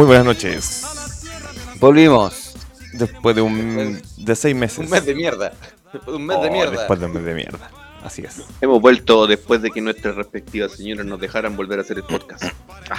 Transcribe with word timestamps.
Muy 0.00 0.06
buenas 0.06 0.24
noches. 0.24 0.82
Volvimos. 1.78 2.54
Después 2.94 3.36
de 3.36 3.42
un 3.42 4.00
de 4.16 4.34
seis 4.34 4.56
meses. 4.56 4.78
Un 4.78 4.88
mes 4.88 5.04
de 5.04 5.14
mierda. 5.14 5.52
Después 5.92 6.06
de 6.06 6.16
un 6.16 6.24
mes 6.26 6.40
de 6.40 6.48
Oh, 6.48 6.52
mierda. 6.52 6.70
Después 6.70 7.00
de 7.00 7.04
un 7.04 7.12
mes 7.12 7.22
de 7.22 7.34
mierda. 7.34 7.70
Así 8.02 8.22
es. 8.22 8.40
Hemos 8.62 8.80
vuelto 8.80 9.26
después 9.26 9.60
de 9.60 9.70
que 9.70 9.82
nuestras 9.82 10.14
respectivas 10.14 10.72
señoras 10.72 11.04
nos 11.04 11.20
dejaran 11.20 11.54
volver 11.54 11.80
a 11.80 11.82
hacer 11.82 11.98
el 11.98 12.04
podcast. 12.04 12.44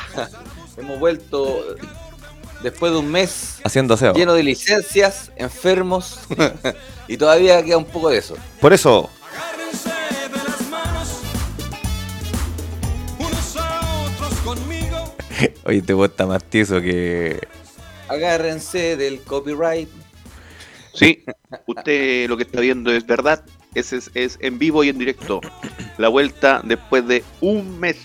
Hemos 0.78 1.00
vuelto 1.00 1.76
después 2.62 2.92
de 2.92 3.00
un 3.00 3.10
mes 3.12 3.56
Haciendo 3.64 3.96
aseo. 3.96 4.14
lleno 4.14 4.36
de 4.36 4.44
licencias, 4.44 5.32
enfermos 5.38 6.20
y 7.08 7.18
todavía 7.18 7.64
queda 7.66 7.78
un 7.80 7.86
poco 7.86 8.10
de 8.12 8.20
eso. 8.20 8.36
Por 8.60 8.74
eso, 8.74 9.10
oye, 15.66 15.82
te 15.82 15.94
gusta 15.94 16.26
más 16.26 16.44
tieso 16.44 16.82
que. 16.82 17.40
Agárrense 18.08 18.98
del 18.98 19.22
copyright. 19.22 19.90
Sí, 20.94 21.24
usted 21.68 22.28
lo 22.28 22.36
que 22.38 22.44
está 22.44 22.60
viendo 22.60 22.92
es 22.92 23.06
verdad. 23.06 23.44
Ese 23.74 23.98
es, 23.98 24.12
es 24.14 24.38
en 24.42 24.60
vivo 24.60 24.84
y 24.84 24.90
en 24.90 24.98
directo. 24.98 25.40
La 25.98 26.10
vuelta 26.10 26.62
después 26.64 27.08
de 27.08 27.24
un 27.40 27.80
mes. 27.80 27.98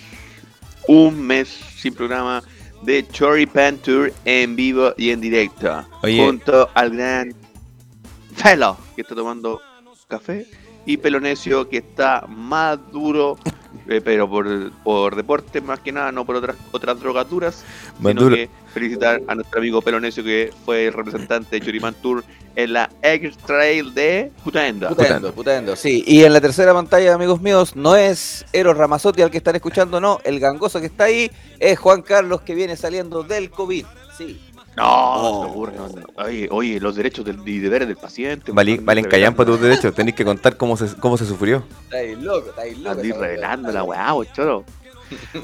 Un 0.87 1.21
mes 1.27 1.49
sin 1.49 1.95
programa 1.95 2.45
de 2.83 3.07
Chori 3.09 3.47
Pan 3.47 3.79
Tour 3.79 4.13
en 4.25 4.55
vivo 4.55 4.95
y 4.97 5.11
en 5.11 5.21
directo. 5.21 5.85
Oye. 6.03 6.25
Junto 6.25 6.71
al 6.75 6.91
gran 6.91 7.35
Felo, 8.37 8.77
que 8.95 9.03
está 9.03 9.17
tomando 9.17 9.61
café. 10.07 10.47
Y 10.85 10.99
Pelonesio, 10.99 11.69
que 11.69 11.79
está 11.79 12.27
más 12.29 12.79
duro, 12.93 13.37
eh, 13.89 14.01
pero 14.05 14.29
por, 14.29 14.73
por 14.83 15.17
deporte 15.17 15.61
más 15.61 15.81
que 15.81 15.93
nada, 15.93 16.13
no 16.13 16.25
por 16.25 16.37
otras 16.37 16.57
otras 16.73 16.99
drogaturas. 17.01 17.65
Más 17.99 18.11
sino 18.11 18.23
duro. 18.23 18.37
que 18.37 18.49
felicitar 18.73 19.23
a 19.29 19.35
nuestro 19.35 19.61
amigo 19.61 19.83
Pelonesio, 19.83 20.23
que 20.25 20.53
fue 20.65 20.87
el 20.87 20.93
representante 20.93 21.59
de 21.59 21.65
Choripan 21.65 21.95
Tour 21.95 22.25
en 22.57 22.73
la 22.73 22.91
X 23.03 23.37
Trail 23.39 23.95
de 23.95 24.33
Putaenda. 24.43 24.89
Putendo, 24.89 25.33
putendo, 25.33 25.77
sí. 25.77 26.03
Y 26.07 26.25
en 26.25 26.33
la 26.33 26.41
tercera 26.41 26.73
pantalla, 26.73 27.15
amigos 27.15 27.41
míos, 27.41 27.77
no 27.77 27.97
es 27.97 28.45
Eros 28.53 28.77
Ramazotti 28.77 29.23
al 29.23 29.31
que 29.31 29.39
están 29.39 29.57
escuchando, 29.57 30.01
no. 30.01 30.21
El 30.25 30.41
gangoso 30.41 30.81
que 30.81 30.87
está 30.87 31.05
ahí 31.05 31.31
es 31.61 31.79
Juan 31.79 32.03
Carlos 32.03 32.41
que 32.41 32.55
viene 32.55 32.77
saliendo 32.77 33.23
del 33.23 33.51
COVID. 33.51 33.85
Sí. 34.17 34.41
No, 34.77 35.23
no 35.23 35.43
se 35.45 35.51
ocurre, 35.51 35.73
no, 35.77 35.89
no. 35.89 36.07
Oye, 36.25 36.49
oye, 36.51 36.81
los 36.81 36.95
derechos 36.97 37.25
del, 37.25 37.41
y 37.49 37.59
deberes 37.61 37.89
del 37.89 37.97
paciente. 37.97 38.53
Valen 38.53 38.85
revelando- 38.85 39.09
callampa 39.09 39.45
tus 39.47 39.61
derechos. 39.61 39.95
Tenéis 39.95 40.15
que 40.17 40.25
contar 40.25 40.57
cómo 40.59 40.77
se, 40.77 40.95
cómo 40.97 41.17
se 41.17 41.25
sufrió. 41.25 41.65
Está 41.85 41.97
ahí 41.99 42.15
loco, 42.17 42.51
está 42.51 42.63
ahí 42.63 42.75
loco. 42.75 42.91
Andí 42.91 43.13
revelando 43.13 43.73
la 43.73 43.83
weá, 43.83 44.15
choro. 44.35 44.65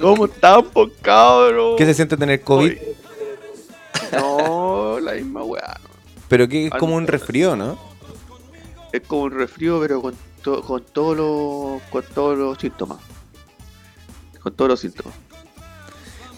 ¿Cómo 0.00 0.26
estamos, 0.26 0.70
cabrón? 1.00 1.76
¿Qué 1.78 1.86
se 1.86 1.94
siente 1.94 2.16
tener 2.16 2.42
COVID? 2.42 2.66
Oye. 2.72 2.96
No, 4.12 5.00
la 5.00 5.12
misma 5.12 5.42
weá. 5.44 5.80
Pero 6.28 6.48
que 6.48 6.66
es 6.66 6.72
como 6.74 6.96
un 6.96 7.06
resfrío, 7.06 7.56
¿no? 7.56 7.78
Es 8.92 9.00
como 9.06 9.22
un 9.22 9.30
resfrío, 9.32 9.80
pero 9.80 10.02
con, 10.02 10.14
to- 10.42 10.62
con 10.62 10.82
todos 10.84 11.16
los 11.16 11.82
con 11.90 12.02
todos 12.14 12.36
los 12.36 12.58
síntomas. 12.58 12.98
Con 14.42 14.52
todos 14.54 14.68
los 14.70 14.80
síntomas. 14.80 15.14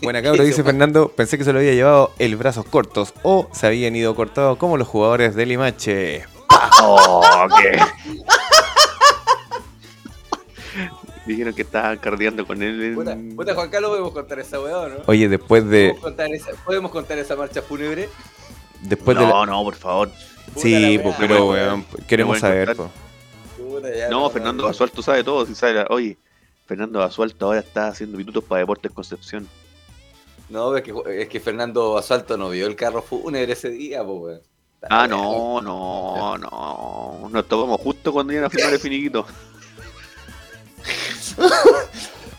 Buena 0.04 0.22
cabra, 0.22 0.42
dice 0.44 0.62
Fernando. 0.62 1.08
Pensé 1.08 1.36
que 1.38 1.44
se 1.44 1.52
lo 1.52 1.58
había 1.58 1.72
llevado 1.74 2.12
el 2.18 2.36
brazos 2.36 2.64
cortos 2.66 3.14
o 3.22 3.48
se 3.52 3.66
habían 3.66 3.96
ido 3.96 4.14
cortados 4.14 4.56
como 4.58 4.76
los 4.76 4.86
jugadores 4.88 5.34
de 5.34 5.46
Limache. 5.46 6.24
Oh. 6.82 7.22
Dijeron 11.26 11.54
que 11.54 11.62
estaban 11.62 11.96
cardeando 11.98 12.46
con 12.46 12.62
él 12.62 12.82
en... 12.82 12.94
Puta, 12.94 13.16
puta, 13.34 13.54
Juan 13.54 13.70
Carlos, 13.70 13.90
podemos 13.90 14.12
contar 14.12 14.38
esa 14.40 14.60
weá, 14.60 14.78
¿o 14.78 14.88
¿no? 14.88 14.96
Oye, 15.06 15.28
después 15.28 15.66
de. 15.68 15.88
¿Podemos 15.88 16.02
contar, 16.02 16.34
esa, 16.34 16.50
¿Podemos 16.64 16.90
contar 16.90 17.18
esa 17.18 17.34
marcha 17.36 17.62
fúnebre? 17.62 18.10
Después 18.82 19.16
de. 19.16 19.22
la- 19.24 19.30
no, 19.30 19.46
no, 19.46 19.62
por 19.64 19.74
favor. 19.74 20.10
Sí, 20.56 20.98
Puta 20.98 21.02
pues, 21.02 21.16
pero 21.28 21.48
weón, 21.48 21.86
queremos 22.06 22.38
saber. 22.40 22.76
contar. 22.76 22.86
po. 22.86 23.62
Puta, 23.64 23.88
ya, 23.96 24.08
No, 24.10 24.28
Fernando 24.28 24.64
Basualto 24.64 25.00
sabe 25.02 25.24
todo. 25.24 25.46
Si 25.46 25.54
sabe 25.54 25.72
la- 25.74 25.86
Oye, 25.88 26.18
Fernando 26.66 26.98
Basualto 26.98 27.46
ahora 27.46 27.60
está 27.60 27.88
haciendo 27.88 28.18
minutos 28.18 28.44
para 28.44 28.58
Deportes 28.60 28.92
Concepción. 28.92 29.48
No, 30.48 30.76
es 30.76 30.82
que, 30.82 30.94
es 31.20 31.28
que 31.28 31.40
Fernando 31.40 31.96
Asalto 31.96 32.36
no 32.36 32.50
vio 32.50 32.66
el 32.66 32.76
carro 32.76 33.02
fúnebre 33.02 33.52
ese 33.52 33.70
día, 33.70 34.04
pues, 34.04 34.18
weón. 34.20 34.42
Ah, 34.90 35.06
no, 35.08 35.62
no, 35.62 36.36
no. 36.36 37.28
Nos 37.30 37.48
topamos 37.48 37.80
justo 37.80 38.12
cuando 38.12 38.34
iban 38.34 38.44
a 38.44 38.50
firmar 38.50 38.74
el 38.74 38.78
finiquito. 38.78 39.26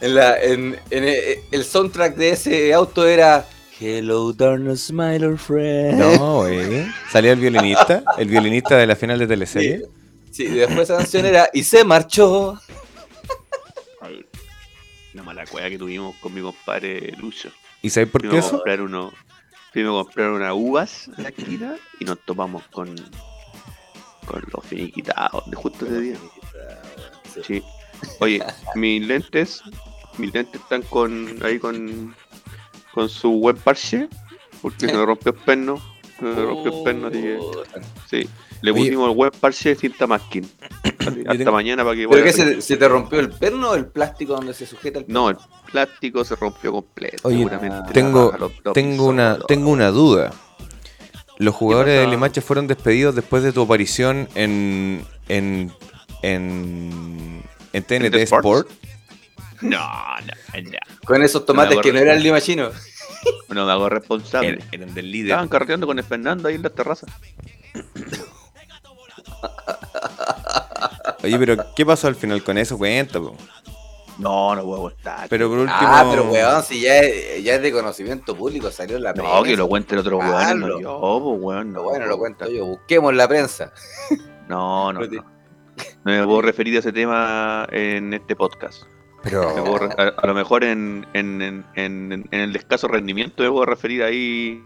En 0.01 0.13
la, 0.13 0.41
en, 0.41 0.79
en 0.91 1.03
el, 1.03 1.39
el 1.51 1.65
soundtrack 1.65 2.15
de 2.15 2.29
ese 2.29 2.73
auto 2.73 3.07
era 3.07 3.47
Hello, 3.79 4.31
darkness, 4.31 4.87
smiler 4.87 5.37
friend. 5.37 5.97
No, 5.99 6.41
wey. 6.41 6.87
Salió 7.11 7.33
el 7.33 7.39
violinista, 7.39 8.03
el 8.17 8.27
violinista 8.27 8.77
de 8.77 8.87
la 8.87 8.95
final 8.95 9.19
de 9.19 9.27
teleserie. 9.27 9.85
Sí, 10.31 10.43
y 10.43 10.49
después 10.49 10.81
esa 10.81 10.97
canción 10.97 11.25
era 11.25 11.49
Y 11.51 11.63
se 11.63 11.83
marchó. 11.83 12.59
Una 15.13 15.23
mala 15.23 15.45
cueva 15.45 15.69
que 15.69 15.77
tuvimos 15.77 16.15
con 16.17 16.33
mi 16.33 16.41
compadre 16.41 17.13
Lucho. 17.17 17.49
¿Y 17.85 17.91
sabes 17.91 18.09
por 18.09 18.27
qué 18.27 18.39
eso? 18.39 18.49
comprar 18.49 18.81
uno. 18.81 19.13
A 19.75 20.03
comprar 20.03 20.31
unas 20.31 20.53
uvas 20.55 21.07
en 21.15 21.23
la 21.23 21.29
esquina 21.29 21.75
y 21.99 22.05
nos 22.05 22.19
topamos 22.21 22.63
con. 22.71 22.95
con 24.25 24.43
los 24.51 24.65
finiquitados 24.65 25.47
de 25.47 25.55
justo 25.55 25.85
ese 25.85 25.99
día. 25.99 26.17
Sí. 27.45 27.61
Oye, 28.21 28.43
mis 28.75 29.05
lentes. 29.05 29.61
Mis 30.17 30.33
lentes 30.33 30.61
están 30.61 30.81
con. 30.81 31.37
ahí 31.43 31.59
con. 31.59 32.15
con 32.91 33.07
su 33.07 33.33
buen 33.33 33.57
parche. 33.57 34.09
Porque 34.63 34.87
se 34.87 34.97
me 34.97 35.05
rompió 35.05 35.33
el 35.33 35.37
perno. 35.37 35.79
Se 36.17 36.25
me 36.25 36.33
rompió 36.33 36.75
el 36.75 36.83
perno, 36.83 37.07
así 37.09 37.21
que. 37.21 37.39
Sí. 38.09 38.29
Le 38.65 38.71
Oye. 38.71 38.81
pusimos 38.85 39.09
el 39.09 39.15
buen 39.15 39.31
parche 39.31 39.69
de 39.69 39.75
cinta 39.75 40.07
masking. 40.07 40.43
Hasta 40.83 41.37
tengo- 41.37 41.51
mañana 41.51 41.83
para 41.83 41.95
que 41.95 42.07
¿Pero 42.07 42.23
qué, 42.23 42.33
se, 42.33 42.61
se 42.61 42.77
te 42.77 42.87
rompió 42.87 43.19
el 43.19 43.29
perno 43.29 43.69
o 43.71 43.75
el 43.75 43.85
plástico 43.85 44.33
donde 44.33 44.53
se 44.55 44.65
sujeta 44.65 44.99
el 44.99 45.05
No, 45.07 45.29
el 45.29 45.37
plástico 45.71 46.25
se 46.25 46.35
rompió 46.35 46.71
completo. 46.71 47.27
Oye, 47.27 47.37
seguramente. 47.37 47.93
tengo- 47.93 48.33
Los- 48.39 48.51
los 48.63 48.73
Tengo 48.73 49.05
una, 49.05 49.37
tengo 49.47 49.69
una 49.69 49.89
duda. 49.91 50.31
Los 51.37 51.53
jugadores 51.53 51.99
de? 51.99 52.07
Limache 52.07 52.41
fueron 52.41 52.65
despedidos 52.65 53.13
después 53.13 53.43
de 53.43 53.51
tu 53.51 53.61
aparición 53.61 54.27
en. 54.35 55.05
en. 55.27 55.71
en. 56.23 57.43
en 57.73 57.83
TNT? 57.83 58.15
Sport. 58.15 58.69
No, 59.61 59.77
no, 59.77 60.61
no. 60.61 60.79
Con 61.05 61.21
esos 61.23 61.45
tomates 61.45 61.75
No, 61.77 61.81
que 61.81 61.93
no 61.93 61.99
eran 61.99 62.21
limachino. 62.23 62.69
No 63.49 63.65
me 63.65 63.71
hago 63.71 63.89
responsable. 63.89 64.49
Eran, 64.49 64.67
eran 64.71 64.93
del 64.93 65.11
líder. 65.11 65.27
Estaban 65.31 65.47
carreteando 65.49 65.87
con 65.87 65.97
el 65.99 66.05
Fernando 66.05 66.47
ahí 66.47 66.55
en 66.55 66.61
la 66.63 66.69
terraza. 66.69 67.07
Oye, 71.23 71.39
pero 71.39 71.55
¿qué 71.75 71.85
pasó 71.85 72.07
al 72.07 72.15
final 72.15 72.43
con 72.43 72.57
eso? 72.57 72.77
Cuenta, 72.77 73.19
po. 73.19 73.35
No, 74.17 74.55
no 74.55 74.63
puedo 74.63 74.89
estar. 74.89 75.27
Pero 75.27 75.49
por 75.49 75.57
último. 75.59 75.77
Ah, 75.81 76.07
pero 76.09 76.29
weón, 76.31 76.63
si 76.63 76.79
ya 76.81 76.99
es, 76.99 77.43
ya 77.43 77.55
es 77.55 77.61
de 77.61 77.71
conocimiento 77.71 78.35
público, 78.35 78.71
salió 78.71 78.95
en 78.97 79.03
la 79.03 79.13
No, 79.13 79.23
prensa. 79.23 79.43
que 79.43 79.57
lo 79.57 79.67
cuente 79.67 79.93
el 79.95 79.99
otro 80.01 80.19
weón. 80.19 80.31
Carlos. 80.31 80.69
No, 80.69 80.79
yo, 80.81 81.21
pues, 81.23 81.41
weón. 81.41 81.67
No, 81.73 81.79
Pero 81.79 81.83
bueno, 81.89 82.05
lo 82.05 82.17
cuento 82.17 82.39
contar. 82.45 82.55
yo. 82.57 82.65
Busquemos 82.65 83.13
la 83.13 83.27
prensa. 83.27 83.71
No, 84.47 84.93
no, 84.93 84.99
Pero 84.99 85.23
no. 85.23 85.35
No 86.05 86.11
me 86.11 86.23
puedo 86.23 86.41
referir 86.43 86.75
a 86.75 86.79
ese 86.79 86.91
tema 86.93 87.67
en 87.71 88.13
este 88.13 88.35
podcast. 88.35 88.83
Me 89.23 89.31
puedo 89.31 89.89
Pero. 89.89 89.89
a, 89.99 90.13
a 90.21 90.27
lo 90.27 90.35
mejor 90.35 90.63
en, 90.63 91.07
en, 91.13 91.41
en, 91.41 91.65
en- 91.73 92.27
en 92.31 92.39
el 92.39 92.55
escaso 92.55 92.87
rendimiento 92.87 93.41
me 93.41 93.49
puedo 93.49 93.65
referir 93.65 94.03
ahí 94.03 94.63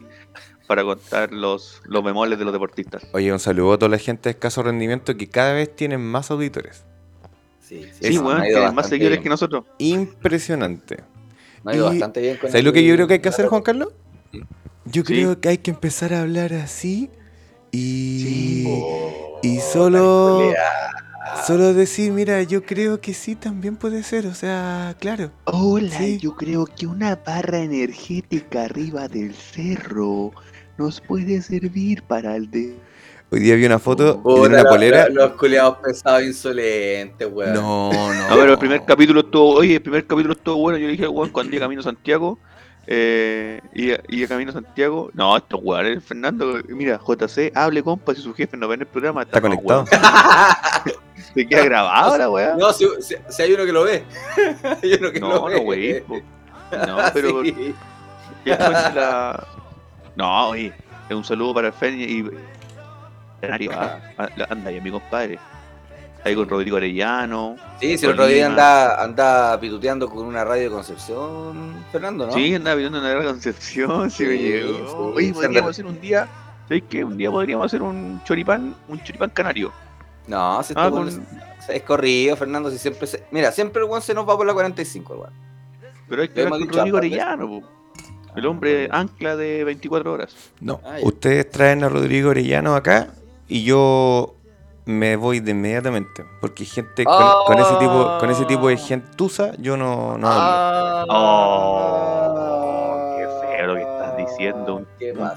para 0.69 0.83
contar 0.83 1.31
los, 1.33 1.81
los 1.85 2.03
bemoles 2.03 2.37
de 2.37 2.45
los 2.45 2.53
deportistas. 2.53 3.01
Oye, 3.13 3.33
un 3.33 3.39
saludo 3.39 3.73
a 3.73 3.79
toda 3.79 3.89
la 3.89 3.97
gente 3.97 4.29
de 4.29 4.33
escaso 4.33 4.61
rendimiento 4.61 5.17
que 5.17 5.27
cada 5.27 5.53
vez 5.53 5.75
tienen 5.75 5.99
más 5.99 6.29
auditores. 6.29 6.83
Sí, 7.59 7.87
Sí, 7.99 8.13
no, 8.15 8.21
weón, 8.21 8.41
ha 8.41 8.47
ido 8.47 8.59
tienen 8.59 8.75
más 8.75 8.87
seguidores 8.87 9.17
bien. 9.17 9.23
que 9.23 9.29
nosotros. 9.29 9.63
Impresionante. 9.79 11.03
Me 11.63 11.71
ha 11.71 11.75
ido 11.75 11.87
Y- 11.87 11.89
bastante 11.89 12.21
bien 12.21 12.37
con 12.37 12.51
¿Sabes 12.51 12.59
el- 12.59 12.65
lo 12.65 12.73
que 12.73 12.83
yo 12.85 12.93
creo 12.93 13.07
que 13.07 13.13
hay 13.15 13.19
que 13.19 13.29
hacer, 13.29 13.47
Juan 13.47 13.63
Carlos? 13.63 13.89
Sí. 14.31 14.41
Yo 14.85 15.01
Sí. 15.01 15.03
creo 15.13 15.41
que 15.41 15.49
hay 15.49 15.57
que 15.57 15.71
empezar 15.71 16.13
a 16.13 16.21
hablar 16.21 16.53
así 16.53 17.09
y, 17.71 18.65
Oh, 18.67 19.39
y 19.41 19.57
solo, 19.61 20.51
solo 21.47 21.73
decir, 21.73 22.11
mira, 22.11 22.43
yo 22.43 22.63
creo 22.63 23.01
que 23.01 23.15
sí 23.15 23.35
también 23.35 23.75
puede 23.75 24.03
ser, 24.03 24.27
o 24.27 24.35
sea, 24.35 24.95
claro. 24.99 25.31
Hola, 25.45 25.97
Sí. 25.97 26.19
yo 26.19 26.35
creo 26.35 26.65
que 26.65 26.85
una 26.85 27.15
barra 27.15 27.57
energética 27.59 28.65
arriba 28.65 29.07
del 29.07 29.33
cerro 29.33 30.31
nos 30.79 31.01
puede 31.01 31.41
servir 31.41 32.01
para 32.03 32.35
el 32.35 32.49
de... 32.49 32.75
Hoy 33.31 33.41
día 33.41 33.53
vi 33.55 33.65
una 33.65 33.77
foto 33.77 34.19
Puta, 34.23 34.45
en 34.47 34.53
una 34.53 34.63
polera. 34.63 35.05
Los, 35.09 35.15
los 35.29 35.31
culiados 35.33 35.77
pesados 35.83 36.23
insolentes, 36.23 37.27
weón. 37.31 37.53
No, 37.53 37.91
no. 38.13 38.23
A 38.27 38.35
ver, 38.35 38.49
el 38.49 38.57
primer 38.57 38.83
capítulo 38.85 39.19
estuvo, 39.19 39.49
oye, 39.55 39.75
el 39.75 39.81
primer 39.81 40.07
capítulo 40.07 40.33
estuvo 40.33 40.55
bueno, 40.57 40.79
yo 40.79 40.85
le 40.87 40.93
dije, 40.93 41.07
weón, 41.07 41.29
cuando 41.29 41.51
llegue 41.51 41.59
Camino 41.61 41.81
a 41.81 41.83
Santiago, 41.83 42.39
eh, 42.87 43.61
y, 43.75 43.91
y 44.07 44.23
a 44.23 44.27
Camino 44.27 44.49
a 44.49 44.53
Santiago, 44.53 45.11
no, 45.13 45.37
estos 45.37 45.59
weones, 45.61 46.03
Fernando, 46.03 46.59
mira, 46.69 46.97
JC, 47.05 47.51
hable 47.53 47.83
compa, 47.83 48.15
si 48.15 48.21
su 48.21 48.33
jefe 48.33 48.57
no 48.57 48.67
ve 48.67 48.75
en 48.75 48.81
el 48.81 48.87
programa, 48.87 49.21
Está 49.21 49.41
conectado. 49.41 49.83
weón, 49.91 50.95
Se 51.35 51.45
queda 51.47 51.65
grabado 51.65 52.17
la 52.17 52.29
weá. 52.31 52.55
No, 52.57 52.73
si, 52.73 52.87
si- 53.01 53.15
si 53.27 53.41
hay 53.43 53.53
uno 53.53 53.65
que 53.65 53.71
lo 53.73 53.83
ve. 53.83 54.03
hay 54.81 54.93
uno 54.93 55.11
que 55.11 55.19
No, 55.19 55.27
lo 55.29 55.35
no, 55.41 55.45
ve. 55.49 55.59
wey. 55.59 56.23
No, 56.87 56.97
pero 57.13 57.43
sí. 57.43 57.75
ya 58.45 58.57
cuente 58.57 58.93
la, 58.95 59.47
No, 60.15 60.49
oye, 60.49 60.73
es 61.09 61.15
un 61.15 61.23
saludo 61.23 61.53
para 61.53 61.67
el 61.67 61.73
Feña 61.73 62.03
y. 62.05 62.29
Canario, 63.41 63.71
ah, 63.73 63.99
ah, 64.17 64.29
anda, 64.49 64.71
y 64.71 64.81
mi 64.81 64.91
compadre. 64.91 65.39
Ahí 66.25 66.35
con 66.35 66.49
Rodrigo 66.49 66.75
Arellano. 66.75 67.55
Sí, 67.79 67.97
si 67.97 68.05
el 68.05 68.11
otro 68.11 68.27
día 68.27 68.47
anda, 68.47 69.01
anda 69.01 69.57
pituteando 69.57 70.09
con 70.09 70.25
una 70.25 70.43
radio 70.43 70.63
de 70.63 70.69
Concepción, 70.69 71.85
Fernando, 71.93 72.27
¿no? 72.27 72.33
Sí, 72.33 72.53
andaba 72.53 72.75
viendo 72.75 72.99
una 72.99 73.09
gran 73.09 73.23
Concepción, 73.25 74.11
sí, 74.11 74.25
me 74.25 74.37
llegó. 74.37 74.73
sí, 74.73 74.83
Oye, 75.15 75.27
se 75.27 75.33
podríamos 75.33 75.57
anda- 75.59 75.69
hacer 75.69 75.85
un 75.85 76.01
día. 76.01 76.27
¿Sabes 76.67 76.83
qué? 76.89 77.03
Un 77.05 77.17
día 77.17 77.31
podríamos 77.31 77.65
hacer 77.65 77.81
un 77.81 78.21
choripán, 78.25 78.75
un 78.89 79.01
choripán 79.01 79.29
canario. 79.29 79.71
No, 80.27 80.61
si 80.61 80.73
este 80.73 80.83
Ah, 80.85 80.91
con- 80.91 81.07
es, 81.07 81.19
es 81.69 81.81
corrido, 81.83 82.35
Fernando, 82.35 82.69
si 82.69 82.77
siempre 82.77 83.07
se... 83.07 83.23
Mira, 83.31 83.51
siempre 83.53 83.81
el 83.81 84.01
se 84.01 84.13
nos 84.13 84.27
va 84.27 84.35
por 84.35 84.45
la 84.45 84.53
45, 84.53 85.13
weón. 85.15 85.33
Pero 86.09 86.21
hay 86.23 86.27
que 86.27 86.41
hemos 86.43 86.59
con 86.59 86.67
Rodrigo. 86.69 86.97
Arellano, 86.97 87.47
po. 87.47 87.63
El 88.35 88.45
Ah, 88.45 88.49
hombre 88.49 88.87
ancla 88.91 89.35
de 89.35 89.63
24 89.63 90.11
horas. 90.13 90.35
No, 90.61 90.79
Ah, 90.85 90.97
ustedes 91.01 91.49
traen 91.49 91.83
a 91.83 91.89
Rodrigo 91.89 92.29
Orellano 92.29 92.75
acá 92.75 93.07
y 93.47 93.63
yo 93.63 94.35
me 94.85 95.15
voy 95.15 95.39
de 95.39 95.51
inmediatamente. 95.51 96.25
Porque 96.41 96.65
gente 96.65 97.03
con, 97.05 97.25
con 97.45 97.59
ese 97.59 97.73
tipo 97.75 98.17
con 98.19 98.29
ese 98.31 98.45
tipo 98.45 98.67
de 98.69 98.77
gentuza, 98.77 99.51
yo 99.57 99.77
no, 99.77 100.17
no 100.17 100.27
hablo. 100.27 101.13
Oh, 101.13 103.15
qué 103.17 103.27
feo 103.57 103.67
lo 103.67 103.75
que 103.75 103.81
estás 103.81 104.17
diciendo. 104.17 104.75
Un, 104.75 104.87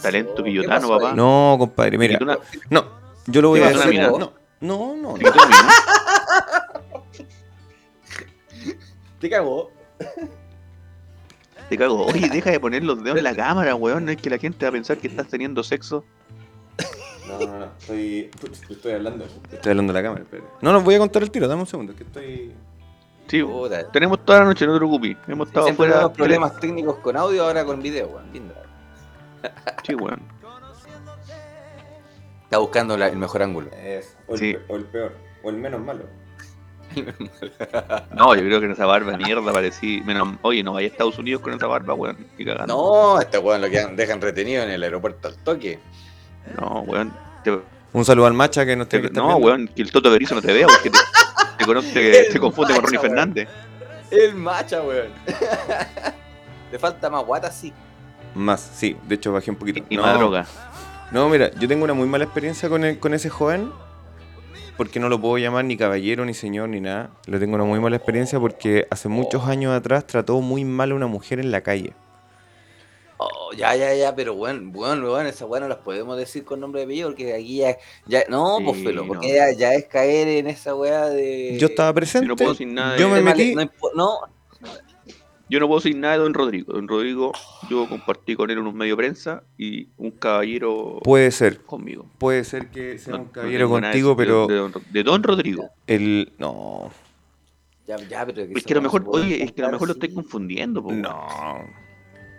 talento 0.01 0.37
¿Qué 0.37 0.45
quillotano, 0.51 0.89
papá. 0.89 1.13
No, 1.15 1.57
compadre, 1.59 1.99
mira. 1.99 2.19
Una- 2.21 2.39
No, 2.71 2.85
yo 3.27 3.43
lo 3.43 3.49
voy 3.51 3.61
¿Te 3.61 3.67
a 3.67 3.71
decir. 3.71 4.01
No, 4.01 4.33
no, 4.61 4.97
no. 4.97 5.13
mina. 5.15 5.33
Te 9.21 9.31
cagó. 9.31 9.71
Te 11.73 11.79
cago. 11.79 12.05
Oye, 12.07 12.29
deja 12.29 12.51
de 12.51 12.61
poner 12.61 12.85
los 12.85 13.03
dedos 13.03 13.17
en 13.17 13.25
la 13.25 13.35
cámara, 13.35 13.75
weón. 13.75 14.05
No 14.05 14.11
es 14.11 14.19
que 14.19 14.29
la 14.29 14.37
gente 14.37 14.67
va 14.67 14.69
a 14.69 14.73
pensar 14.73 14.99
que 14.99 15.09
estás 15.09 15.27
teniendo 15.29 15.63
sexo. 15.63 16.05
No, 17.27 17.39
no, 17.39 17.59
no. 17.61 17.65
Estoy, 17.81 18.31
estoy 18.69 18.93
hablando. 18.93 19.25
Estoy 19.51 19.71
hablando 19.71 19.93
de 19.95 19.99
la 19.99 20.03
cámara. 20.07 20.23
espera. 20.23 20.45
No, 20.61 20.71
no, 20.71 20.83
voy 20.83 20.97
a 20.97 20.99
contar 20.99 21.23
el 21.23 21.31
tiro. 21.31 21.49
Dame 21.49 21.63
un 21.63 21.67
segundo. 21.67 21.97
Que 21.97 22.03
estoy. 22.03 22.53
Sí, 23.27 23.43
Puta. 23.43 23.91
tenemos 23.91 24.23
toda 24.23 24.41
la 24.41 24.45
noche, 24.45 24.67
no 24.67 24.75
te 24.75 24.79
preocupes. 24.81 25.17
Hemos 25.29 25.49
estado 25.49 25.65
Siempre 25.65 25.87
fuera. 25.87 25.93
tenemos 25.95 26.17
problemas 26.17 26.61
técnicos 26.61 26.97
con 26.97 27.17
audio, 27.17 27.45
ahora 27.45 27.65
con 27.65 27.81
video, 27.81 28.09
weón. 28.09 28.31
Linda. 28.35 28.55
Sí, 29.87 29.95
weón. 29.95 30.21
Está 32.45 32.59
buscando 32.59 32.99
la- 32.99 33.09
el 33.09 33.17
mejor 33.17 33.43
ángulo. 33.43 33.71
Es, 33.73 34.15
o 34.29 34.35
el 34.35 34.39
Sí. 34.39 34.57
o 34.69 34.77
el 34.77 34.85
peor. 34.85 35.17
O 35.43 35.49
el 35.49 35.57
menos 35.57 35.81
malo. 35.81 36.05
No, 38.15 38.35
yo 38.35 38.41
creo 38.43 38.61
que 38.61 38.67
en 38.67 38.73
esa 38.73 38.87
barba 38.87 39.13
de 39.13 39.19
mierda 39.19 39.53
parecí. 39.53 40.01
Menos... 40.05 40.37
Oye, 40.43 40.63
no 40.63 40.73
vaya 40.75 40.87
a 40.87 40.91
Estados 40.91 41.19
Unidos 41.19 41.43
con 41.43 41.53
esa 41.55 41.67
barba, 41.67 41.95
weón. 41.95 42.17
No, 42.67 43.21
este 43.21 43.39
weón 43.39 43.61
lo 43.61 43.71
que 43.71 43.85
dejan 43.95 44.21
retenido 44.21 44.63
en 44.63 44.71
el 44.71 44.83
aeropuerto 44.83 45.29
al 45.29 45.37
toque. 45.37 45.79
No, 46.61 46.81
weón. 46.87 47.13
Te- 47.45 47.59
Un 47.93 48.05
saludo 48.05 48.27
al 48.27 48.35
Macha 48.35 48.65
que 48.67 48.77
no 48.77 48.87
te- 48.87 49.01
no, 49.01 49.09
viendo. 49.11 49.37
weón, 49.37 49.69
que 49.69 49.83
el 49.83 49.91
Toto 49.93 50.11
Berizo 50.11 50.35
no 50.35 50.43
te 50.43 50.53
vea 50.53 50.67
porque 50.67 50.91
te, 50.91 50.99
te, 51.59 51.65
conoce- 51.65 51.93
te- 51.93 52.25
te 52.33 52.39
confunde 52.41 52.75
con 52.75 52.85
Ronnie 52.85 52.99
weón. 52.99 53.11
Fernández. 53.11 53.49
El 54.11 54.35
macha, 54.35 54.83
weón. 54.83 55.09
Le 56.73 56.79
falta 56.79 57.11
más 57.11 57.25
guata, 57.25 57.51
sí. 57.51 57.73
Más, 58.35 58.61
sí. 58.75 58.97
De 59.07 59.15
hecho, 59.17 59.33
bajé 59.33 59.51
un 59.51 59.57
poquito. 59.57 59.85
Y 59.89 59.97
no, 59.97 60.03
más 60.03 60.19
droga. 60.19 60.47
No, 61.11 61.29
mira, 61.29 61.51
yo 61.53 61.69
tengo 61.69 61.85
una 61.85 61.93
muy 61.93 62.07
mala 62.09 62.25
experiencia 62.25 62.69
con, 62.69 62.83
el- 62.85 62.99
con 62.99 63.13
ese 63.15 63.29
joven. 63.29 63.71
Porque 64.77 64.99
no 64.99 65.09
lo 65.09 65.21
puedo 65.21 65.39
llamar 65.39 65.65
ni 65.65 65.77
caballero, 65.77 66.25
ni 66.25 66.35
señor, 66.35 66.69
ni 66.69 66.81
nada. 66.81 67.11
Lo 67.27 67.39
tengo 67.39 67.55
una 67.55 67.65
muy 67.65 67.79
mala 67.79 67.97
experiencia 67.97 68.41
porque 68.41 68.87
hace 68.91 69.09
muchos 69.09 69.45
años 69.47 69.73
atrás 69.73 70.07
trató 70.07 70.41
muy 70.41 70.65
mal 70.65 70.93
a 70.93 70.95
una 70.95 71.07
mujer 71.07 71.39
en 71.41 71.51
la 71.51 71.61
calle. 71.61 71.93
Oh, 73.19 73.53
ya, 73.57 73.77
ya, 73.77 73.95
ya, 73.95 74.15
pero 74.17 74.35
bueno, 74.35 74.63
bueno, 74.73 75.09
bueno, 75.11 75.29
esas 75.29 75.49
weas 75.49 75.63
no 75.63 75.69
las 75.69 75.79
podemos 75.79 76.17
decir 76.17 76.45
con 76.45 76.59
nombre 76.59 76.81
de 76.81 76.87
apellido 76.87 77.11
porque 77.11 77.33
aquí 77.35 77.59
ya, 77.59 77.77
ya 78.07 78.25
no, 78.29 78.59
Sí, 78.59 78.65
pues 78.65 78.83
felo, 78.83 79.07
porque 79.07 79.29
no. 79.29 79.35
ya, 79.35 79.53
ya 79.53 79.75
es 79.75 79.85
caer 79.87 80.27
en 80.27 80.49
esa 80.49 80.75
wea 80.75 81.07
de... 81.07 81.57
Yo 81.61 81.69
estaba 81.69 81.93
presente. 81.93 82.27
no 82.27 82.35
puedo 82.35 82.51
decir 82.53 82.67
nada 82.67 82.95
de, 82.95 82.99
yo 82.99 83.09
me 83.09 83.23
metí- 83.23 83.55
no, 83.95 84.19
yo 85.53 85.61
no 85.61 85.69
puedo 85.69 85.81
decir 85.81 85.97
nada 85.97 86.15
de 86.15 86.21
Don 86.21 86.35
Rodrigo. 86.35 86.73
Don 86.73 86.89
Rodrigo, 86.89 87.33
yo 87.69 87.89
compartí 87.89 88.35
con 88.35 88.51
él 88.51 88.59
en 88.59 88.67
un 88.67 88.77
medio 88.77 88.95
de 88.97 89.03
prensa 89.03 89.43
y 89.59 89.89
un 89.99 90.11
caballero 90.13 90.99
Puede 91.05 91.31
ser, 91.31 91.61
conmigo. 91.61 92.07
puede 92.19 92.43
ser 92.45 92.69
que 92.71 92.99
sea 92.99 93.13
No- 93.15 93.21
un 93.21 93.29
caballero 93.29 93.69
contigo, 93.69 94.11
de- 94.11 94.17
pero 94.17 94.47
De, 94.47 94.55
don, 94.57 94.73
de 94.91 95.03
Don 95.03 95.23
Rodrigo. 95.23 95.69
el. 95.87 96.33
No. 96.39 96.91
ya, 97.87 97.97
ya, 98.09 98.25
pero 98.27 98.43
Es 98.43 98.65
que 98.65 98.73
a 98.73 98.77
lo 98.77 98.83
mejor, 98.83 99.05
oye, 99.09 99.43
es 99.45 99.53
que 99.53 99.63
a 99.63 99.67
lo 99.67 99.73
mejor 99.73 99.89
lo 99.89 99.95
estáis 99.95 100.15
confundiendo, 100.15 100.83
po. 100.83 100.91
No. 100.93 101.27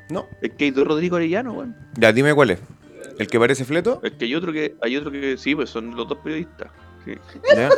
No. 0.10 0.28
Es 0.42 0.52
que 0.54 0.66
hay 0.66 0.72
dos 0.72 0.86
Rodrigo 0.88 1.16
Arellano, 1.16 1.54
weón. 1.54 1.76
Ya, 1.98 2.12
dime 2.12 2.34
cuál 2.34 2.50
es. 2.52 2.60
¿El 3.20 3.28
que 3.28 3.40
parece 3.40 3.64
fleto? 3.64 4.00
Es 4.04 4.14
que 4.14 4.26
hay 4.26 4.34
otro 4.36 4.52
que, 4.52 4.76
hay 4.82 4.98
otro 4.98 5.12
que 5.12 5.38
sí, 5.38 5.54
pues 5.56 5.70
son 5.70 5.96
los 5.96 6.08
dos 6.08 6.18
periodistas. 6.20 6.72
sí. 7.06 7.14
Ya. 7.56 7.70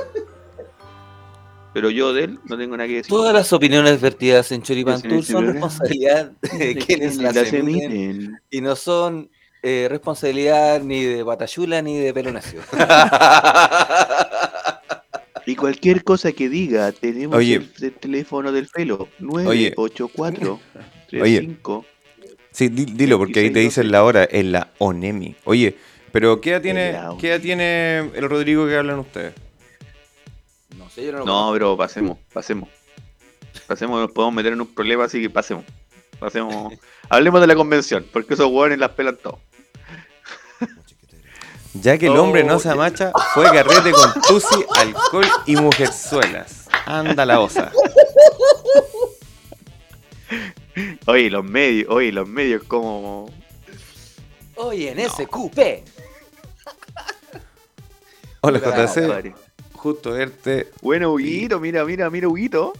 Pero 1.75 1.89
yo 1.89 2.13
de 2.13 2.23
él 2.23 2.39
no 2.45 2.57
tengo 2.57 2.77
nada 2.77 2.87
que 2.87 2.95
decir. 2.95 3.09
Todas 3.09 3.33
las 3.33 3.51
opiniones 3.51 3.99
vertidas 3.99 4.49
en 4.53 4.61
Choripan 4.63 5.01
Sí, 5.01 5.09
Tour 5.09 5.23
sí, 5.25 5.31
son 5.33 5.45
responsabilidad 5.45 6.31
de 6.57 6.75
quienes 6.77 7.17
las 7.17 7.35
emiten 7.53 7.91
emiten. 7.91 8.39
y 8.49 8.61
no 8.61 8.75
son 8.77 9.29
eh, 9.61 9.87
responsabilidad 9.89 10.81
ni 10.81 11.03
de 11.03 11.21
Batayula 11.23 11.81
ni 11.81 11.99
de 11.99 12.13
Pelo. 12.13 12.31
Y 15.47 15.55
cualquier 15.55 16.03
cosa 16.03 16.31
que 16.31 16.49
diga, 16.49 16.91
tenemos 16.91 17.35
Oye. 17.37 17.55
el, 17.57 17.69
el 17.79 17.91
teléfono 17.93 18.51
del 18.51 18.67
pelo. 18.67 19.09
Oye. 19.45 19.73
984 19.75 20.59
Oye. 21.21 21.37
35 21.39 21.85
Sí, 22.51 22.69
di- 22.69 22.85
dilo, 22.85 23.17
porque 23.19 23.41
ahí 23.41 23.51
te 23.51 23.59
dicen 23.59 23.91
la 23.91 24.03
hora, 24.03 24.27
en 24.31 24.51
la 24.53 24.71
ONEMI. 24.79 25.35
Oye, 25.43 25.75
pero 26.11 26.39
¿qué 26.41 26.51
edad 26.51 26.61
tiene, 26.61 26.97
¿qué 27.19 27.27
edad 27.29 27.41
tiene 27.41 27.97
el 28.15 28.29
Rodrigo 28.29 28.65
que 28.65 28.75
hablan 28.77 28.99
ustedes? 28.99 29.33
No 30.97 31.03
yo 31.03 31.11
no 31.11 31.17
lo 31.19 31.25
No, 31.25 31.49
pero 31.53 31.77
pasemos, 31.77 32.17
pasemos. 32.33 32.69
Pasemos, 33.67 33.99
nos 33.99 34.11
podemos 34.11 34.35
meter 34.35 34.53
en 34.53 34.61
un 34.61 34.67
problema, 34.67 35.05
así 35.05 35.21
que 35.21 35.29
pasemos. 35.29 35.63
Pasemos. 36.19 36.73
Hablemos 37.09 37.41
de 37.41 37.47
la 37.47 37.55
convención, 37.55 38.05
porque 38.11 38.33
esos 38.33 38.47
hueones 38.47 38.79
las 38.79 38.91
pelan 38.91 39.17
todo. 39.17 39.39
Ya 41.81 41.97
que 41.97 42.05
el 42.05 42.15
hombre 42.15 42.41
no 42.43 42.55
Oh, 42.55 42.59
se 42.59 42.69
amacha, 42.69 43.11
fue 43.33 43.43
carrete 43.51 43.91
con 43.91 44.13
tusi, 44.21 44.65
alcohol 44.77 45.25
y 45.45 45.57
mujerzuelas. 45.57 46.69
Anda 46.85 47.25
la 47.25 47.41
osa. 47.41 47.69
Oye, 51.05 51.29
los 51.29 51.43
medios, 51.43 51.89
oye, 51.89 52.13
los 52.13 52.27
medios 52.27 52.63
como. 52.63 53.29
Oye, 54.55 54.91
en 54.91 54.99
ese 54.99 55.27
cupé. 55.27 55.83
Hola 58.39 58.59
JC. 58.59 59.35
Justo 59.85 60.13
verte. 60.13 60.71
Bueno, 60.81 61.13
Huguito, 61.13 61.59
mira, 61.59 61.85
mira, 61.85 62.09
mira, 62.09 62.27
Huguito. 62.27 62.73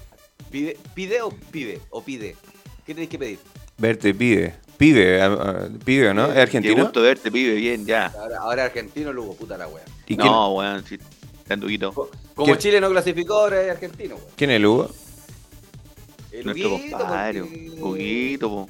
Pide, 0.50 0.76
pide 0.96 1.22
o 1.22 1.30
pide, 1.30 1.80
o 1.92 2.04
pide. 2.04 2.36
¿Qué 2.84 2.96
tenéis 2.96 3.10
que 3.10 3.20
pedir? 3.20 3.40
Verte 3.78 4.12
pide. 4.12 4.56
Pibe, 4.78 5.22
ah, 5.22 5.70
pibe, 5.86 6.14
¿no? 6.16 6.26
¿Es 6.26 6.34
Qué 6.34 6.40
argentino? 6.42 6.84
gusto 6.84 7.02
verte, 7.04 7.32
pibe, 7.32 7.54
bien, 7.54 7.86
ya. 7.86 8.08
Ahora, 8.08 8.38
ahora 8.40 8.64
argentino, 8.66 9.14
luego 9.14 9.36
puta 9.36 9.56
la 9.56 9.68
wea. 9.68 9.84
¿Y 10.08 10.18
No, 10.18 10.56
weón, 10.56 10.84
sí, 10.84 10.98
grande 11.46 11.68
Huguito. 11.68 11.94
Como 12.34 12.46
¿Quién? 12.46 12.58
Chile 12.58 12.82
no 12.82 12.90
clasificó, 12.90 13.36
ahora 13.36 13.62
es 13.62 13.70
argentino, 13.72 14.16
weón. 14.16 14.28
quién 14.36 14.50
es 14.50 14.56
el 14.58 14.66
Hugo? 14.66 14.90
El 16.32 16.46
Nuestro 16.46 16.76
Huguito, 16.76 16.98
compadre, 16.98 17.42
Huguito, 17.44 18.50
po. 18.50 18.70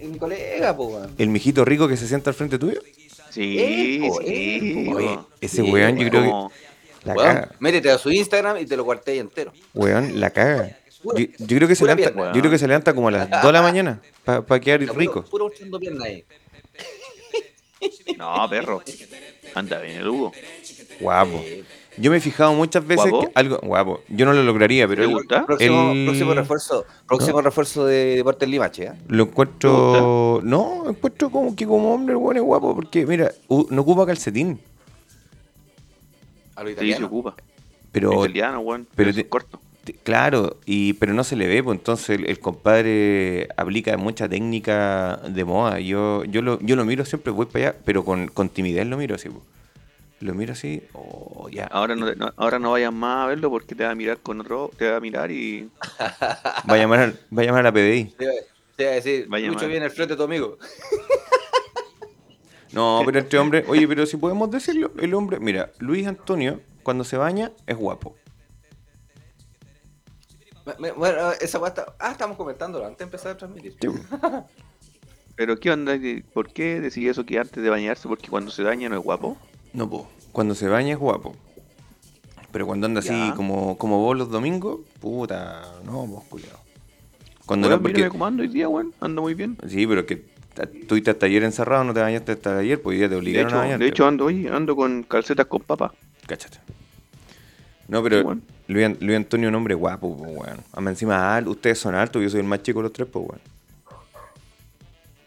Mi 0.00 0.18
colega, 0.18 0.74
po, 0.74 0.84
weón. 0.86 1.14
¿El 1.18 1.28
mijito 1.28 1.64
rico 1.66 1.86
que 1.86 1.96
se 1.98 2.08
sienta 2.08 2.30
al 2.30 2.34
frente 2.34 2.58
tuyo? 2.58 2.80
Sí, 3.30 4.00
po, 4.08 4.14
po. 4.16 5.28
ese 5.40 5.62
Sí, 5.62 5.70
weón 5.70 5.96
yo 5.98 6.08
creo 6.08 6.22
que 6.22 6.54
la 7.04 7.14
Weón, 7.14 7.26
caga. 7.34 7.48
métete 7.58 7.90
a 7.90 7.98
su 7.98 8.10
Instagram 8.10 8.58
y 8.58 8.66
te 8.66 8.76
lo 8.76 8.84
cuarté 8.84 9.18
entero. 9.18 9.52
Weón, 9.74 10.18
la 10.20 10.30
caga. 10.30 10.76
Yo, 11.04 11.12
yo 11.38 11.56
creo 11.56 11.68
que 11.68 11.74
se 11.74 11.84
levanta, 11.84 12.10
pierna. 12.12 12.32
yo 12.32 12.40
creo 12.40 12.50
que 12.50 12.58
se 12.58 12.66
levanta 12.66 12.94
como 12.94 13.08
a 13.08 13.10
las 13.10 13.28
2 13.30 13.42
de 13.42 13.52
la 13.52 13.60
mañana 13.62 14.00
para 14.24 14.58
quedar 14.60 14.80
rico. 14.80 15.22
Puro 15.24 15.50
echando 15.52 15.78
pierna 15.78 16.06
ahí. 16.06 16.24
No, 18.16 18.48
perro. 18.48 18.82
Anda 19.54 19.78
bien 19.80 19.98
el 19.98 20.08
Hugo. 20.08 20.32
Guapo. 21.00 21.44
Yo 21.96 22.10
me 22.10 22.16
he 22.16 22.20
fijado 22.20 22.54
muchas 22.54 22.84
veces 22.86 23.10
¿Guapo? 23.10 23.26
que 23.26 23.32
algo 23.34 23.58
guapo. 23.62 24.00
Yo 24.08 24.24
no 24.26 24.32
lo 24.32 24.42
lograría, 24.42 24.88
pero 24.88 25.06
¿Te 25.06 25.12
gusta? 25.12 25.46
Próximo, 25.46 25.92
El- 25.92 26.04
próximo 26.06 26.34
refuerzo, 26.34 26.86
próximo 27.06 27.40
refuerzo 27.42 27.86
de 27.86 28.16
Deportes 28.16 28.48
Limache, 28.48 28.84
¿eh? 28.86 28.92
lo 29.08 29.24
encuentro 29.24 30.40
no, 30.42 30.88
encuentro 30.88 31.30
como 31.30 31.54
que 31.54 31.66
como 31.66 31.94
hombre 31.94 32.14
el 32.14 32.16
weón 32.16 32.36
es 32.36 32.42
guapo 32.42 32.74
porque 32.74 33.06
mira, 33.06 33.30
no 33.48 33.82
ocupa 33.82 34.06
calcetín, 34.06 34.58
A 36.56 36.62
lo 36.62 36.68
Sí, 36.68 36.74
se 36.74 36.80
italiano. 36.84 37.06
ocupa. 37.06 37.34
pero 37.92 38.12
Italiano, 38.24 38.60
weón. 38.60 38.86
pero 38.94 39.10
Pero 39.10 39.14
te- 39.22 39.28
corto. 39.28 39.60
claro, 40.02 40.56
y 40.66 40.94
pero 40.94 41.12
no 41.14 41.24
se 41.24 41.36
le 41.36 41.46
ve, 41.46 41.62
pues 41.62 41.78
entonces 41.78 42.18
el, 42.18 42.26
el 42.28 42.38
compadre 42.40 43.48
aplica 43.56 43.96
mucha 43.96 44.28
técnica 44.28 45.20
de 45.28 45.44
moda. 45.44 45.78
Yo 45.80 46.24
yo 46.24 46.42
lo 46.42 46.58
yo 46.60 46.74
lo 46.76 46.84
miro 46.84 47.04
siempre 47.04 47.32
voy 47.32 47.46
para 47.46 47.68
allá, 47.70 47.78
pero 47.84 48.04
con, 48.04 48.28
con 48.28 48.48
timidez 48.48 48.86
lo 48.86 48.96
miro 48.96 49.14
así, 49.14 49.28
pues. 49.28 49.42
Lo 50.20 50.32
miro 50.34 50.52
así, 50.54 50.82
oh, 50.94 51.48
ya. 51.50 51.66
Ahora 51.66 51.94
no, 51.96 52.12
no- 52.14 52.32
ahora 52.36 52.58
no 52.58 52.70
vayas 52.70 52.92
más 52.94 53.24
a 53.24 53.26
verlo 53.28 53.50
porque 53.50 53.74
te 53.74 53.84
va 53.84 53.90
a 53.90 53.94
mirar 53.94 54.18
con 54.18 54.40
otro, 54.40 54.70
te 54.78 54.88
va 54.90 54.96
a 54.96 55.00
mirar 55.00 55.30
y 55.30 55.68
Va 56.70 56.74
a 56.74 56.76
llamar 56.76 57.12
va 57.36 57.42
a 57.42 57.44
llamar 57.44 57.60
a 57.60 57.64
la 57.64 57.72
PDI. 57.72 58.14
Te 58.76 58.82
iba 58.84 58.90
a 58.90 58.94
decir, 58.94 59.28
mal. 59.28 59.40
viene 59.68 59.84
al 59.84 59.90
frente 59.90 60.14
de 60.14 60.16
tu 60.16 60.22
amigo. 60.24 60.56
No, 62.74 63.02
pero 63.06 63.18
entre 63.20 63.38
hombres, 63.38 63.64
oye, 63.68 63.86
pero 63.86 64.04
si 64.06 64.16
podemos 64.16 64.50
decirlo, 64.50 64.90
el 64.98 65.14
hombre, 65.14 65.38
mira, 65.40 65.70
Luis 65.78 66.06
Antonio, 66.06 66.60
cuando 66.82 67.04
se 67.04 67.16
baña, 67.16 67.52
es 67.66 67.76
guapo. 67.76 68.16
Me- 70.66 70.74
me- 70.78 70.92
Bueno, 70.92 71.32
esa 71.40 71.66
está- 71.66 71.94
Ah, 71.98 72.12
estamos 72.12 72.36
comentándolo 72.36 72.84
antes 72.86 72.98
de 72.98 73.04
empezar 73.04 73.32
a 73.32 73.36
transmitir. 73.36 73.76
Pero 75.36 75.58
¿qué 75.58 75.70
onda? 75.70 75.94
¿Por 76.32 76.52
qué 76.52 76.80
decís 76.80 77.08
eso 77.08 77.26
que 77.26 77.38
antes 77.38 77.62
de 77.62 77.68
bañarse? 77.68 78.08
Porque 78.08 78.28
cuando 78.28 78.50
se 78.50 78.62
daña 78.62 78.88
no 78.88 78.96
es 78.96 79.02
guapo. 79.02 79.36
No, 79.72 79.88
po. 79.90 80.08
Cuando 80.32 80.54
se 80.54 80.68
baña 80.68 80.92
es 80.94 80.98
guapo. 80.98 81.34
Pero 82.52 82.66
cuando 82.66 82.86
anda 82.86 83.00
así 83.00 83.32
como, 83.34 83.76
como 83.76 83.98
vos 83.98 84.16
los 84.16 84.30
domingos, 84.30 84.80
puta, 85.00 85.72
no, 85.84 86.06
vos 86.06 86.22
culiao. 86.28 86.58
Cuando 87.46 87.66
Weón, 87.66 87.78
no, 87.78 87.82
porque. 87.82 87.96
mírame 87.96 88.10
cómo 88.12 88.26
ando 88.26 88.42
hoy 88.44 88.48
día, 88.48 88.68
weón. 88.68 88.94
Ando 89.00 89.22
muy 89.22 89.34
bien. 89.34 89.58
Sí, 89.68 89.86
pero 89.88 90.06
que 90.06 90.24
estuviste 90.62 91.10
hasta 91.10 91.26
ayer 91.26 91.42
encerrado, 91.42 91.84
no 91.84 91.92
te 91.92 92.00
bañaste 92.00 92.32
hasta 92.32 92.58
ayer, 92.58 92.80
pues 92.80 92.98
ya 92.98 93.08
te 93.08 93.16
obligaron 93.16 93.48
hecho, 93.48 93.56
a 93.56 93.60
bañarte. 93.60 93.84
de 93.84 93.90
hecho 93.90 94.06
ando 94.06 94.24
hoy, 94.26 94.46
ando 94.46 94.74
con 94.76 95.02
calcetas 95.02 95.46
con 95.46 95.62
papa. 95.62 95.92
Cáchate. 96.26 96.58
No, 97.88 98.02
pero 98.02 98.18
Sí, 98.18 98.22
bueno. 98.24 98.40
Luis, 98.68 99.00
Luis 99.02 99.16
Antonio 99.16 99.48
es 99.48 99.50
un 99.50 99.56
hombre 99.56 99.74
guapo, 99.74 100.16
pues, 100.16 100.30
weón. 100.30 100.60
Además, 100.72 100.92
encima, 100.92 101.36
al- 101.36 101.48
ustedes 101.48 101.78
son 101.78 101.94
altos, 101.94 102.22
yo 102.22 102.30
soy 102.30 102.40
el 102.40 102.46
más 102.46 102.62
chico 102.62 102.78
de 102.78 102.84
los 102.84 102.92
tres, 102.92 103.06
pues, 103.12 103.26
weón. 103.28 103.40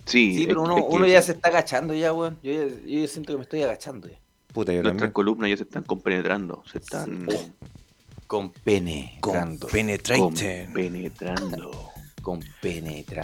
Sí, 0.05 0.35
Sí, 0.37 0.45
pero 0.47 0.61
uno, 0.63 0.77
es 0.77 0.83
que 0.85 0.89
uno 0.89 1.05
ya 1.05 1.21
se 1.21 1.33
está 1.33 1.49
agachando 1.49 1.93
ya, 1.93 2.13
weón. 2.13 2.37
Yo, 2.41 2.51
ya- 2.53 2.67
yo 2.85 2.99
ya 3.01 3.07
siento 3.07 3.33
que 3.33 3.37
me 3.37 3.43
estoy 3.43 3.61
agachando 3.61 4.07
ya. 4.07 4.15
Puta, 4.53 4.71
yo 4.71 4.77
Nuestras 4.81 4.93
también. 5.01 5.11
columnas 5.11 5.49
ya 5.49 5.57
se 5.57 5.63
están 5.63 5.83
compenetrando. 5.83 6.63
Se 6.71 6.77
están 6.79 7.27
Con 8.25 8.49
pene. 8.51 9.17
Con 9.19 9.57
Con, 9.57 9.69
penetrating. 9.69 10.23
compenetrando. 10.23 11.89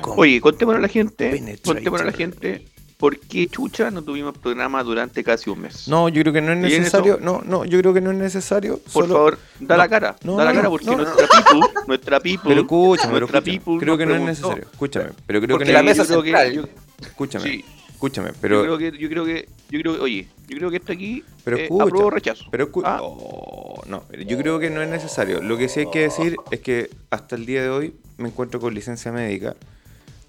Con- 0.01 0.17
Oye, 0.19 0.39
contémonos 0.39 0.79
a 0.79 0.81
la 0.81 0.87
gente. 0.87 1.59
Contémonos 1.63 2.01
a 2.01 2.05
la 2.05 2.11
gente. 2.13 2.65
¿Por 2.97 3.19
qué 3.19 3.47
chucha 3.47 3.91
no 3.91 4.01
tuvimos 4.01 4.37
programa 4.37 4.81
durante 4.81 5.25
casi 5.25 5.49
un 5.49 5.59
mes? 5.59 5.89
No, 5.89 6.07
yo 6.07 6.21
creo 6.21 6.31
que 6.31 6.39
no 6.41 6.53
es 6.53 6.57
necesario. 6.59 7.19
No, 7.21 7.41
no, 7.45 7.65
yo 7.65 7.77
creo 7.79 7.93
que 7.93 7.99
no 7.99 8.11
es 8.11 8.17
necesario. 8.17 8.77
Por 8.93 9.03
solo- 9.03 9.13
favor, 9.15 9.39
da 9.59 9.75
no, 9.75 9.83
la 9.83 9.89
cara. 9.89 10.15
no, 10.23 10.37
da 10.37 10.45
la 10.45 10.51
no, 10.53 10.55
cara 10.55 10.69
porque 10.69 10.85
nuestra 10.85 11.27
people, 11.27 11.59
nuestra 11.87 12.19
people, 12.21 12.49
Pero 12.49 12.61
escúchame, 12.61 13.13
pero 13.13 13.19
nuestra 13.27 13.39
escúchame. 13.39 13.59
people 13.59 13.79
Creo 13.79 13.97
que 13.97 14.05
no 14.05 14.11
es 14.15 14.17
preguntó. 14.21 14.31
necesario. 14.47 14.67
Escúchame, 14.71 15.09
pero 15.27 15.41
creo 15.41 15.55
Porque 15.57 15.65
que 15.65 15.73
no 15.73 15.83
la 15.83 15.91
es- 15.91 15.97
mesa 15.97 16.03
yo 16.13 16.21
creo 16.21 16.23
que- 16.23 16.29
central. 16.29 16.53
yo- 16.53 17.05
Escúchame, 17.05 17.43
Sí. 17.49 17.65
escúchame, 17.91 18.29
Yo 18.29 18.35
pero. 18.39 18.61
creo 18.61 18.77
que, 18.77 18.97
yo 18.97 19.09
creo 19.09 19.25
que, 19.25 19.49
yo 19.69 19.79
creo 19.81 19.95
que, 19.95 19.99
oye, 20.01 20.27
yo 20.47 20.57
creo 20.57 20.69
que 20.71 20.77
esto 20.77 20.93
aquí 20.93 21.23
Pero 21.43 21.57
eh, 21.57 21.63
escucha, 21.63 21.83
apruebo 21.83 22.07
o 22.07 22.09
rechazo. 22.09 22.45
Pero 22.51 22.71
escu- 22.71 22.83
Ah, 22.85 22.99
Oh, 23.01 23.81
no, 23.85 24.03
yo 24.25 24.37
creo 24.37 24.59
que 24.59 24.69
no 24.69 24.81
es 24.81 24.87
necesario. 24.89 25.41
Lo 25.41 25.57
que 25.57 25.67
sí 25.67 25.81
hay 25.81 25.91
que 25.91 25.99
decir 25.99 26.37
es 26.51 26.61
que 26.61 26.89
hasta 27.09 27.35
el 27.35 27.45
día 27.45 27.63
de 27.63 27.69
hoy 27.69 27.93
me 28.17 28.29
encuentro 28.29 28.59
con 28.59 28.73
licencia 28.73 29.11
médica 29.11 29.55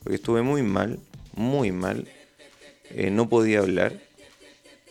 porque 0.03 0.17
estuve 0.17 0.43
muy 0.43 0.63
mal, 0.63 0.99
muy 1.35 1.73
mal. 1.73 2.07
eh, 2.91 3.11
no 3.11 3.29
podía 3.29 3.61
hablar 3.61 3.93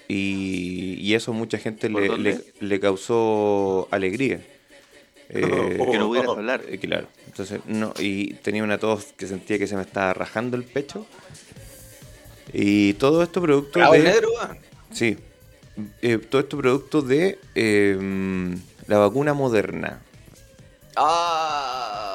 y, 0.08 0.96
y 1.00 1.14
eso 1.14 1.32
a 1.32 1.34
mucha 1.34 1.58
gente 1.58 1.90
¿Por 1.90 2.02
le, 2.02 2.08
dónde? 2.08 2.44
le- 2.60 2.68
le 2.68 2.80
causó 2.80 3.88
alegría. 3.92 4.42
Eh, 5.36 5.78
que 5.92 5.98
no 5.98 6.08
pudieras 6.10 6.30
hablar. 6.30 6.62
eh, 6.68 6.78
claro, 6.78 7.08
entonces 7.26 7.62
no, 7.66 7.94
y 7.98 8.34
tenía 8.36 8.64
una 8.64 8.78
tos 8.78 9.14
que 9.18 9.26
sentía 9.26 9.58
que 9.58 9.66
se 9.66 9.76
me 9.76 9.82
estaba 9.82 10.14
rajando 10.14 10.58
el 10.58 10.64
pecho. 10.64 11.08
Y 12.52 12.94
todo 12.96 13.24
esto 13.24 13.42
producto 13.42 13.80
Bravo, 13.80 13.94
de. 13.94 14.04
negro. 14.04 14.30
Sí. 14.92 15.18
Eh, 16.04 16.20
todo 16.20 16.42
esto 16.42 16.58
producto 16.58 17.02
de 17.02 17.40
eh, 17.56 17.98
la 18.86 18.98
vacuna 19.00 19.34
moderna. 19.34 20.02
Ah. 20.96 22.13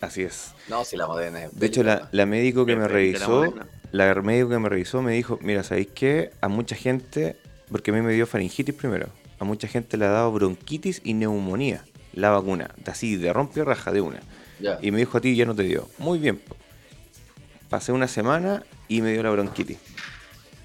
Así 0.00 0.22
es. 0.22 0.52
No, 0.68 0.84
si 0.84 0.96
la 0.96 1.06
moderna 1.06 1.44
es. 1.44 1.58
De 1.58 1.66
hecho, 1.66 1.82
la, 1.82 2.08
la 2.12 2.26
médico 2.26 2.66
que 2.66 2.74
me 2.76 2.82
la 2.82 2.88
revisó, 2.88 3.28
Moderna. 3.30 3.66
la 3.92 4.14
médico 4.16 4.50
que 4.50 4.58
me 4.58 4.68
revisó 4.68 5.00
me 5.02 5.12
dijo, 5.12 5.38
mira, 5.42 5.62
¿sabéis 5.62 5.88
qué? 5.94 6.30
A 6.40 6.48
mucha 6.48 6.76
gente, 6.76 7.36
porque 7.70 7.90
a 7.90 7.94
mí 7.94 8.00
me 8.02 8.12
dio 8.12 8.26
faringitis 8.26 8.74
primero, 8.74 9.08
a 9.38 9.44
mucha 9.44 9.68
gente 9.68 9.96
le 9.96 10.04
ha 10.04 10.10
dado 10.10 10.32
bronquitis 10.32 11.00
y 11.04 11.14
neumonía, 11.14 11.84
la 12.12 12.30
vacuna, 12.30 12.70
de 12.76 12.90
así, 12.90 13.16
de 13.16 13.32
rompe 13.32 13.64
raja 13.64 13.90
de 13.92 14.00
una. 14.02 14.20
Ya. 14.60 14.78
Y 14.82 14.90
me 14.90 14.98
dijo 14.98 15.18
a 15.18 15.20
ti, 15.20 15.34
ya 15.36 15.44
no 15.46 15.54
te 15.54 15.62
dio. 15.64 15.88
Muy 15.98 16.18
bien. 16.18 16.38
po. 16.38 16.56
Pasé 17.68 17.92
una 17.92 18.06
semana 18.08 18.64
y 18.88 19.00
me 19.02 19.12
dio 19.12 19.22
la 19.22 19.30
bronquitis. 19.30 19.78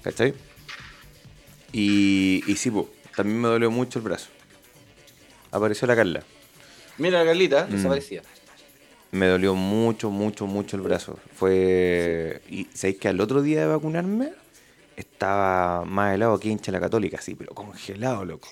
¿Cachai? 0.02 0.34
Y, 1.72 2.42
y 2.46 2.56
sí, 2.56 2.70
po, 2.70 2.90
también 3.16 3.40
me 3.40 3.48
dolió 3.48 3.70
mucho 3.70 3.98
el 3.98 4.04
brazo. 4.04 4.28
Apareció 5.50 5.86
la 5.86 5.96
Carla. 5.96 6.22
Mira 6.98 7.18
la 7.20 7.24
Carlita, 7.26 7.66
Mm. 7.66 7.72
desaparecía. 7.72 8.22
Me 9.12 9.26
dolió 9.28 9.54
mucho, 9.54 10.10
mucho, 10.10 10.46
mucho 10.46 10.76
el 10.76 10.82
brazo. 10.82 11.18
Fue. 11.36 12.40
Y 12.48 12.64
sabéis 12.74 12.98
que 12.98 13.08
al 13.08 13.20
otro 13.20 13.42
día 13.42 13.60
de 13.60 13.66
vacunarme 13.66 14.32
estaba 14.96 15.84
más 15.84 16.14
helado 16.14 16.38
que 16.40 16.48
hincha 16.48 16.72
la 16.72 16.80
católica, 16.80 17.20
sí, 17.20 17.34
pero 17.34 17.54
congelado, 17.54 18.24
loco. 18.24 18.48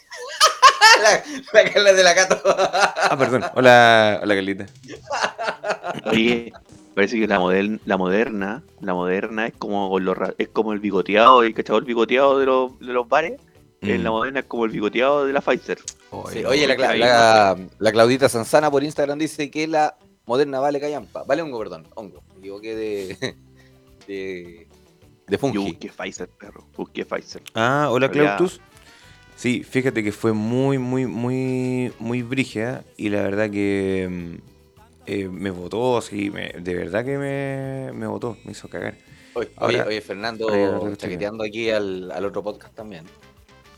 la, 1.03 1.63
la 1.63 1.71
Carla 1.73 1.93
de 1.95 2.03
la 2.03 2.15
Cato. 2.15 2.41
Ah, 2.45 3.17
perdón. 3.19 3.45
Hola, 3.55 4.21
hola 4.23 4.35
Carlita. 4.35 4.67
Oye, 6.05 6.53
parece 6.95 7.19
que 7.19 7.27
la, 7.27 7.39
model- 7.39 7.81
la 7.87 7.97
moderna, 7.97 8.63
la 8.81 8.93
moderna 8.95 9.47
es 9.47 9.55
como 9.59 9.99
los 9.99 10.17
es 10.37 10.49
como 10.49 10.75
el 10.75 10.79
bigoteado, 10.81 11.43
el 11.43 11.55
cachado 11.55 11.79
el 11.79 11.85
bigoteado 11.87 12.39
de 12.39 12.47
los, 12.47 12.79
de 12.81 12.93
los 12.93 13.09
bares. 13.09 13.33
Eh, 13.83 13.97
Mm. 13.99 14.03
La 14.05 14.11
moderna 14.11 14.41
es 14.41 14.45
como 14.45 14.67
el 14.67 14.73
bigoteado 14.73 15.25
de 15.25 15.33
la 15.33 15.41
Pfizer. 15.41 15.79
Sí, 16.31 16.45
oye, 16.45 16.67
la, 16.69 16.77
la- 16.97 17.57
la 17.79 17.93
Claudita 17.93 18.29
Sanzana 18.29 18.71
por 18.71 18.85
Instagram 18.85 19.19
dice 19.19 19.51
que 19.51 19.67
la 19.67 19.97
moderna 20.31 20.61
vale 20.61 20.79
callampa. 20.81 21.25
Vale 21.25 21.43
hongo, 21.43 21.59
perdón. 21.59 21.89
Hongo. 21.97 22.23
Me 22.35 22.39
equivoqué 22.39 22.77
de. 22.77 23.17
de. 24.07 24.67
de 25.27 25.33
Yo 25.33 25.39
fungi. 25.39 25.59
busqué 25.59 25.89
Pfizer, 25.91 26.29
perro. 26.29 26.65
Busqué 26.77 27.05
Pfizer. 27.05 27.43
Ah, 27.55 27.89
hola 27.91 28.09
Clautus. 28.11 28.61
Sí, 29.35 29.65
fíjate 29.65 30.05
que 30.05 30.13
fue 30.13 30.33
muy, 30.33 30.79
muy, 30.79 31.07
muy, 31.07 31.93
muy 31.99 32.23
brígida 32.23 32.85
y 32.97 33.09
la 33.09 33.23
verdad 33.23 33.51
que 33.51 34.07
mm, 34.09 34.35
eh, 35.07 35.29
me 35.29 35.51
votó, 35.51 36.01
sí, 36.03 36.31
me- 36.31 36.51
de 36.61 36.75
verdad 36.75 37.05
que 37.05 37.17
me, 37.19 37.91
me 37.93 38.07
votó, 38.07 38.37
me 38.45 38.53
hizo 38.53 38.69
cagar. 38.69 38.99
Oye, 39.35 39.49
Ahora- 39.57 39.79
oye, 39.79 39.83
oye, 39.89 40.01
Fernando, 40.03 40.95
chaqueteando 40.97 41.43
aquí 41.43 41.71
al, 41.71 42.11
al 42.13 42.25
otro 42.27 42.43
podcast 42.43 42.75
también. 42.75 43.05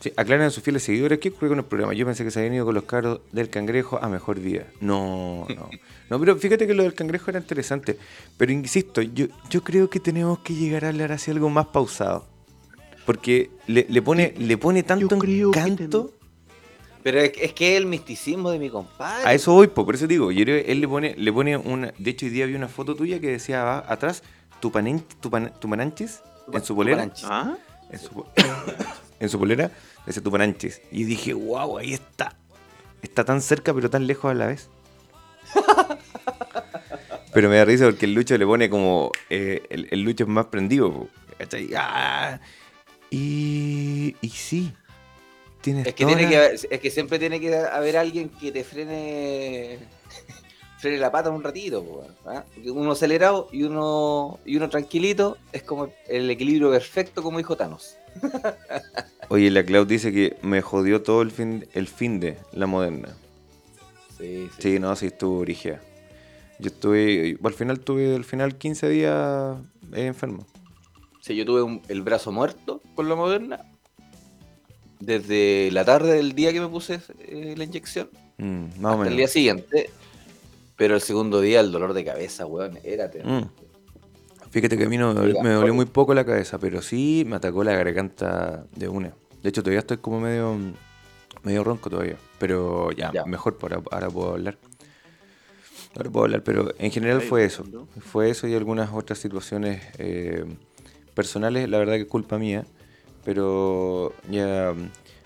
Sí, 0.03 0.13
aclaren 0.17 0.47
a 0.47 0.51
sus 0.51 0.65
fieles 0.65 0.83
seguidores 0.83 1.21
qué 1.21 1.29
ocurrió 1.29 1.51
con 1.51 1.59
el 1.61 1.65
programa. 1.65 1.95
Yo 1.95 2.05
pensé 2.05 2.25
que 2.25 2.33
se 2.33 2.41
habían 2.41 2.55
ido 2.55 2.65
con 2.65 2.75
los 2.75 2.85
caros 2.85 3.21
del 3.31 3.49
cangrejo 3.49 3.99
a 4.03 4.09
mejor 4.09 4.41
vida. 4.41 4.67
No, 4.81 5.47
no. 5.49 5.71
No, 6.11 6.21
pero 6.21 6.37
fíjate 6.37 6.67
que 6.67 6.75
lo 6.75 6.83
del 6.83 6.93
cangrejo 6.93 7.31
era 7.31 7.39
interesante. 7.41 7.99
Pero 8.37 8.53
insisto, 8.53 9.01
yo, 9.01 9.27
yo 9.49 9.63
creo 9.65 9.89
que 9.89 9.99
tenemos 9.99 10.41
que 10.41 10.53
llegar 10.55 10.85
a 10.85 10.89
hablar 10.89 11.11
hacia 11.13 11.33
algo 11.33 11.49
más 11.49 11.67
pausado. 11.69 12.27
Porque 13.07 13.51
le, 13.67 13.87
le 13.89 14.03
pone, 14.03 14.35
le 14.37 14.59
pone 14.59 14.83
tanto 14.83 15.19
creo 15.19 15.51
que 15.51 15.59
encanto. 15.61 16.13
Pero 17.03 17.19
es, 17.21 17.33
es 17.41 17.53
que 17.55 17.77
el 17.79 17.87
misticismo 17.87 18.51
de 18.51 18.59
mi 18.59 18.69
compadre. 18.69 19.27
A 19.27 19.33
eso 19.33 19.53
voy, 19.55 19.69
po, 19.69 19.87
por 19.87 19.95
eso 19.95 20.07
digo, 20.07 20.31
yo 20.33 20.45
creo 20.45 20.63
que 20.63 20.71
él 20.71 20.81
le 20.81 20.89
pone, 20.89 21.15
le 21.17 21.33
pone 21.33 21.57
una. 21.57 21.95
De 21.97 22.11
hecho, 22.11 22.27
hoy 22.27 22.33
día 22.33 22.45
vi 22.45 22.55
una 22.57 22.69
foto 22.69 22.95
tuya 22.95 23.19
que 23.19 23.29
decía 23.31 23.79
atrás 23.79 24.23
Tupanen- 24.61 25.05
Tupan- 25.23 25.53
Tupananchis 25.59 26.21
en 26.53 26.63
su 26.65 26.75
bolera. 26.75 27.09
Tupananchis. 27.09 27.27
¿Ah? 27.31 27.57
En 27.91 27.99
su, 27.99 28.11
po- 28.11 28.27
en 29.23 29.29
su 29.31 29.39
polera, 29.39 29.71
decía 30.05 30.23
Tupananchis. 30.23 30.83
Y 30.91 31.05
dije, 31.05 31.33
wow, 31.33 31.79
ahí 31.79 31.95
está. 31.95 32.37
Está 33.03 33.25
tan 33.25 33.41
cerca 33.41 33.73
pero 33.73 33.89
tan 33.89 34.07
lejos 34.07 34.31
a 34.31 34.35
la 34.35 34.47
vez. 34.47 34.69
Pero 37.35 37.49
me 37.49 37.57
da 37.57 37.65
risa 37.65 37.87
porque 37.87 38.05
el 38.05 38.15
Lucho 38.15 38.37
le 38.37 38.45
pone 38.47 38.69
como. 38.69 39.11
eh, 39.31 39.63
el, 39.71 39.89
el 39.91 40.03
Lucho 40.03 40.25
es 40.25 40.29
más 40.29 40.47
prendido. 40.47 41.09
Ah, 41.77 42.39
y. 43.11 44.15
Y 44.21 44.29
sí. 44.29 44.73
Tienes 45.63 45.87
Es 45.87 45.95
que, 45.95 46.05
tiene 46.05 46.25
la- 46.25 46.29
que 46.29 46.37
haber- 46.37 46.61
es 46.71 46.81
que 46.81 46.91
siempre 46.91 47.19
tiene 47.19 47.41
que 47.41 47.57
haber 47.57 47.97
alguien 47.97 48.29
que 48.29 48.51
te 48.53 48.65
frene 48.65 49.79
frene 50.79 50.99
la 50.99 51.11
pata 51.13 51.31
un 51.31 51.43
ratito, 51.43 51.85
po, 51.85 52.05
¿ah? 52.27 52.45
Uno 52.67 52.93
acelerado 52.93 53.49
y 53.53 53.63
uno 53.63 54.41
y 54.45 54.57
uno 54.57 54.69
tranquilito 54.69 55.39
es 55.53 55.63
como 55.63 55.89
el 56.09 56.29
equilibrio 56.31 56.71
perfecto 56.71 57.23
como 57.23 57.39
dijo 57.39 57.57
Thanos. 57.57 57.97
Oye, 59.29 59.51
la 59.51 59.65
Cloud 59.65 59.87
dice 59.87 60.13
que 60.13 60.37
me 60.43 60.61
jodió 60.63 61.03
todo 61.03 61.23
el 61.23 61.31
fin, 61.31 61.67
el 61.73 61.87
fin 61.89 62.21
de 62.21 62.37
la 62.53 62.67
moderna. 62.67 63.09
Sí, 64.19 64.49
sí. 64.57 64.63
Sí, 64.75 64.79
no, 64.79 64.95
sí 64.97 65.07
estuvo 65.07 65.39
origen. 65.39 65.79
Yo 66.59 66.69
estuve, 66.69 67.39
al 67.43 67.55
final 67.55 67.81
tuve 67.81 68.15
al 68.15 68.25
final 68.25 68.57
15 68.57 68.89
días 68.89 69.57
eh, 69.95 70.07
enfermo. 70.07 70.47
Sí, 71.21 71.35
yo 71.35 71.45
tuve 71.45 71.63
un- 71.63 71.81
el 71.89 72.03
brazo 72.03 72.31
muerto 72.33 72.83
con 72.95 73.09
la 73.09 73.15
moderna 73.15 73.65
desde 75.01 75.71
la 75.73 75.85
tarde 75.85 76.13
del 76.15 76.33
día 76.35 76.53
que 76.53 76.61
me 76.61 76.69
puse 76.69 77.01
eh, 77.21 77.55
la 77.57 77.65
inyección 77.65 78.09
Mm, 78.39 78.81
más 78.81 78.97
o 78.97 79.01
hasta 79.01 79.09
el 79.09 79.11
día 79.11 79.17
menos. 79.17 79.31
siguiente. 79.31 79.91
Pero 80.77 80.95
el 80.95 81.01
segundo 81.01 81.41
día 81.41 81.61
el 81.61 81.71
dolor 81.71 81.93
de 81.95 82.05
cabeza, 82.05 82.47
weón, 82.47 82.79
era 82.83 83.11
terrible. 83.11 83.43
Mm. 83.43 83.51
Fíjate 84.53 84.77
que 84.77 84.85
a 84.85 84.89
mí 84.89 84.99
no 84.99 85.15
me 85.15 85.51
dolió, 85.51 85.73
muy 85.73 85.87
poco 85.87 86.13
la 86.13 86.27
cabeza, 86.27 86.59
pero 86.59 86.83
sí 86.83 87.25
me 87.27 87.37
atacó 87.37 87.65
la 87.65 87.73
garganta 87.73 88.67
de 88.77 88.87
una. 88.87 89.15
De 89.43 89.49
hecho, 89.49 89.63
todavía 89.63 89.81
estoy 89.81 89.97
como 89.97 90.21
medio, 90.21 90.55
medio 91.43 91.65
ronco 91.65 91.89
todavía. 91.89 92.17
Pero 92.39 92.93
ya, 92.93 93.11
Ya. 93.15 93.25
mejor, 93.25 93.57
por 93.57 93.73
ahora, 93.73 93.87
ahora 93.91 94.11
puedo 94.11 94.33
hablar. 94.35 94.59
Ahora 95.97 96.11
puedo 96.11 96.25
hablar, 96.27 96.45
pero 96.45 96.75
en 96.79 96.91
general 96.91 97.23
fue 97.23 97.47
eso. 97.47 97.65
¿no? 97.65 97.89
Fue 98.01 98.29
eso 98.29 98.47
y 98.47 98.55
algunas 98.55 98.91
otras 98.93 99.19
situaciones 99.19 99.83
eh, 99.97 100.45
personales, 101.15 101.67
la 101.71 101.79
verdad 101.79 101.95
que 101.95 102.03
es 102.03 102.09
culpa 102.09 102.37
mía. 102.37 102.67
Pero 103.25 104.13
ya, 104.31 104.75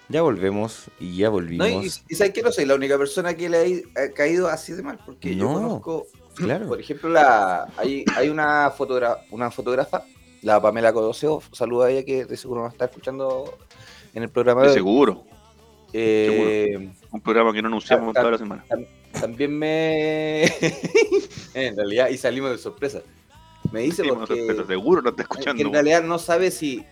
ya 0.09 0.23
volvemos 0.23 0.85
y 1.01 1.17
ya 1.17 1.27
No, 1.27 1.33
volvimos. 1.33 1.85
y, 2.09 2.13
y 2.13 2.17
sabes 2.17 2.33
que 2.33 2.43
no 2.43 2.53
soy 2.53 2.65
la 2.65 2.77
única 2.77 2.97
persona 2.97 3.35
que 3.35 3.49
le 3.49 3.83
ha, 3.97 4.13
caído 4.15 4.47
así 4.47 4.73
de 4.73 4.83
mal, 4.85 5.01
porque 5.05 5.35
yo 5.35 5.45
No, 5.47 5.53
conozco, 5.55 6.07
claro. 6.37 6.67
por 6.69 6.81
ejemplo, 6.81 7.09
la 7.09 7.69
hay, 7.77 8.05
hay 8.17 8.29
una, 8.29 8.71
fotogra 8.71 9.19
una 9.31 9.51
fotógrafa, 9.51 10.05
la 10.43 10.61
Pamela 10.61 10.93
Codoseo, 10.93 11.43
saluda 11.53 11.87
a 11.87 11.91
ella 11.91 12.05
que 12.05 12.25
de 12.25 12.37
seguro 12.37 12.63
nos 12.63 12.73
está 12.73 12.85
escuchando 12.87 13.59
en 14.15 14.23
el 14.23 14.29
programa 14.31 14.63
De 14.63 14.69
de 14.69 14.73
hoy. 14.73 14.77
seguro. 14.79 15.25
Eh, 15.93 16.91
Un 17.11 17.21
programa 17.21 17.53
que 17.53 17.63
no 17.63 17.69
anunciamos 17.69 18.15
toda 18.15 18.31
la 18.33 18.39
semana. 18.39 18.65
también 19.19 19.57
me... 19.59 20.45
en 21.55 21.77
realidad, 21.77 22.09
y 22.11 22.19
salimos 22.19 22.51
de 22.51 22.59
sorpresa. 22.59 23.01
Me 23.73 23.81
dice 23.81 24.03
Sí, 24.03 24.09
porque... 24.09 24.45
pero 24.47 24.67
seguro 24.67 25.03
no 25.03 25.11
está 25.11 25.23
que 25.25 25.33
escuchando. 25.33 25.63
en 25.63 25.73
realidad 25.73 26.03
no 26.03 26.19
sabe 26.19 26.51
si 26.51 26.85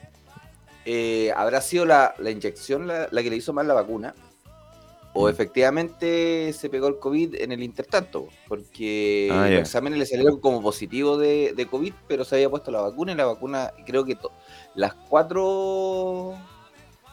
eh, 0.86 1.32
habrá 1.36 1.60
sido 1.60 1.84
la, 1.86 2.14
la 2.18 2.30
inyección 2.30 2.86
la, 2.86 3.08
la 3.10 3.22
que 3.22 3.30
le 3.30 3.36
hizo 3.36 3.52
mal 3.52 3.68
la 3.68 3.74
vacuna 3.74 4.14
o 5.14 5.26
Mm. 5.26 5.30
efectivamente 5.30 6.52
se 6.52 6.68
pegó 6.68 6.88
el 6.88 6.98
COVID 6.98 7.36
en 7.36 7.52
el 7.52 7.62
intertanto, 7.62 8.28
porque 8.48 9.28
Ah, 9.32 9.48
los 9.48 9.60
exámenes 9.60 9.98
le 9.98 10.06
salieron 10.06 10.40
como 10.40 10.60
positivo 10.60 11.16
de, 11.16 11.54
de 11.56 11.66
COVID, 11.66 11.94
pero 12.08 12.24
se 12.24 12.34
había 12.34 12.50
puesto 12.50 12.70
la 12.70 12.80
vacuna 12.82 13.12
y 13.12 13.14
la 13.14 13.24
vacuna, 13.24 13.72
creo 13.86 14.04
que 14.04 14.16
to- 14.16 14.32
las 14.74 14.92
cuatro 14.94 16.34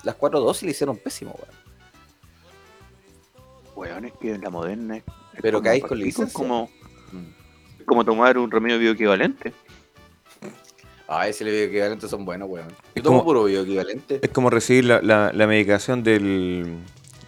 las 0.03 0.15
cuatro 0.15 0.39
dosis 0.39 0.63
le 0.63 0.71
hicieron 0.71 0.97
pésimo, 0.97 1.35
weón. 1.37 1.61
Weón, 3.75 4.05
es 4.05 4.13
que 4.19 4.37
la 4.37 4.49
moderna 4.49 4.97
es. 4.97 5.03
es 5.33 5.41
Pero 5.41 5.59
como 5.59 5.69
caís 5.69 5.83
con 5.83 5.97
licencia. 5.99 6.25
Es 6.25 6.33
como, 6.33 6.69
Mm. 7.11 7.83
como 7.85 8.03
tomar 8.05 8.37
un 8.37 8.49
remedio 8.49 8.79
bioequivalente. 8.79 9.53
Ah, 11.07 11.27
ese 11.27 11.43
bioequivalente 11.43 12.07
son 12.07 12.25
buenos, 12.25 12.49
weón. 12.49 12.67
Yo 12.69 12.75
Es 12.95 13.03
tomo 13.03 13.19
como- 13.19 13.23
puro 13.29 13.43
bioequivalente. 13.45 14.19
Es 14.23 14.29
como 14.31 14.49
recibir 14.49 14.85
la, 14.85 15.01
la, 15.01 15.31
la 15.33 15.45
medicación 15.47 16.03
del, 16.03 16.77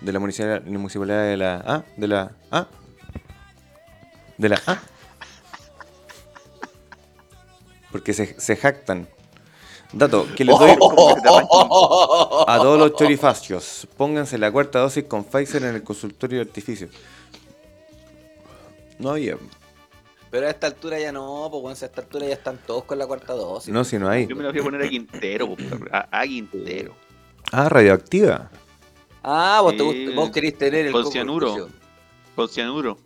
de 0.03 0.11
la 0.11 0.19
municipalidad, 0.19 1.23
de 1.23 1.37
la 1.37 1.55
A, 1.55 1.83
de 1.95 2.07
la 2.07 2.31
A, 2.51 2.67
de 4.37 4.49
la 4.49 4.61
A. 4.67 4.79
Porque 7.91 8.13
se, 8.13 8.39
se 8.39 8.55
jactan. 8.55 9.07
Dato, 9.93 10.25
que 10.35 10.43
les 10.43 10.57
doy 10.57 10.71
a 10.71 10.77
todos 12.57 12.79
los 12.79 12.95
chorifacios. 12.95 13.87
Pónganse 13.95 14.39
la 14.39 14.51
cuarta 14.51 14.79
dosis 14.79 15.03
con 15.03 15.23
Pfizer 15.23 15.63
en 15.63 15.75
el 15.75 15.83
consultorio 15.83 16.39
de 16.39 16.45
artificio. 16.45 16.89
No 18.97 19.11
había. 19.11 19.37
Pero 20.31 20.47
a 20.47 20.49
esta 20.49 20.65
altura 20.65 20.99
ya 20.99 21.11
no, 21.11 21.47
pues 21.51 21.61
bueno, 21.61 21.77
a 21.79 21.85
esta 21.85 22.01
altura 22.01 22.25
ya 22.25 22.33
están 22.33 22.57
todos 22.65 22.85
con 22.85 22.97
la 22.97 23.05
cuarta 23.05 23.33
dosis. 23.33 23.71
No, 23.71 23.83
si 23.83 23.99
no 23.99 24.09
hay. 24.09 24.25
Yo 24.25 24.35
me 24.35 24.41
la 24.41 24.49
voy 24.49 24.59
a 24.59 24.63
poner 24.63 24.81
a 24.81 24.89
Quintero, 24.89 25.47
po, 25.47 25.57
a, 25.91 26.07
a 26.11 26.23
Quintero. 26.23 26.95
Ah, 27.51 27.69
radioactiva. 27.69 28.49
Ah, 29.23 29.59
vos, 29.61 29.75
te 29.77 29.83
gust- 29.83 30.15
vos 30.15 30.29
querés 30.31 30.57
tener 30.57 30.85
el 30.87 30.91
Con 30.91 31.01
coco 31.03 31.11
cianuro. 31.13 31.53
del. 31.55 31.67
Con 32.35 32.49
cianuro. 32.49 32.97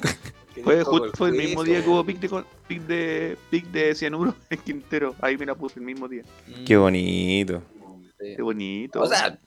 Querés 0.54 0.64
Fue, 0.64 0.82
coco 0.84 1.06
fue 1.14 1.28
el 1.28 1.34
mismo 1.34 1.56
juicio, 1.60 1.74
día 1.74 1.84
que 1.84 1.90
hubo 1.90 2.04
pic 2.04 2.18
de, 2.18 2.28
con- 2.30 2.46
pic 2.66 2.80
de, 2.82 3.36
pic 3.50 3.66
de 3.66 3.94
cianuro 3.94 4.34
en 4.50 4.58
Quintero. 4.60 5.14
Ahí 5.20 5.36
me 5.36 5.44
la 5.44 5.54
puse 5.54 5.78
el 5.78 5.84
mismo 5.84 6.08
día. 6.08 6.22
Mm, 6.46 6.64
Qué 6.64 6.76
bonito. 6.78 7.62
sí. 8.18 8.32
Qué 8.36 8.42
bonito. 8.42 9.00
O 9.02 9.06
sea, 9.06 9.38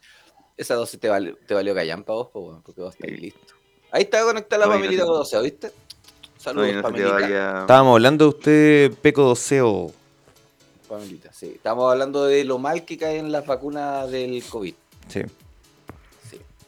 esa 0.56 0.76
dosis 0.76 1.00
te, 1.00 1.10
valió- 1.10 1.36
te 1.48 1.54
valió 1.56 1.74
callampa 1.74 2.13
vos, 2.13 2.30
weón, 2.34 2.62
porque 2.62 2.82
vos 2.82 2.94
estáis 2.94 3.15
Sí. 3.15 3.22
listo. 3.22 3.54
Ahí 3.92 4.04
está 4.04 4.24
conectada 4.24 4.60
la 4.60 4.65
No, 4.68 4.72
y 4.74 4.78
no 4.78 4.84
familia 4.86 5.04
se- 5.04 5.10
12, 5.10 5.42
¿viste? 5.42 5.72
Saludos, 6.38 6.68
no 6.68 6.72
se 6.74 6.78
te 6.78 6.84
Pamelita. 6.84 7.12
vaya. 7.13 7.62
Estábamos 7.62 7.94
hablando 7.96 8.26
de 8.26 8.30
usted, 8.30 8.92
Peco 9.02 9.24
Doceo. 9.24 9.92
Pamelita, 10.88 11.34
sí. 11.34 11.54
Estamos 11.56 11.92
hablando 11.92 12.26
de 12.26 12.44
lo 12.44 12.60
mal 12.60 12.86
que 12.86 12.98
caen 13.00 13.32
las 13.32 13.46
vacunas 13.48 14.10
del 14.12 14.44
COVID. 14.44 14.74
Sí. 15.08 15.22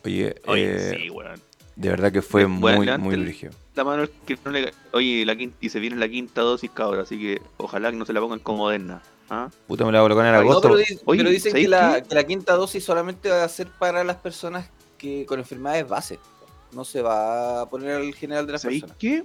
Oye, 0.03 0.35
Oye, 0.47 0.75
eh, 0.93 0.97
sí, 1.03 1.09
weón. 1.09 1.39
de 1.75 1.89
verdad 1.89 2.11
que 2.11 2.21
fue 2.21 2.45
Bueno, 2.45 2.97
muy, 2.97 3.13
muy 3.13 3.23
brígido. 3.23 3.53
La 3.75 3.83
mano 3.83 4.03
es 4.03 4.09
que 4.25 4.37
no 4.43 4.51
le. 4.51 4.73
Oye, 4.91 5.25
la 5.25 5.35
quinta, 5.35 5.57
y 5.61 5.69
se 5.69 5.79
viene 5.79 5.95
la 5.95 6.09
quinta 6.09 6.41
dosis, 6.41 6.69
cabrón. 6.71 7.01
Así 7.01 7.19
que 7.19 7.41
ojalá 7.57 7.91
que 7.91 7.97
no 7.97 8.05
se 8.05 8.13
la 8.13 8.19
pongan 8.19 8.39
como 8.39 8.59
moderna. 8.59 9.01
¿ah? 9.29 9.49
Puta, 9.67 9.85
me 9.85 9.91
la 9.91 10.01
voy 10.01 10.07
a 10.07 10.09
colocar 10.09 10.27
en 10.27 10.35
agosto. 10.35 10.69
No, 10.69 10.75
pero, 10.75 10.99
Oye, 11.05 11.17
pero 11.19 11.29
dicen 11.29 11.53
que 11.53 11.63
¿sabéis 11.65 11.69
la, 11.69 12.01
qué? 12.01 12.09
que 12.09 12.15
la 12.15 12.23
quinta 12.25 12.53
dosis 12.53 12.83
solamente 12.83 13.29
va 13.29 13.43
a 13.43 13.49
ser 13.49 13.67
para 13.67 14.03
las 14.03 14.17
personas 14.17 14.69
que 14.97 15.25
con 15.25 15.39
enfermedades 15.39 15.87
base. 15.87 16.19
No 16.73 16.83
se 16.85 17.01
va 17.01 17.61
a 17.61 17.69
poner 17.69 17.95
al 17.95 18.13
general 18.13 18.45
de 18.45 18.53
las 18.53 18.61
¿Sabéis 18.61 18.81
personas. 18.81 18.97
qué? 18.99 19.23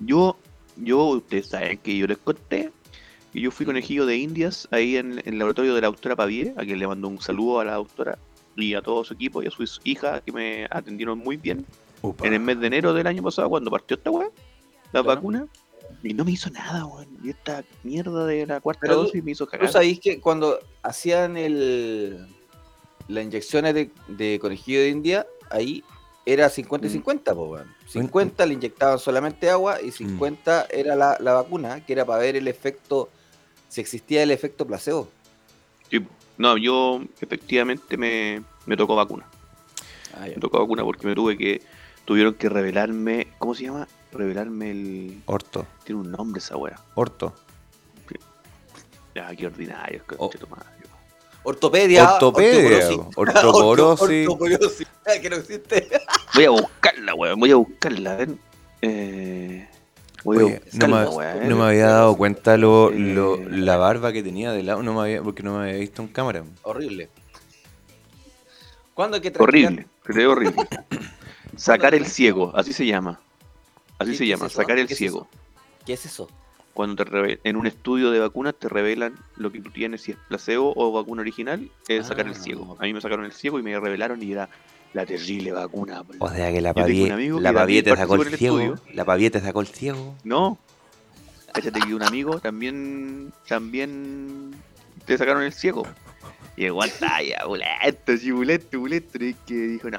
Yo, 0.00 0.36
yo, 0.76 1.04
ustedes 1.04 1.46
saben 1.48 1.78
que 1.78 1.96
yo 1.96 2.06
les 2.06 2.18
conté 2.18 2.70
que 3.32 3.40
yo 3.40 3.50
fui 3.50 3.66
conejillo 3.66 4.06
de 4.06 4.16
indias 4.16 4.66
ahí 4.70 4.96
en, 4.96 5.18
en 5.18 5.32
el 5.34 5.38
laboratorio 5.38 5.74
de 5.74 5.80
la 5.82 5.88
doctora 5.88 6.16
Pavie, 6.16 6.54
a 6.56 6.64
quien 6.64 6.78
le 6.78 6.86
mando 6.86 7.08
un 7.08 7.20
saludo 7.20 7.60
a 7.60 7.64
la 7.64 7.74
doctora 7.74 8.18
y 8.56 8.74
a 8.74 8.82
todo 8.82 9.04
su 9.04 9.14
equipo 9.14 9.42
y 9.42 9.46
a 9.46 9.50
su 9.50 9.64
hija 9.84 10.20
que 10.20 10.32
me 10.32 10.66
atendieron 10.70 11.18
muy 11.18 11.36
bien 11.36 11.64
Upa. 12.02 12.26
en 12.26 12.32
el 12.34 12.40
mes 12.40 12.58
de 12.60 12.66
enero 12.68 12.92
del 12.94 13.06
año 13.06 13.22
pasado 13.22 13.48
cuando 13.50 13.70
partió 13.70 13.96
esta 13.96 14.10
weá, 14.10 14.26
la 14.92 15.02
Claro. 15.02 15.04
vacuna. 15.04 15.46
Y 16.02 16.14
no 16.14 16.24
me 16.24 16.32
hizo 16.32 16.50
nada, 16.50 16.84
weón. 16.86 17.06
Y 17.22 17.30
esta 17.30 17.64
mierda 17.82 18.26
de 18.26 18.46
la 18.46 18.60
cuarta 18.60 18.80
Pero 18.82 18.94
tú- 18.96 19.02
dosis 19.04 19.22
me 19.24 19.32
hizo 19.32 19.44
¿Tú 19.46 19.52
cagar. 19.52 19.70
sabéis 19.70 20.00
que 20.00 20.20
cuando 20.20 20.58
hacían 20.82 21.36
el 21.36 22.26
las 23.08 23.22
inyecciones 23.24 23.72
de, 23.72 23.90
de 24.08 24.38
conejillo 24.40 24.80
de 24.80 24.88
India, 24.88 25.26
ahí 25.50 25.84
era 26.24 26.48
50 26.48 26.88
y 26.88 26.90
Mm. 26.90 26.92
50, 26.94 27.34
po, 27.36 27.44
weón. 27.50 27.72
50 27.86 28.44
le 28.46 28.54
inyectaban 28.54 28.98
solamente 28.98 29.48
agua 29.48 29.80
y 29.80 29.92
50 29.92 30.66
era 30.70 30.96
la, 30.96 31.16
la 31.20 31.34
vacuna, 31.34 31.84
que 31.86 31.92
era 31.92 32.04
para 32.04 32.18
ver 32.20 32.34
el 32.34 32.48
efecto, 32.48 33.08
si 33.68 33.80
existía 33.80 34.24
el 34.24 34.32
efecto 34.32 34.66
placebo. 34.66 35.08
Sí, 35.88 36.00
No, 36.38 36.56
yo 36.56 37.00
efectivamente 37.20 37.96
me, 37.96 38.42
me 38.66 38.76
tocó 38.76 38.94
vacuna. 38.96 39.26
Ah, 40.14 40.26
Me 40.26 40.34
tocó 40.36 40.58
vacuna 40.60 40.82
porque 40.84 41.06
me 41.06 41.14
tuve 41.14 41.36
que. 41.36 41.62
Tuvieron 42.04 42.34
que 42.34 42.48
revelarme. 42.48 43.28
¿Cómo 43.38 43.54
se 43.54 43.64
llama? 43.64 43.88
Revelarme 44.12 44.70
el. 44.70 45.22
Orto. 45.26 45.66
Tiene 45.84 46.00
un 46.02 46.10
nombre 46.12 46.38
esa 46.38 46.56
weá. 46.56 46.78
Orto. 46.94 47.34
Ya, 49.14 49.34
qué 49.34 49.46
ordinario, 49.46 50.02
Oh. 50.12 50.16
conche 50.18 50.38
tu 50.38 50.46
madre. 50.46 50.66
Ortopedia. 51.42 52.14
Ortopedia. 52.14 52.88
ortoporosis. 52.90 52.98
Ortoporosis. 53.16 54.28
Ortoporosis, 54.28 54.88
que 55.22 55.30
no 55.30 55.36
existe. 55.36 55.88
Voy 56.34 56.44
a 56.44 56.50
buscarla, 56.50 57.14
weón. 57.14 57.38
Voy 57.40 57.50
a 57.52 57.56
buscarla, 57.56 58.12
a 58.12 58.16
ver. 58.16 58.28
Eh, 58.82 59.68
Oye, 60.28 60.60
no, 60.72 60.88
me, 60.88 61.48
no 61.48 61.56
me 61.56 61.64
había 61.64 61.86
dado 61.86 62.16
cuenta 62.16 62.56
lo, 62.56 62.90
lo- 62.90 63.36
la 63.48 63.76
barba 63.76 64.12
que 64.12 64.22
tenía 64.22 64.52
de 64.52 64.62
lado, 64.62 64.82
no 64.82 64.92
me 64.94 65.00
había, 65.02 65.22
porque 65.22 65.42
no 65.42 65.56
me 65.58 65.64
había 65.68 65.78
visto 65.80 66.02
en 66.02 66.08
cámara. 66.08 66.42
Horrible. 66.62 67.08
¿Cuándo 68.94 69.16
hay 69.16 69.20
que? 69.22 69.32
Horrible, 69.38 69.86
creo 70.02 70.32
horrible. 70.32 70.66
Sacar 71.56 71.94
el 71.94 72.06
ciego, 72.06 72.52
así 72.56 72.72
se 72.72 72.86
llama. 72.86 73.20
Así 73.98 74.12
¿Qué- 74.12 74.16
se 74.18 74.26
llama, 74.26 74.46
es 74.46 74.52
eso? 74.52 74.60
sacar 74.62 74.78
el 74.78 74.86
¿Qué 74.86 74.92
es 74.94 74.98
ciego. 74.98 75.28
¿Qué 75.84 75.92
es 75.94 76.04
eso? 76.06 76.28
Cuando 76.74 77.04
te 77.04 77.40
en 77.44 77.56
un 77.56 77.66
estudio 77.66 78.10
de 78.10 78.18
vacunas 78.20 78.54
te 78.58 78.68
revelan 78.68 79.14
lo 79.36 79.50
que 79.50 79.60
tú 79.60 79.70
tienes, 79.70 80.02
si 80.02 80.10
es 80.12 80.18
placebo 80.28 80.74
o 80.76 80.92
vacuna 80.92 81.22
original, 81.22 81.70
es 81.88 82.06
sacar 82.06 82.26
el 82.26 82.32
Ah. 82.32 82.38
ciego. 82.38 82.76
A 82.78 82.82
mí 82.82 82.92
me 82.92 83.00
sacaron 83.00 83.24
el 83.24 83.32
ciego 83.32 83.58
y 83.58 83.62
me 83.62 83.78
revelaron 83.78 84.22
y 84.22 84.32
era 84.32 84.48
la 84.92 85.04
terrible 85.06 85.52
vacuna. 85.52 86.02
boludo. 86.02 86.24
O 86.24 86.30
sea 86.30 86.50
que 86.52 86.60
la 86.60 86.72
también 86.72 87.82
te 87.82 87.96
sacó 87.96 88.14
el 88.16 88.36
ciego. 88.36 88.74
La 88.92 89.04
pavie 89.04 89.30
te 89.30 89.40
sacó 89.40 89.60
el 89.60 89.66
ciego. 89.66 90.14
No. 90.24 90.58
Cállate 91.52 91.80
que 91.80 91.94
un 91.94 92.02
amigo 92.02 92.38
también, 92.40 93.32
también 93.48 94.54
te 95.06 95.16
sacaron 95.16 95.42
el 95.42 95.52
ciego. 95.52 95.86
Y 96.56 96.64
el 96.64 96.72
ya, 97.22 97.44
bulento, 97.46 98.16
sí, 98.16 98.30
bulento, 98.30 98.78
bulento. 98.80 99.22
Y 99.24 99.34
que 99.34 99.54
dijo, 99.54 99.90
no, 99.90 99.98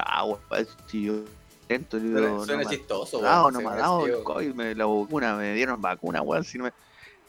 weón, 0.50 0.66
si 0.88 1.04
yo 1.04 1.24
lento, 1.68 1.98
yo 1.98 2.10
Suena, 2.12 2.28
no 2.28 2.44
suena 2.44 2.64
me- 2.64 2.76
chistoso, 2.76 3.22
no, 3.22 3.42
weón, 3.42 3.54
no 3.54 3.60
me 3.60 3.66
ha 3.68 3.76
dado 3.76 4.06
el 4.06 4.22
COVID, 4.24 4.54
me, 4.54 4.74
la 4.74 4.86
vacuna, 4.86 5.36
me 5.36 5.54
dieron 5.54 5.80
vacuna, 5.80 6.22
weón, 6.22 6.42
si 6.44 6.58
no 6.58 6.64
me... 6.64 6.72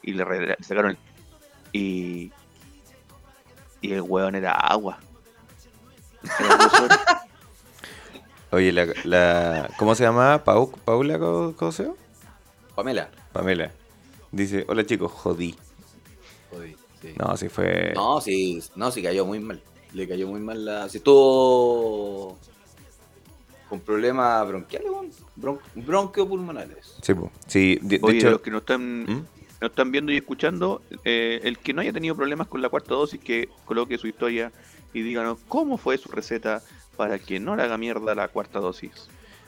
Y 0.01 0.13
le, 0.13 0.23
re- 0.23 0.47
le 0.47 0.57
sacaron 0.61 0.91
el... 0.91 0.97
Y... 1.73 2.31
Y 3.81 3.93
el 3.93 4.01
weón 4.01 4.35
era 4.35 4.53
agua. 4.53 4.99
Era. 6.39 7.21
Oye, 8.51 8.71
la, 8.71 8.87
la 9.03 9.69
¿cómo 9.77 9.93
se 9.95 10.03
llama? 10.03 10.43
Pau, 10.43 10.71
¿Paula 10.85 11.19
Co- 11.19 11.53
Coseo? 11.55 11.95
Pamela. 12.75 13.09
Pamela. 13.31 13.71
Dice, 14.31 14.65
hola 14.67 14.85
chicos, 14.85 15.11
jodí. 15.11 15.55
Joder, 16.49 16.75
sí. 17.01 17.13
No, 17.17 17.37
sí 17.37 17.49
fue... 17.49 17.91
No, 17.95 18.21
sí, 18.21 18.61
no, 18.75 18.91
sí 18.91 19.03
cayó 19.03 19.25
muy 19.25 19.39
mal. 19.39 19.61
Le 19.93 20.07
cayó 20.07 20.27
muy 20.27 20.39
mal 20.39 20.65
la. 20.65 20.89
Si 20.89 20.97
estuvo 20.97 22.37
con 23.67 23.79
problemas 23.81 24.47
bronquiales. 24.47 24.89
Bron... 25.35 25.59
bronquiopulmonares. 25.75 26.95
Sí, 27.03 27.13
po. 27.13 27.31
sí 27.47 27.77
de, 27.81 27.99
de 27.99 28.05
Oye, 28.05 28.17
hecho... 28.17 28.31
los 28.31 28.41
que 28.41 28.49
no 28.51 28.59
están, 28.59 29.03
¿Mm? 29.03 29.25
no 29.61 29.67
están 29.67 29.91
viendo 29.91 30.11
y 30.11 30.17
escuchando, 30.17 30.81
eh, 31.03 31.39
el 31.43 31.59
que 31.59 31.73
no 31.73 31.81
haya 31.81 31.93
tenido 31.93 32.15
problemas 32.15 32.47
con 32.47 32.61
la 32.63 32.69
cuarta 32.69 32.95
dosis, 32.95 33.19
que 33.19 33.49
coloque 33.65 33.97
su 33.99 34.07
historia 34.07 34.51
y 34.93 35.01
díganos 35.01 35.37
cómo 35.47 35.77
fue 35.77 35.97
su 35.99 36.09
receta 36.09 36.63
para 36.99 37.17
que 37.17 37.39
no 37.39 37.55
le 37.55 37.63
haga 37.63 37.77
mierda 37.77 38.13
la 38.13 38.27
cuarta 38.27 38.59
dosis. 38.59 38.91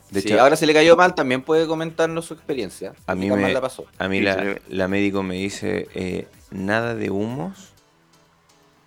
De 0.10 0.22
si 0.22 0.30
hecho, 0.30 0.42
ahora 0.42 0.56
se 0.56 0.66
le 0.66 0.74
cayó 0.74 0.96
mal, 0.96 1.14
también 1.16 1.42
puede 1.42 1.68
comentarnos 1.68 2.24
su 2.24 2.34
experiencia. 2.34 2.94
A 3.08 3.14
mí 3.14 3.30
me- 3.30 3.52
la 3.54 3.60
pasó. 3.60 3.86
A 4.00 4.08
mí 4.08 4.20
Sí, 4.20 4.24
la, 4.24 4.56
la 4.70 4.88
médico 4.88 5.22
me 5.22 5.36
dice, 5.36 5.90
eh, 5.94 6.28
nada 6.50 6.96
de 6.96 7.10
humos, 7.10 7.74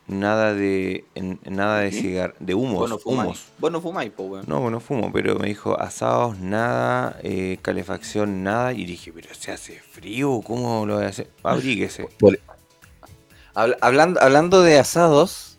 nada 0.06 0.54
de 0.54 1.04
en- 1.14 1.40
nada 1.44 1.80
de 1.80 1.90
¿Qué? 1.90 2.00
cigar, 2.00 2.34
de 2.40 2.54
humos, 2.54 2.78
Vos 2.80 2.88
no 2.90 2.98
fumáis. 2.98 3.26
humos. 3.26 3.44
Vos 3.58 3.70
no 3.72 3.80
fumáis, 3.82 4.12
po, 4.12 4.22
weón. 4.24 4.44
No, 4.48 4.60
bueno, 4.60 4.80
fumo, 4.80 5.12
pero 5.12 5.38
me 5.38 5.48
dijo 5.48 5.78
asados, 5.78 6.38
nada, 6.38 7.18
eh, 7.22 7.58
calefacción, 7.60 8.42
nada. 8.42 8.72
Y 8.72 8.86
dije, 8.86 9.12
pero 9.12 9.28
se 9.34 9.52
hace 9.52 9.78
frío, 9.80 10.40
¿cómo 10.42 10.86
lo 10.86 10.96
voy 10.96 11.04
a 11.04 11.08
hacer? 11.08 11.28
Abríguese. 11.42 12.08
Habla- 13.54 13.76
hablando, 13.82 14.20
hablando 14.22 14.62
de 14.62 14.78
asados, 14.78 15.58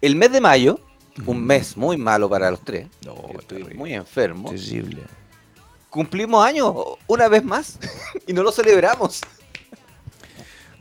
el 0.00 0.16
mes 0.16 0.30
de 0.32 0.40
mayo, 0.40 0.80
un 1.24 1.44
mes 1.44 1.76
muy 1.76 1.96
malo 1.96 2.28
para 2.28 2.50
los 2.50 2.60
tres, 2.62 2.88
No, 3.04 3.14
estoy 3.38 3.64
muy 3.74 3.94
enfermo, 3.94 4.50
Terrible. 4.50 5.02
cumplimos 5.88 6.44
años 6.44 6.74
una 7.06 7.28
vez 7.28 7.42
más 7.44 7.78
y 8.26 8.32
no 8.32 8.42
lo 8.42 8.52
celebramos. 8.52 9.20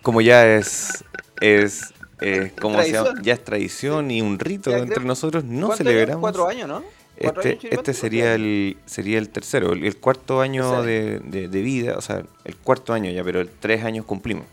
Como 0.01 0.21
ya 0.21 0.45
es, 0.45 1.03
es, 1.41 1.93
es 2.21 2.51
¿cómo 2.53 2.81
se 2.81 2.91
llama? 2.91 3.03
Tradición. 3.05 3.23
Ya 3.23 3.33
es 3.33 3.43
tradición 3.43 4.11
y 4.11 4.21
un 4.21 4.37
rito 4.39 4.69
Ya 4.71 4.77
entre 4.77 4.95
creo- 4.95 5.07
nosotros, 5.07 5.43
no 5.43 5.67
¿Cuántos 5.67 5.77
celebramos. 5.87 6.11
años? 6.15 6.21
Cuatro 6.21 6.47
años, 6.47 6.67
¿no? 6.67 6.83
Cuatro 7.19 7.41
Este, 7.43 7.67
años, 7.67 7.79
este 7.79 7.93
sería 7.93 8.35
el 8.35 8.77
sería 8.85 9.17
el 9.17 9.29
tercero, 9.29 9.71
el, 9.73 9.83
el 9.85 9.97
cuarto 9.97 10.41
año 10.41 10.83
de, 10.83 11.19
de- 11.21 11.47
de 11.47 11.61
vida, 11.61 11.95
o 11.97 12.01
sea, 12.01 12.23
el 12.43 12.55
cuarto 12.57 12.93
año 12.93 13.09
ya, 13.09 13.23
pero 13.23 13.39
el 13.41 13.49
tres 13.49 13.83
años 13.85 14.05
cumplimos. 14.05 14.45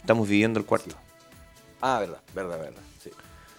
Estamos 0.00 0.28
viviendo 0.28 0.60
el 0.60 0.66
cuarto. 0.66 0.94
Ah, 1.80 1.98
verdad, 2.00 2.20
verdad, 2.34 2.58
verdad. 2.58 2.82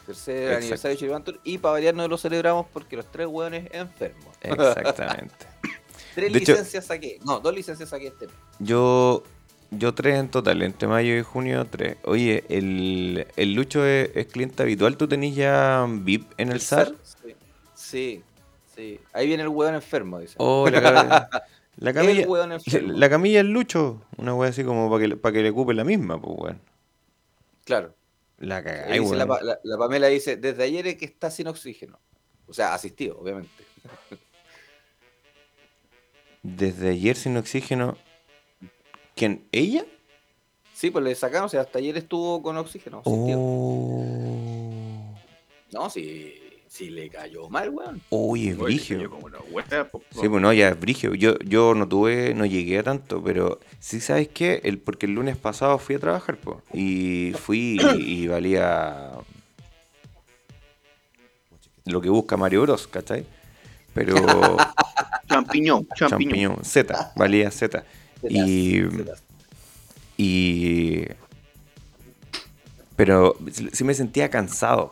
Tercer 0.06 0.36
Exacto. 0.38 0.58
aniversario 0.58 0.92
de 0.96 1.00
Chiripantur 1.00 1.40
y 1.44 1.58
para 1.58 1.72
variar 1.74 1.96
no 1.96 2.08
lo 2.08 2.18
celebramos 2.18 2.66
porque 2.74 2.96
los 2.98 3.10
tres 3.12 3.28
hueones 3.28 3.70
enfermos. 3.72 4.36
Exactamente. 4.42 5.34
Tres 6.16 6.32
De 6.32 6.40
hecho- 6.40 6.52
licencias 6.52 6.86
saqué. 6.86 7.20
No, 7.26 7.40
dos 7.40 7.56
licencias 7.56 7.90
saqué 7.90 8.08
este 8.08 8.28
mes. 8.28 8.36
Yo 8.60 9.24
yo 9.72 9.96
tres 9.96 10.20
en 10.20 10.30
total, 10.30 10.62
entre 10.62 10.88
mayo 10.88 11.18
y 11.18 11.24
junio 11.24 11.66
tres. 11.66 11.98
Oye, 12.04 12.44
el, 12.50 13.26
el 13.36 13.54
Lucho 13.56 13.84
es, 13.86 14.12
es 14.14 14.28
cliente 14.28 14.62
habitual, 14.62 14.96
¿tú 14.98 15.08
tenés 15.08 15.34
ya 15.36 15.88
VIP 15.90 16.32
en 16.38 16.52
el, 16.52 16.62
SAR? 16.62 16.94
Sí. 17.04 17.34
sí, 17.74 18.24
sí. 18.76 19.00
Ahí 19.14 19.26
viene 19.26 19.42
el 19.42 19.50
hueón 19.50 19.74
enfermo, 19.74 20.20
dice. 20.20 20.36
Oh, 20.38 20.70
la, 20.70 20.80
ca- 20.82 21.30
la 21.78 21.90
el 21.90 21.96
camilla. 21.96 22.22
enfermo. 22.54 22.94
La 22.94 23.10
camilla 23.10 23.40
es 23.40 23.46
Lucho, 23.48 24.00
una 24.18 24.36
wea 24.36 24.52
así 24.52 24.64
como 24.64 24.92
para 24.92 25.08
que, 25.08 25.18
para 25.18 25.34
que 25.34 25.42
le 25.42 25.50
ocupe 25.50 25.74
la 25.74 25.84
misma, 25.84 26.22
pues 26.22 26.36
weón. 26.38 26.62
Claro. 27.66 27.96
La 28.38 28.64
cagáis, 28.64 29.02
dice 29.02 29.16
la, 29.16 29.26
weón. 29.26 29.38
Pa- 29.40 29.44
la- 29.46 29.60
la 29.64 29.78
Pamela 29.78 30.08
dice, 30.08 30.36
desde 30.38 30.64
ayer 30.64 30.88
es 30.88 30.96
que 30.98 31.06
está 31.06 31.30
sin 31.32 31.48
oxígeno. 31.48 32.00
O 32.48 32.54
sea, 32.54 32.74
asistido, 32.74 33.18
obviamente. 33.20 33.50
Desde 36.44 36.90
ayer 36.90 37.16
sin 37.16 37.38
oxígeno. 37.38 37.98
¿Quién? 39.16 39.48
¿Ella? 39.52 39.86
Sí, 40.74 40.92
pues 40.92 41.06
le 41.06 41.16
sacamos, 41.16 41.46
o 41.46 41.50
sea, 41.52 41.62
hasta 41.62 41.80
ayer 41.80 41.96
estuvo 41.98 42.42
con 42.44 42.58
oxígeno. 42.58 43.02
Oh. 43.06 44.04
No, 45.72 45.90
si, 45.90 46.34
si 46.74 46.90
le 46.90 47.08
cayó 47.08 47.50
mal, 47.50 47.70
weón. 47.70 48.02
Uy, 48.10 48.50
es 48.50 48.58
brigio. 48.58 49.00
yo 49.00 49.10
como 49.12 49.28
una 49.28 49.38
hueá, 49.52 49.88
po, 49.88 50.02
Sí, 50.10 50.28
pues 50.28 50.42
no, 50.42 50.52
ya 50.54 50.70
es 50.70 50.80
brigio. 50.80 51.14
Yo, 51.14 51.38
yo 51.46 51.76
no 51.76 51.88
tuve, 51.88 52.34
no 52.34 52.48
llegué 52.48 52.80
a 52.80 52.84
tanto, 52.84 53.22
pero 53.24 53.60
sí 53.80 54.00
sabes 54.00 54.30
qué, 54.30 54.60
el, 54.64 54.80
porque 54.80 55.06
el 55.06 55.14
lunes 55.14 55.38
pasado 55.38 55.78
fui 55.78 55.94
a 55.94 56.00
trabajar, 56.00 56.36
pues. 56.38 56.58
Y 56.74 57.34
fui 57.38 57.78
y, 57.80 58.24
y 58.24 58.28
valía 58.28 59.12
lo 61.86 62.02
que 62.02 62.10
busca 62.10 62.38
Mario 62.38 62.64
Bros, 62.64 62.88
¿cachai? 62.88 63.24
Pero 63.94 64.16
Champiñón, 65.30 65.88
champiñón. 65.96 66.56
champiñón, 66.56 66.58
Z, 66.66 67.14
valía 67.16 67.52
Z. 67.52 67.86
Y, 68.28 68.82
y 70.18 71.06
pero 72.96 73.38
sí 73.72 73.84
me 73.84 73.94
sentía 73.94 74.32
cansado, 74.32 74.90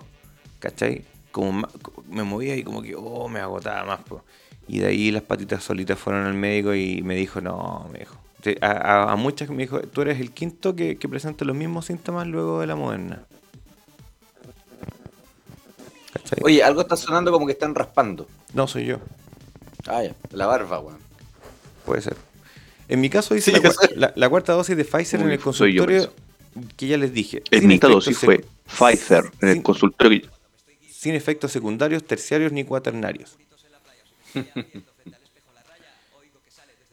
¿cachai? 0.60 1.06
Como 1.32 1.52
ma- 1.54 1.70
me 2.10 2.24
movía 2.24 2.56
y 2.56 2.64
como 2.64 2.82
que, 2.82 2.96
oh, 2.96 3.28
me 3.30 3.40
agotaba 3.40 3.84
más, 3.86 4.02
po. 4.02 4.24
Y 4.68 4.80
de 4.80 4.88
ahí 4.88 5.12
las 5.12 5.24
patitas 5.24 5.64
solitas 5.64 5.98
fueron 5.98 6.26
al 6.26 6.34
médico 6.34 6.74
y 6.76 7.02
me 7.04 7.16
dijo, 7.16 7.42
no, 7.42 7.88
me 7.92 8.00
dijo. 8.00 8.16
A, 8.62 8.68
a- 8.68 9.12
a 9.12 9.16
muchas 9.16 9.50
me 9.50 9.64
dijo, 9.64 9.80
tú 9.82 10.02
eres 10.02 10.20
el 10.20 10.32
quinto 10.32 10.76
que, 10.76 10.98
que 10.98 11.08
presenta 11.10 11.46
los 11.46 11.56
mismos 11.56 11.86
síntomas 11.86 12.28
luego 12.28 12.60
de 12.62 12.68
la 12.68 12.76
moderna. 12.76 13.24
¿Cachai? 16.14 16.40
Oye, 16.44 16.64
algo 16.64 16.82
está 16.82 16.96
sonando 16.96 17.32
como 17.32 17.46
que 17.46 17.54
están 17.54 17.74
raspando. 17.76 18.28
No 18.54 18.68
soy 18.68 18.86
yo, 18.86 19.00
Ah, 19.88 20.04
ya. 20.04 20.14
La 20.32 20.46
barba, 20.46 20.80
weón. 20.80 21.00
puede 21.86 22.02
ser. 22.02 22.16
En 22.88 23.00
mi 23.02 23.10
caso 23.10 23.34
dice 23.34 23.52
Sí, 23.52 23.58
la, 23.58 23.64
yo 23.64 23.72
cua- 23.72 23.96
la- 23.96 24.14
la 24.16 24.30
cuarta 24.30 24.54
dosis 24.54 24.76
de 24.78 24.84
Pfizer 24.86 25.22
en 25.22 25.32
el 25.32 25.38
yo, 25.38 25.44
consultorio 25.44 26.12
que 26.76 26.88
ya 26.88 26.98
les 26.98 27.14
dije. 27.14 27.42
En 27.52 27.66
mi 27.68 27.78
dosis 27.78 28.18
fue 28.18 28.44
Pfizer 28.66 29.24
en 29.42 29.50
el 29.50 29.64
consultorio. 29.64 30.28
Sin 31.02 31.16
efectos 31.16 31.52
secundarios, 31.52 32.04
terciarios 32.04 32.52
ni 32.52 32.64
cuaternarios. 32.64 33.36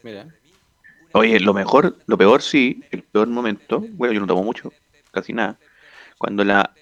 Mira. 0.03 0.27
Oye, 1.12 1.38
lo 1.40 1.53
mejor, 1.53 1.94
lo 2.07 2.16
peor 2.16 2.40
sí, 2.40 2.83
el 2.90 3.03
peor 3.03 3.29
momento, 3.29 3.81
bueno, 3.81 4.14
yo 4.14 4.21
no 4.21 4.27
tomo 4.27 4.42
mucho, 4.42 4.73
casi 5.11 5.35
nada, 5.35 5.59
cuando 6.16 6.42
la, 6.42 6.75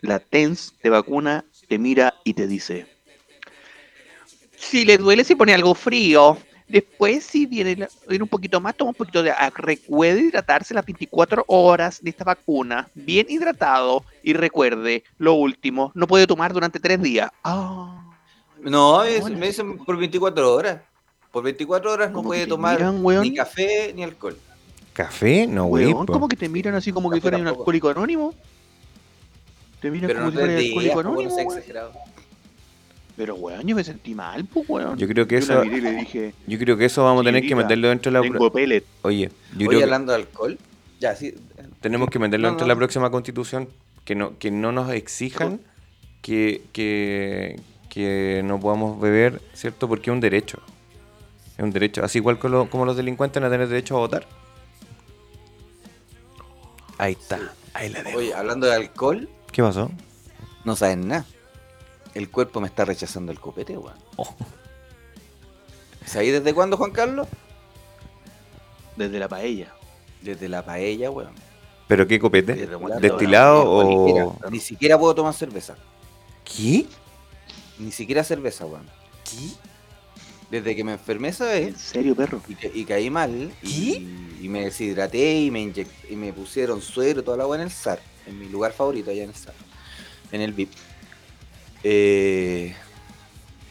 la 0.00 0.20
TENS 0.20 0.72
de 0.82 0.88
vacuna 0.88 1.44
te 1.68 1.78
mira 1.78 2.14
y 2.24 2.32
te 2.32 2.46
dice, 2.46 2.86
si 4.56 4.86
le 4.86 4.96
duele 4.96 5.22
se 5.24 5.36
pone 5.36 5.52
algo 5.52 5.74
frío, 5.74 6.38
después 6.70 7.24
si 7.24 7.46
viene, 7.46 7.76
la- 7.76 7.88
viene 8.08 8.22
un 8.22 8.28
poquito 8.28 8.60
más, 8.60 8.74
toma 8.76 8.90
un 8.90 8.94
poquito 8.94 9.22
de 9.22 9.30
agua, 9.30 9.52
recuerde 9.56 10.20
hidratarse 10.20 10.72
las 10.74 10.84
24 10.86 11.44
horas 11.48 12.00
de 12.02 12.10
esta 12.10 12.24
vacuna, 12.24 12.88
bien 12.94 13.26
hidratado, 13.28 14.04
y 14.22 14.32
recuerde, 14.32 15.02
lo 15.18 15.34
último, 15.34 15.90
no 15.94 16.06
puede 16.06 16.26
tomar 16.26 16.52
durante 16.52 16.78
tres 16.80 17.00
días. 17.02 17.30
Ah, 17.44 17.96
No, 18.62 19.04
es- 19.04 19.24
Hola. 19.24 19.36
me 19.38 19.46
dicen 19.46 19.78
por 19.78 19.96
24 19.96 20.54
horas. 20.54 20.82
Por 21.32 21.42
24 21.44 21.92
horas 21.92 22.10
no 22.10 22.16
¿Cómo 22.16 22.28
puede 22.28 22.46
tomar 22.46 22.76
miran, 22.92 23.22
ni 23.22 23.34
café 23.34 23.92
ni 23.94 24.02
alcohol. 24.02 24.36
¿Café? 24.92 25.46
No, 25.46 25.64
güey. 25.66 25.92
¿cómo 25.92 26.28
que 26.28 26.36
te 26.36 26.48
miran 26.48 26.74
así 26.74 26.92
como 26.92 27.08
que 27.08 27.16
Café 27.16 27.22
fuera 27.22 27.38
un 27.38 27.46
alcohólico 27.46 27.88
anónimo? 27.88 28.34
Te 29.80 29.90
miran 29.90 30.08
Pero 30.08 30.18
como 30.20 30.30
no 30.32 30.46
si 30.46 30.66
alcohólico 30.66 31.02
no 31.02 31.10
Pero 33.16 33.34
weón, 33.34 33.66
yo 33.66 33.76
me 33.76 33.84
sentí 33.84 34.14
mal, 34.14 34.44
pues 34.46 34.68
weón. 34.68 34.96
Yo 34.96 35.06
creo 35.08 35.26
que 35.28 35.34
Yo 35.34 35.38
eso, 35.40 35.64
le 35.64 35.92
dije, 35.92 36.32
yo 36.46 36.58
creo 36.58 36.76
que 36.76 36.86
eso 36.86 37.04
vamos 37.04 37.22
a 37.22 37.24
tener 37.24 37.46
que 37.46 37.54
meterlo 37.54 37.88
dentro 37.88 38.10
de 38.10 38.18
la. 38.18 38.22
tengo 38.22 38.50
pellet. 38.52 38.84
Oye, 39.02 39.30
yo 39.58 39.66
creo 39.66 39.78
que 39.78 39.84
hablando 39.84 40.12
de 40.12 40.18
alcohol. 40.18 40.58
Ya, 41.00 41.14
sí. 41.16 41.34
tenemos 41.80 42.08
que 42.10 42.18
meterlo 42.18 42.46
No, 42.46 42.50
dentro 42.52 42.64
de 42.66 42.68
no. 42.68 42.74
la 42.74 42.78
próxima 42.78 43.10
constitución 43.10 43.68
que 44.04 44.14
no 44.14 44.38
que 44.38 44.50
no 44.50 44.70
nos 44.72 44.90
exijan 44.92 45.60
que, 46.22 46.62
que, 46.72 47.58
que 47.88 48.42
no 48.44 48.60
podamos 48.60 49.00
beber, 49.00 49.40
¿cierto? 49.54 49.88
Porque 49.88 50.10
es 50.10 50.14
un 50.14 50.20
derecho. 50.20 50.58
Es 51.56 51.64
un 51.64 51.70
derecho. 51.70 52.04
Así 52.04 52.18
igual 52.18 52.38
como, 52.38 52.54
lo- 52.56 52.70
como 52.70 52.84
los 52.84 52.96
delincuentes 52.96 53.40
no 53.42 53.48
tener 53.50 53.68
derecho 53.68 53.96
a 53.96 54.00
votar. 54.00 54.26
Ahí 56.98 57.12
está. 57.12 57.38
Ahí 57.72 57.88
la 57.88 58.02
dejo. 58.02 58.18
Oye, 58.18 58.34
hablando 58.34 58.66
de 58.66 58.74
alcohol, 58.74 59.28
¿Qué 59.52 59.62
pasó? 59.62 59.90
no 60.64 60.76
saben 60.76 61.08
nada. 61.08 61.24
El 62.14 62.30
cuerpo 62.30 62.60
me 62.60 62.66
está 62.66 62.84
rechazando 62.84 63.30
el 63.32 63.38
copete, 63.40 63.76
weón. 63.78 63.96
Oh. 64.16 64.34
¿Sabéis 66.04 66.32
desde 66.32 66.52
cuándo, 66.54 66.76
Juan 66.76 66.90
Carlos? 66.90 67.28
Desde 68.96 69.18
la 69.18 69.28
paella. 69.28 69.72
Desde 70.22 70.48
la 70.48 70.64
paella, 70.64 71.10
weón. 71.10 71.34
¿Pero 71.86 72.06
qué 72.06 72.18
copete? 72.18 72.68
¿Destilado 73.00 73.64
No, 73.64 73.88
Ni 73.88 73.94
o...? 73.96 74.06
siquiera, 74.06 74.50
ni 74.50 74.60
siquiera 74.60 74.98
puedo 74.98 75.14
tomar 75.14 75.34
cerveza. 75.34 75.76
¿Qué? 76.44 76.86
Ni 77.78 77.92
siquiera 77.92 78.22
cerveza, 78.24 78.66
weón. 78.66 78.86
¿Qué? 79.24 79.50
Desde 80.50 80.74
que 80.74 80.82
me 80.82 80.92
enfermé 80.92 81.28
esa 81.28 81.56
¿En 81.56 81.72
vez 81.72 81.80
serio, 81.80 82.16
perro? 82.16 82.40
y, 82.48 82.54
ca- 82.56 82.68
y 82.74 82.84
caí 82.84 83.08
mal 83.08 83.52
y, 83.62 84.08
y 84.40 84.48
me 84.48 84.64
deshidraté 84.64 85.42
y 85.42 85.50
me, 85.52 85.60
inyec- 85.62 85.86
y 86.08 86.16
me 86.16 86.32
pusieron 86.32 86.82
suero 86.82 87.20
y 87.20 87.22
toda 87.24 87.36
la 87.36 87.44
agua 87.44 87.54
en 87.56 87.62
el 87.62 87.70
SAR, 87.70 88.00
en 88.26 88.36
mi 88.36 88.48
lugar 88.48 88.72
favorito 88.72 89.12
allá 89.12 89.22
en 89.22 89.28
el 89.30 89.36
SAR, 89.36 89.54
en 90.32 90.40
el 90.40 90.52
VIP. 90.52 90.72
Eh, 91.82 92.74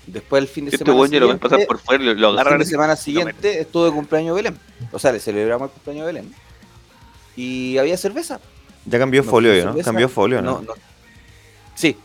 después 0.08 0.42
el 0.42 0.48
fin 0.48 0.66
de 0.66 0.72
Este 0.72 0.86
semana 0.86 1.20
lo 1.20 1.38
pasar 1.38 1.66
por 1.68 1.80
fuera, 1.80 2.04
lo, 2.04 2.14
lo 2.14 2.30
el 2.30 2.34
fin 2.34 2.40
agarran 2.40 2.60
de 2.60 2.66
semana 2.66 2.96
siguiente 2.96 3.62
estuve 3.62 3.86
de 3.86 3.92
cumpleaños 3.92 4.36
de 4.36 4.44
Belén. 4.44 4.60
O 4.92 5.00
sea, 5.00 5.12
le 5.12 5.20
celebramos 5.20 5.70
el 5.70 5.74
cumpleaños 5.74 6.08
de 6.08 6.14
Belén. 6.14 6.34
Y 7.36 7.78
había 7.78 7.98
cerveza. 7.98 8.40
Ya 8.86 9.00
cambió 9.00 9.24
No 9.24 9.30
folio, 9.30 9.66
¿no? 9.66 9.78
Cambió 9.78 10.10
folio, 10.10 10.42
¿no? 10.42 10.62
No, 10.62 10.62
no. 10.62 10.74
Sí. 11.76 11.96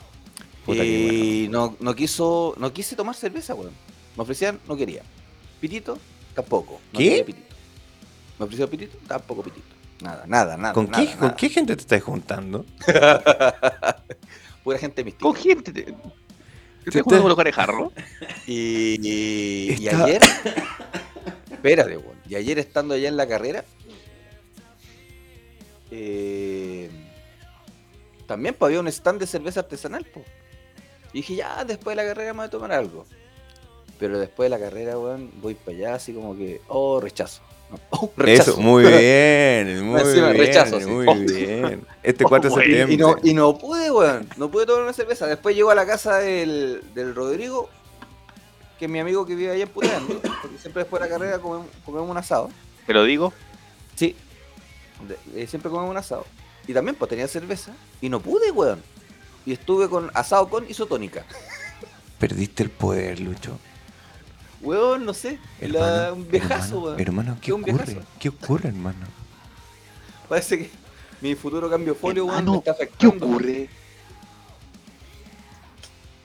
Y 0.66 1.48
no, 1.50 1.76
no 1.80 1.94
quiso, 1.94 2.54
no 2.56 2.72
quise 2.72 2.96
tomar 2.96 3.14
cerveza, 3.14 3.54
weón. 3.54 3.72
Me 4.16 4.22
ofrecían, 4.22 4.60
no 4.68 4.76
quería. 4.76 5.02
Pitito, 5.60 5.98
tampoco. 6.34 6.80
No 6.92 6.98
¿Qué? 6.98 7.08
quería 7.08 7.24
pitito. 7.24 7.54
Me 8.38 8.44
ofreció 8.44 8.70
pitito, 8.70 8.96
tampoco 9.06 9.42
pitito. 9.42 9.66
Nada, 10.00 10.24
nada, 10.26 10.56
nada. 10.56 10.74
¿Con, 10.74 10.90
nada, 10.90 11.04
qué, 11.04 11.10
¿Con 11.12 11.20
nada. 11.20 11.36
qué 11.36 11.48
gente 11.48 11.76
te 11.76 11.82
estás 11.82 12.02
juntando? 12.02 12.64
Pura 14.64 14.78
gente 14.78 15.04
mística. 15.04 15.22
Con 15.22 15.34
gente. 15.36 15.72
Te, 15.72 15.84
te 16.90 17.00
jugando 17.02 17.22
con 17.22 17.28
los 17.28 17.36
carejarros. 17.36 17.92
Y, 18.46 18.98
y, 19.00 19.76
y 19.78 19.86
Está- 19.88 20.04
ayer. 20.04 20.20
Espérate, 21.50 21.96
weón. 21.96 22.18
Y 22.28 22.34
ayer 22.34 22.58
estando 22.58 22.94
allá 22.94 23.08
en 23.08 23.16
la 23.16 23.26
carrera. 23.26 23.64
eh, 25.90 26.90
también 28.26 28.54
pues, 28.54 28.68
había 28.68 28.80
un 28.80 28.88
stand 28.88 29.20
de 29.20 29.26
cerveza 29.26 29.60
artesanal, 29.60 30.04
pues. 30.12 30.26
Y 31.12 31.18
dije, 31.18 31.36
ya, 31.36 31.64
después 31.64 31.96
de 31.96 32.02
la 32.02 32.08
carrera 32.08 32.32
me 32.32 32.38
voy 32.38 32.46
a 32.46 32.50
tomar 32.50 32.72
algo. 32.72 33.06
Pero 33.98 34.18
después 34.18 34.46
de 34.50 34.58
la 34.58 34.58
carrera, 34.64 34.98
weón, 34.98 35.30
voy 35.40 35.54
para 35.54 35.76
allá 35.76 35.94
así 35.94 36.12
como 36.12 36.36
que, 36.36 36.60
oh, 36.68 37.00
rechazo. 37.00 37.42
Oh, 37.90 38.10
rechazo. 38.16 38.52
Eso, 38.52 38.60
muy 38.60 38.82
bien, 38.86 39.84
muy 39.84 40.00
Encima, 40.00 40.30
bien, 40.30 40.46
rechazo, 40.46 40.80
sí. 40.80 40.86
muy 40.86 41.06
Oh. 41.08 41.14
bien. 41.14 41.86
Este 42.02 42.24
4 42.24 42.50
de 42.50 42.54
septiembre. 42.56 42.94
Y 42.94 42.96
no, 42.98 43.16
y 43.22 43.34
no 43.34 43.56
pude, 43.58 43.90
weón. 43.90 44.28
No 44.36 44.50
pude 44.50 44.66
tomar 44.66 44.82
una 44.82 44.92
cerveza. 44.92 45.26
Después 45.26 45.54
llego 45.56 45.70
a 45.70 45.74
la 45.74 45.86
casa 45.86 46.18
del, 46.18 46.82
del 46.94 47.14
Rodrigo, 47.14 47.68
que 48.78 48.84
es 48.86 48.90
mi 48.90 48.98
amigo 48.98 49.24
que 49.26 49.34
vive 49.34 49.52
allá 49.52 49.62
en 49.64 49.68
Puteando. 49.70 50.20
Porque 50.20 50.58
siempre 50.58 50.82
después 50.82 51.02
de 51.02 51.08
la 51.08 51.14
carrera 51.14 51.38
comemos, 51.38 51.66
comemos 51.84 52.10
un 52.10 52.16
asado. 52.16 52.50
Te 52.86 52.92
lo 52.92 53.04
digo. 53.04 53.32
Sí. 53.94 54.16
De- 55.08 55.42
eh, 55.42 55.46
siempre 55.46 55.70
comemos 55.70 55.90
un 55.90 55.96
asado. 55.96 56.26
Y 56.66 56.72
también, 56.72 56.94
pues 56.96 57.08
tenía 57.08 57.28
cerveza. 57.28 57.72
Y 58.00 58.08
no 58.08 58.20
pude, 58.20 58.50
weón. 58.50 58.82
Y 59.46 59.52
estuve 59.52 59.88
con 59.88 60.10
asado 60.14 60.48
con 60.48 60.68
isotónica. 60.68 61.24
Perdiste 62.18 62.62
el 62.62 62.70
poder, 62.70 63.20
Lucho. 63.20 63.58
Weón, 64.64 65.04
no 65.04 65.14
sé. 65.14 65.38
La- 65.60 66.12
un 66.12 66.28
viejazo, 66.28 66.80
weón. 66.80 67.00
hermano, 67.00 67.38
¿qué 67.40 67.52
un 67.52 67.62
ocurre? 67.62 67.84
viejazo. 67.84 68.06
¿Qué 68.18 68.28
ocurre, 68.30 68.68
hermano? 68.70 69.06
Parece 70.28 70.58
que 70.58 70.70
mi 71.20 71.34
futuro 71.34 71.70
cambio 71.70 71.94
folio, 71.94 72.24
weón, 72.26 72.44
me 72.44 72.50
Hermano, 72.50 72.62
está 72.66 72.86
¿qué 72.98 73.06
ocurre? 73.06 73.68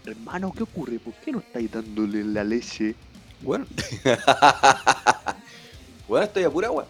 Hermano, 0.05 0.51
¿qué 0.55 0.63
ocurre? 0.63 0.99
¿Por 0.99 1.13
qué 1.15 1.31
no 1.31 1.39
estáis 1.39 1.71
dándole 1.71 2.23
la 2.23 2.43
leche? 2.43 2.95
Bueno. 3.41 3.65
bueno, 6.07 6.25
estoy 6.25 6.43
a 6.43 6.49
pura 6.49 6.67
agua. 6.67 6.85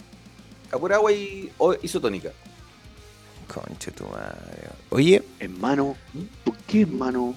A 0.72 0.78
pura 0.78 0.96
agua 0.96 1.12
y 1.12 1.52
o- 1.58 1.76
isotónica. 1.82 2.32
Concha 3.48 3.92
tu 3.92 4.06
madre. 4.06 4.70
Oye, 4.92 5.24
Hermano, 5.40 5.98
¿por 6.44 6.56
qué, 6.58 6.82
hermano? 6.82 7.36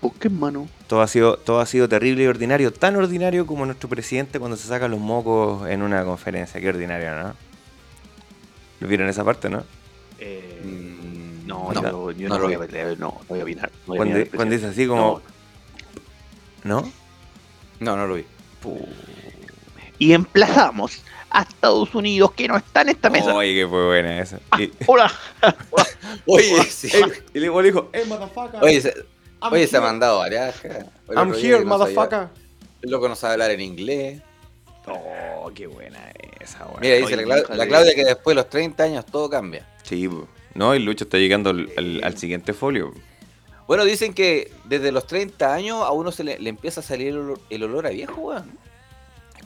¿Por 0.00 0.14
qué, 0.14 0.28
hermano? 0.28 0.66
todo 0.86 1.02
ha 1.02 1.06
sido, 1.06 1.36
todo 1.36 1.60
ha 1.60 1.66
sido 1.66 1.88
terrible 1.88 2.24
y 2.24 2.26
ordinario, 2.26 2.72
tan 2.72 2.96
ordinario 2.96 3.46
como 3.46 3.66
nuestro 3.66 3.88
presidente 3.88 4.38
cuando 4.38 4.56
se 4.56 4.66
saca 4.66 4.88
los 4.88 4.98
mocos 4.98 5.68
en 5.68 5.82
una 5.82 6.04
conferencia. 6.04 6.60
Qué 6.60 6.68
ordinario, 6.68 7.14
¿no? 7.22 7.34
¿Lo 8.80 8.88
vieron 8.88 9.08
esa 9.08 9.22
parte, 9.24 9.50
no? 9.50 9.62
Eh, 10.18 10.60
no, 11.46 11.72
no, 11.72 11.82
yo, 11.82 12.10
yo 12.12 12.28
no 12.28 12.34
no, 12.36 12.40
lo 12.40 12.46
voy 12.46 12.54
a, 12.54 12.58
vi. 12.58 12.96
no, 12.96 13.08
no 13.08 13.20
voy 13.28 13.40
a 13.40 13.42
opinar. 13.42 13.70
no 13.70 13.86
voy 13.86 13.96
a 13.96 13.98
Cuando, 13.98 14.14
opinar, 14.16 14.36
cuando 14.36 14.54
dice 14.54 14.66
presidente. 14.66 14.68
así 14.68 14.86
como... 14.88 15.20
¿No? 16.64 16.92
No, 17.78 17.96
no 17.96 18.06
lo 18.06 18.14
vi. 18.14 18.24
Y 19.98 20.12
emplazamos 20.12 21.02
a 21.30 21.42
Estados 21.42 21.94
Unidos 21.94 22.32
que 22.32 22.48
no 22.48 22.56
está 22.56 22.82
en 22.82 22.88
esta 22.90 23.10
mesa. 23.10 23.34
Oye, 23.34 23.54
que 23.54 23.68
fue 23.68 23.86
buena 23.86 24.20
esa. 24.20 24.40
Y, 24.58 24.72
Hola. 24.86 25.12
Oye, 26.26 26.64
sí. 26.68 26.90
y 27.34 27.38
luego 27.40 27.62
le 27.62 27.68
dijo, 27.68 27.90
¡Hey, 27.92 28.04
motherfucker! 28.08 28.62
Oye, 28.62 28.80
se, 28.80 28.94
I'm 29.42 29.52
oye, 29.52 29.66
se 29.66 29.76
ha 29.76 29.80
here. 29.80 29.86
mandado 29.88 30.18
varias. 30.18 30.54
ja. 30.60 30.68
El 31.08 31.16
I'm 31.16 31.34
here, 31.34 31.64
motherfucker. 31.64 32.28
El 32.82 32.90
loco 32.90 33.08
no 33.08 33.16
sabe 33.16 33.34
hablar 33.34 33.50
en 33.50 33.60
inglés. 33.60 34.22
Oh, 34.86 35.50
qué 35.54 35.66
buena 35.66 36.10
esa, 36.40 36.64
weón. 36.66 36.78
Mira, 36.80 36.96
dice 36.96 37.14
Oye, 37.16 37.26
la, 37.26 37.66
Claudia 37.66 37.94
que 37.94 38.04
después 38.04 38.34
de 38.34 38.42
los 38.42 38.50
30 38.50 38.82
años 38.82 39.06
todo 39.06 39.28
cambia. 39.28 39.66
Sí, 39.82 40.08
no, 40.54 40.74
el 40.74 40.84
Lucho 40.84 41.04
está 41.04 41.18
llegando 41.18 41.50
al, 41.50 41.70
al- 41.76 42.00
al 42.02 42.18
siguiente 42.18 42.52
folio. 42.52 42.92
Bueno, 43.66 43.84
dicen 43.84 44.14
que 44.14 44.50
desde 44.64 44.90
los 44.90 45.06
30 45.06 45.52
años 45.54 45.82
a 45.82 45.92
uno 45.92 46.10
se 46.10 46.24
le, 46.24 46.38
le 46.38 46.50
empieza 46.50 46.80
a 46.80 46.82
salir 46.82 47.08
el 47.08 47.18
olor, 47.18 47.40
el 47.50 47.62
olor 47.62 47.86
a 47.86 47.90
viejo, 47.90 48.20
weón. 48.20 48.50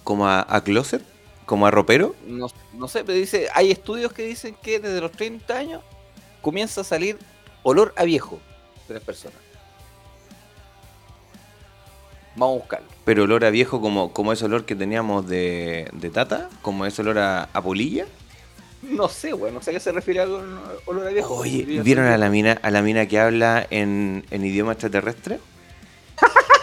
Como 0.03 0.27
a, 0.27 0.47
a 0.49 0.63
closet, 0.63 1.03
como 1.45 1.67
a 1.67 1.71
ropero. 1.71 2.15
No, 2.27 2.47
no 2.73 2.89
sé, 2.89 3.05
pero 3.05 3.19
dice, 3.19 3.49
hay 3.55 3.71
estudios 3.71 4.13
que 4.13 4.23
dicen 4.23 4.57
que 4.63 4.79
desde 4.81 5.01
los 5.01 5.13
30 5.13 5.55
años 5.57 5.83
comienza 6.41 6.81
a 6.83 6.85
salir 6.85 7.19
olor 7.63 7.93
a 7.97 8.05
viejo 8.05 8.41
de 8.89 8.95
las 8.95 9.03
personas. 9.03 9.37
Vamos 12.37 12.57
a 12.57 12.61
buscarlo. 12.61 12.87
Pero 13.05 13.25
olor 13.25 13.45
a 13.45 13.51
viejo 13.51 13.81
como, 13.81 14.13
como 14.13 14.33
ese 14.33 14.45
olor 14.47 14.65
que 14.65 14.75
teníamos 14.75 15.27
de, 15.29 15.89
de 15.93 16.11
tata, 16.11 16.49
como 16.63 16.87
ese 16.87 17.03
olor 17.03 17.19
a, 17.19 17.49
a 17.53 17.63
polilla. 17.63 18.07
No 18.83 19.09
sé, 19.09 19.33
weón, 19.33 19.55
no 19.55 19.63
sé 19.63 19.71
a 19.71 19.75
qué 19.75 19.81
se 19.81 19.93
refiere 19.93 20.21
al 20.21 20.31
olor 20.87 21.07
a 21.07 21.11
viejo. 21.11 21.35
Oye, 21.35 21.63
¿vieron 21.83 22.07
a 22.07 22.19
la 22.19 22.29
mina, 22.29 22.59
a 22.63 22.71
la 22.71 22.83
mina 22.83 23.07
que 23.07 23.19
habla 23.19 23.67
en, 23.71 24.25
en 24.31 24.45
idioma 24.45 24.73
extraterrestre? 24.73 25.39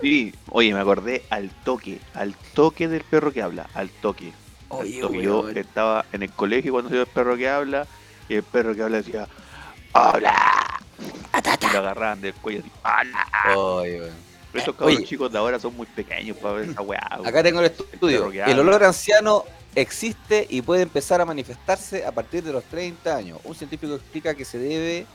Sí, 0.00 0.34
oye, 0.50 0.74
me 0.74 0.80
acordé 0.80 1.22
al 1.30 1.50
toque, 1.62 2.00
al 2.14 2.34
toque 2.54 2.88
del 2.88 3.04
perro 3.04 3.32
que 3.32 3.40
habla, 3.40 3.70
al 3.72 3.88
toque. 3.88 4.32
al 4.68 4.78
Oye. 4.78 5.22
Yo 5.22 5.48
estaba 5.48 6.04
en 6.12 6.24
el 6.24 6.32
colegio 6.32 6.72
cuando 6.72 6.88
salió 6.90 7.02
el 7.02 7.08
perro 7.08 7.36
que 7.36 7.48
habla, 7.48 7.86
y 8.28 8.34
el 8.34 8.42
perro 8.42 8.74
que 8.74 8.82
habla 8.82 8.96
decía, 8.96 9.28
¡Hola! 9.92 10.80
Y 11.38 11.72
lo 11.72 11.78
agarraban 11.78 12.20
del 12.20 12.34
cuello 12.34 12.62
así, 12.62 12.72
¡Hola! 12.82 13.56
Oye, 13.56 14.00
weón. 14.00 14.31
Pero 14.52 14.60
estos 14.60 14.76
cabros 14.76 14.96
Oye. 14.98 15.06
chicos 15.06 15.32
de 15.32 15.38
ahora 15.38 15.58
son 15.58 15.74
muy 15.74 15.86
pequeños 15.86 16.36
para 16.36 16.54
ver 16.54 16.68
esa 16.70 16.82
weá. 16.82 17.00
Acá 17.24 17.42
tengo 17.42 17.60
el 17.60 17.66
estudio. 17.66 18.30
que 18.30 18.42
El 18.42 18.58
olor 18.58 18.84
anciano 18.84 19.44
existe 19.74 20.46
y 20.50 20.60
puede 20.60 20.82
empezar 20.82 21.20
a 21.20 21.24
manifestarse 21.24 22.04
a 22.04 22.12
partir 22.12 22.42
de 22.44 22.52
los 22.52 22.62
30 22.64 23.16
años. 23.16 23.38
Un 23.44 23.54
científico 23.54 23.94
explica 23.94 24.34
que 24.34 24.44
se 24.44 24.58
debe 24.58 25.06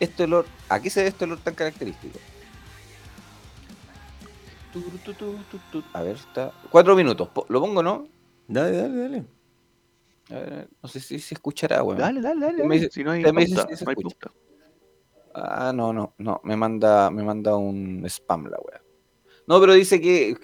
este 0.00 0.24
olor. 0.24 0.46
¿A 0.68 0.80
qué 0.80 0.90
se 0.90 1.00
debe 1.00 1.10
este 1.10 1.24
olor 1.24 1.38
tan 1.38 1.54
característico? 1.54 2.18
A 5.92 6.02
ver, 6.02 6.16
está. 6.16 6.52
Cuatro 6.70 6.94
minutos. 6.96 7.28
¿Lo 7.48 7.60
pongo, 7.60 7.82
no? 7.82 8.06
Dale, 8.48 8.76
dale, 8.76 8.96
dale. 8.98 9.24
A 10.30 10.34
ver, 10.34 10.68
no 10.82 10.88
sé 10.88 11.00
si 11.00 11.18
se 11.18 11.34
escuchará, 11.34 11.82
weón. 11.82 11.98
Dale, 11.98 12.20
dale, 12.20 12.40
dale. 12.46 12.64
Me 12.64 12.74
dice- 12.78 12.90
si 12.92 13.04
no 13.04 13.12
hay 13.12 13.22
pauta, 13.22 13.68
si 13.70 13.76
se 13.76 13.84
no 13.84 13.90
hay. 13.90 13.96
Ah, 15.36 15.72
no, 15.74 15.92
no, 15.92 16.14
no. 16.16 16.40
Me 16.44 16.56
manda, 16.56 17.10
me 17.10 17.22
manda 17.22 17.56
un 17.56 18.04
spam 18.06 18.46
la 18.46 18.58
weá. 18.58 18.82
No, 19.46 19.60
pero 19.60 19.74
dice 19.74 20.00
que 20.00 20.34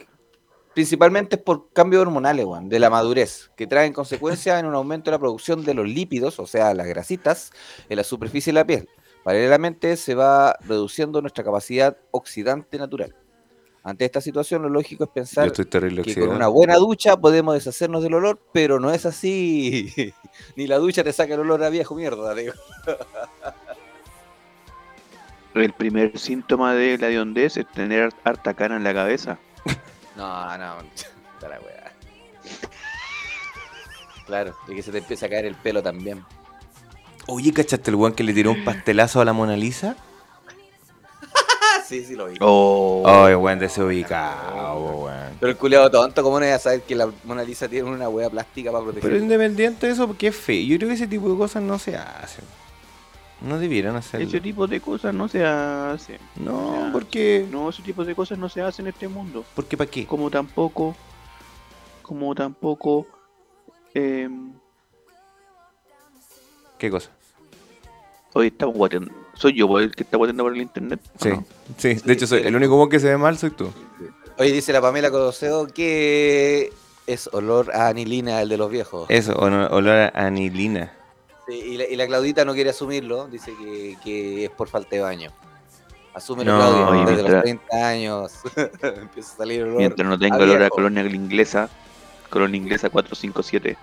principalmente 0.75 1.37
es 1.37 1.43
por 1.43 1.73
cambios 1.73 2.03
hormonales, 2.03 2.45
weón, 2.45 2.69
de 2.69 2.79
la 2.79 2.91
madurez, 2.91 3.51
que 3.57 3.67
traen 3.67 3.93
consecuencias 3.93 4.61
en 4.61 4.67
un 4.67 4.75
aumento 4.75 5.11
de 5.11 5.17
la 5.17 5.19
producción 5.19 5.65
de 5.65 5.75
los 5.75 5.89
lípidos, 5.89 6.39
o 6.39 6.47
sea, 6.47 6.75
las 6.75 6.87
grasitas, 6.87 7.53
en 7.89 7.97
la 7.97 8.05
superficie 8.05 8.53
de 8.53 8.61
la 8.61 8.67
piel. 8.67 8.89
Paralelamente 9.25 9.97
se 9.97 10.15
va 10.15 10.57
reduciendo 10.61 11.21
nuestra 11.21 11.43
capacidad 11.43 11.97
oxidante 12.11 12.77
natural. 12.77 13.15
Ante 13.85 14.05
esta 14.05 14.21
situación, 14.21 14.63
lo 14.63 14.69
lógico 14.69 15.05
es 15.05 15.11
pensar 15.11 15.49
estoy 15.49 15.67
que 15.67 16.21
con 16.21 16.29
una 16.29 16.47
buena 16.47 16.77
ducha 16.77 17.17
podemos 17.17 17.55
deshacernos 17.55 18.03
del 18.03 18.15
olor, 18.15 18.41
pero 18.53 18.79
no 18.79 18.93
es 18.93 19.07
así. 19.07 20.13
Ni 20.57 20.69
la 20.69 20.79
ducha 20.79 21.03
te 21.03 21.13
saca 21.13 21.35
el 21.35 21.41
olor 21.41 21.65
a 21.65 21.71
viejo 21.71 21.95
mierda, 21.97 22.35
digo. 22.35 22.53
El 25.55 25.73
primer 25.73 26.19
síntoma 26.19 26.75
de 26.75 26.97
la 26.99 27.09
hediondez 27.09 27.57
es 27.57 27.67
tener 27.73 28.13
harta 28.25 28.55
cana 28.55 28.77
en 28.77 28.85
la 28.85 28.95
cabeza. 28.95 29.39
No, 30.15 30.59
no, 30.59 30.75
está 31.35 31.49
la 31.49 31.59
weá. 31.61 31.91
Claro, 34.27 34.55
y 34.69 34.75
que 34.75 34.83
se 34.83 34.93
te 34.93 34.99
empieza 34.99 35.25
a 35.25 35.31
caer 35.31 35.47
el 35.47 35.55
pelo 35.55 35.83
también. 35.83 36.23
Oye, 37.27 37.51
¿cachaste 37.51 37.91
el 37.91 37.97
weón 37.97 38.13
que 38.13 38.23
le 38.23 38.35
tiró 38.35 38.51
un 38.51 38.63
pastelazo 38.63 39.23
a 39.23 39.25
la 39.25 39.33
Mona 39.33 39.57
Lisa? 39.57 39.97
Sí, 41.87 42.05
sí 42.05 42.15
lo 42.15 42.27
vi. 42.27 42.37
Oh, 42.41 43.03
Ay, 43.07 43.35
weón, 43.35 43.59
desubicado, 43.59 45.05
weón. 45.05 45.37
Pero 45.41 45.53
el 45.53 45.59
culiado 45.59 45.91
tonto, 45.91 46.23
¿cómo 46.23 46.39
no 46.39 46.47
iba 46.47 46.55
a 46.55 46.59
saber 46.59 46.83
que 46.83 46.95
la 46.95 47.11
Mona 47.25 47.43
Lisa 47.43 47.69
tiene 47.69 47.91
una 47.91 48.09
weá 48.09 48.29
plástica 48.31 48.71
para 48.71 48.85
proteger? 48.85 49.11
Pero 49.11 49.23
independiente 49.23 49.87
de 49.87 49.93
eso, 49.93 50.07
porque 50.07 50.29
es 50.29 50.37
feo. 50.37 50.63
Yo 50.63 50.77
creo 50.77 50.89
que 50.89 50.95
ese 50.95 51.07
tipo 51.07 51.31
de 51.31 51.37
cosas 51.37 51.63
no 51.63 51.79
se 51.79 51.97
hacen. 51.97 52.45
No 53.45 53.59
debieran 53.59 53.97
hacerlo. 53.97 54.27
ese 54.27 54.41
tipo 54.41 54.67
de 54.67 54.81
cosas 54.81 55.13
no 55.15 55.27
se 55.29 55.45
hace. 55.45 56.19
No, 56.37 56.87
Ya. 56.87 56.93
porque... 56.93 57.47
No, 57.51 57.71
ese 57.71 57.83
tipo 57.83 58.05
de 58.05 58.15
cosas 58.15 58.39
no 58.39 58.49
se 58.49 58.63
hacen 58.63 58.87
en 58.87 58.93
este 58.93 59.09
mundo. 59.09 59.45
Porque 59.55 59.77
¿para 59.77 59.91
qué? 59.91 60.07
Como 60.07 60.31
tampoco, 60.31 60.95
como 62.03 62.35
tampoco, 62.35 63.07
em, 63.95 64.53
¿Qué 66.79 66.91
cosa? 66.91 67.11
hoy 68.35 68.47
estamos 68.49 68.75
guateando. 68.77 69.13
Soy 69.35 69.55
yo 69.55 69.67
pues, 69.69 69.85
el 69.87 69.95
que 69.95 70.05
está 70.05 70.17
guateando 70.17 70.45
por 70.45 70.53
el 70.55 70.63
internet. 70.63 71.01
¿o 71.19 71.23
Sí, 71.23 71.29
no? 71.31 71.45
sí. 71.77 71.95
De 71.95 72.13
hecho, 72.13 72.27
soy 72.27 72.43
el 72.43 72.55
único 72.57 72.77
weón 72.77 72.89
que 72.91 73.01
se 73.01 73.09
ve 73.09 73.17
mal 73.19 73.37
soy 73.39 73.51
tú. 73.51 73.71
Oye, 74.39 74.53
dice 74.53 74.73
la 74.73 74.81
Pamela 74.81 75.11
Codoseo 75.11 75.67
que 75.67 76.73
es 77.07 77.29
olor 77.33 77.75
a 77.75 77.89
anilina 77.89 78.41
el 78.41 78.49
de 78.49 78.57
los 78.57 78.71
viejos. 78.71 79.07
Eso, 79.11 79.35
o- 79.35 79.45
olor 79.77 79.89
a 79.97 80.09
anilina. 80.15 80.93
Sí, 81.47 81.55
y, 81.55 81.77
la, 81.77 81.85
y 81.85 81.97
la 81.97 82.07
Claudita 82.07 82.45
no 82.45 82.55
quiere 82.55 82.71
asumirlo, 82.71 83.27
dice 83.27 83.53
que, 83.59 83.97
que 84.03 84.45
es 84.45 84.51
por 84.51 84.69
falta 84.69 84.95
de 84.97 85.03
baño. 85.03 85.31
Asúmelo, 86.15 86.53
No, 86.53 86.59
Claudia, 86.59 86.85
desde 87.01 87.05
mientras- 87.23 87.33
los 87.33 87.43
30 87.43 87.89
años 87.89 88.33
empieza 88.83 89.33
a 89.33 89.37
salir 89.39 89.63
olor. 89.63 89.79
Mientras 89.79 90.09
no 90.09 90.19
tenga 90.19 90.37
olor 90.37 90.63
a 90.63 90.69
colonia 90.69 91.03
inglesa, 91.05 91.69
colonia 92.31 92.57
inglesa 92.59 92.91
457. 92.91 93.77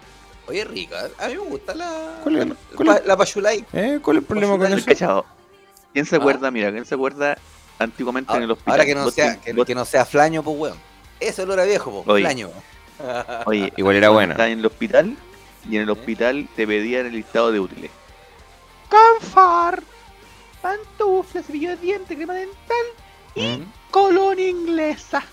Oye, 0.47 0.63
rica, 0.63 1.09
a 1.19 1.27
mí 1.27 1.33
me 1.33 1.39
gusta 1.41 1.75
la, 1.75 2.19
¿Cuál 2.23 2.37
es- 2.37 2.47
la, 2.47 2.55
cuál 2.75 2.97
es? 2.97 3.05
la 3.05 3.17
Pachulay. 3.17 3.65
¿Eh? 3.73 3.99
¿Cuál 4.01 4.17
es 4.17 4.21
el 4.21 4.27
problema 4.27 4.57
con 4.57 4.67
eso? 4.71 4.85
¿Cachado? 4.85 5.25
¿Quién 5.93 6.05
se 6.05 6.15
Ah. 6.15 6.19
acuerda? 6.19 6.49
Mira, 6.51 6.71
¿quién 6.71 6.85
se 6.85 6.95
acuerda 6.95 7.37
antiguamente 7.77 8.31
en 8.35 8.43
el 8.43 8.51
hospital? 8.51 8.71
Ahora 8.73 8.85
que 8.85 8.95
no 8.95 9.09
sea, 9.11 9.39
que, 9.41 9.53
vos- 9.53 9.65
que 9.65 9.75
no 9.75 9.85
sea 9.85 10.05
flaño, 10.05 10.43
pues 10.43 10.57
weón. 10.57 10.77
Ese 11.19 11.41
olor 11.41 11.59
a 11.59 11.65
viejo, 11.65 12.03
pues, 12.05 12.21
flaño. 12.21 12.49
Oye, 13.45 13.73
Igual 13.75 13.95
era 13.95 14.07
cuando 14.07 14.13
buena. 14.17 14.33
Estás 14.33 14.47
en 14.49 14.59
el 14.59 14.65
hospital 14.65 15.17
y 15.67 15.75
en 15.77 15.83
el 15.83 15.89
hospital 15.89 16.47
te 16.55 16.67
pedían 16.67 17.05
el 17.07 17.13
listado 17.13 17.51
de 17.51 17.59
útiles. 17.59 17.91
Canfar, 18.89 19.83
pantuflas, 20.61 21.45
cepillo 21.45 21.69
de 21.71 21.77
dientes, 21.77 22.15
crema 22.17 22.33
dental, 22.33 22.85
¿Mm? 23.35 23.63
colonia 23.91 24.47
inglesa. 24.49 25.23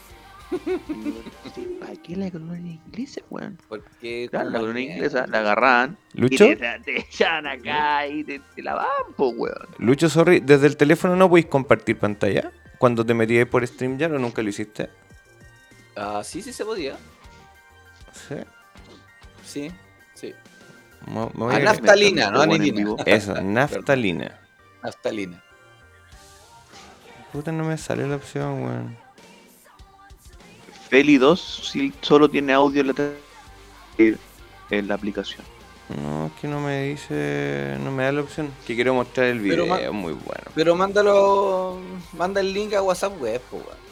¿Para 1.81 1.97
qué 1.97 2.15
la 2.17 2.31
colonia 2.31 2.73
inglesa, 2.87 3.21
weón? 3.31 3.59
Porque 3.69 4.29
Claro, 4.31 4.51
la 4.51 4.61
colonia 4.61 4.95
inglesa 4.95 5.27
la 5.27 5.39
agarran 5.41 5.99
¿Lucho? 6.15 6.45
y 6.45 6.57
te, 6.57 6.81
te 6.85 7.01
echan 7.01 7.47
acá 7.47 8.07
y 8.07 8.23
te, 8.23 8.41
te 8.55 8.63
la 8.63 8.75
van, 8.75 9.13
po, 9.17 9.31
weón. 9.31 9.67
Lucho, 9.79 10.09
sorry, 10.09 10.41
desde 10.41 10.67
el 10.69 10.77
teléfono 10.77 11.17
no 11.17 11.29
podéis 11.29 11.47
compartir 11.47 11.99
pantalla. 11.99 12.53
Cuando 12.79 13.05
te 13.07 13.15
metías 13.15 13.49
por 13.49 13.67
StreamYard 13.67 14.15
o 14.15 14.19
nunca 14.19 14.43
lo 14.43 14.51
hiciste. 14.51 14.91
Ah, 15.97 16.21
sí, 16.23 16.43
sí 16.43 16.53
se 16.53 16.65
podía. 16.65 16.97
Sí. 18.13 18.35
Sí, 19.45 19.71
sí. 20.17 20.35
Me- 21.07 21.27
me 21.27 21.31
voy 21.35 21.55
A 21.55 21.59
a- 21.59 21.61
naftalina, 21.61 22.31
no 22.31 22.47
vivo. 22.49 22.97
Eso, 23.07 23.35
naftalina. 23.43 24.39
Naftalina. 24.83 25.43
Puta, 27.33 27.53
no 27.53 27.65
me 27.65 27.77
sale 27.79 28.07
la 28.09 28.17
opción, 28.17 28.63
weón. 28.65 28.97
Feli 30.89 31.19
2 31.19 31.69
sí, 31.73 31.93
solo 32.01 32.29
tiene 32.31 32.53
audio 32.53 32.81
en 32.83 32.87
la, 32.89 34.17
en 34.71 34.89
la 34.89 34.95
aplicación. 34.95 35.45
No, 36.03 36.27
es 36.27 36.33
que 36.41 36.49
no 36.49 36.61
me 36.61 36.85
dice. 36.85 37.77
No 37.83 37.91
me 37.93 38.05
da 38.05 38.13
la 38.13 38.21
opción. 38.23 38.51
Que 38.67 38.75
quiero 38.75 38.95
mostrar 38.95 39.27
el 39.27 39.41
video, 39.41 39.67
ma- 39.67 39.79
muy 39.93 40.13
bueno. 40.15 40.45
Pero 40.55 40.75
mándalo, 40.75 41.79
manda 42.17 42.41
el 42.41 42.53
link 42.53 42.73
a 42.75 42.83
WhatsApp 42.83 43.21
web, 43.21 43.41
po, 43.51 43.57
weón. 43.59 43.87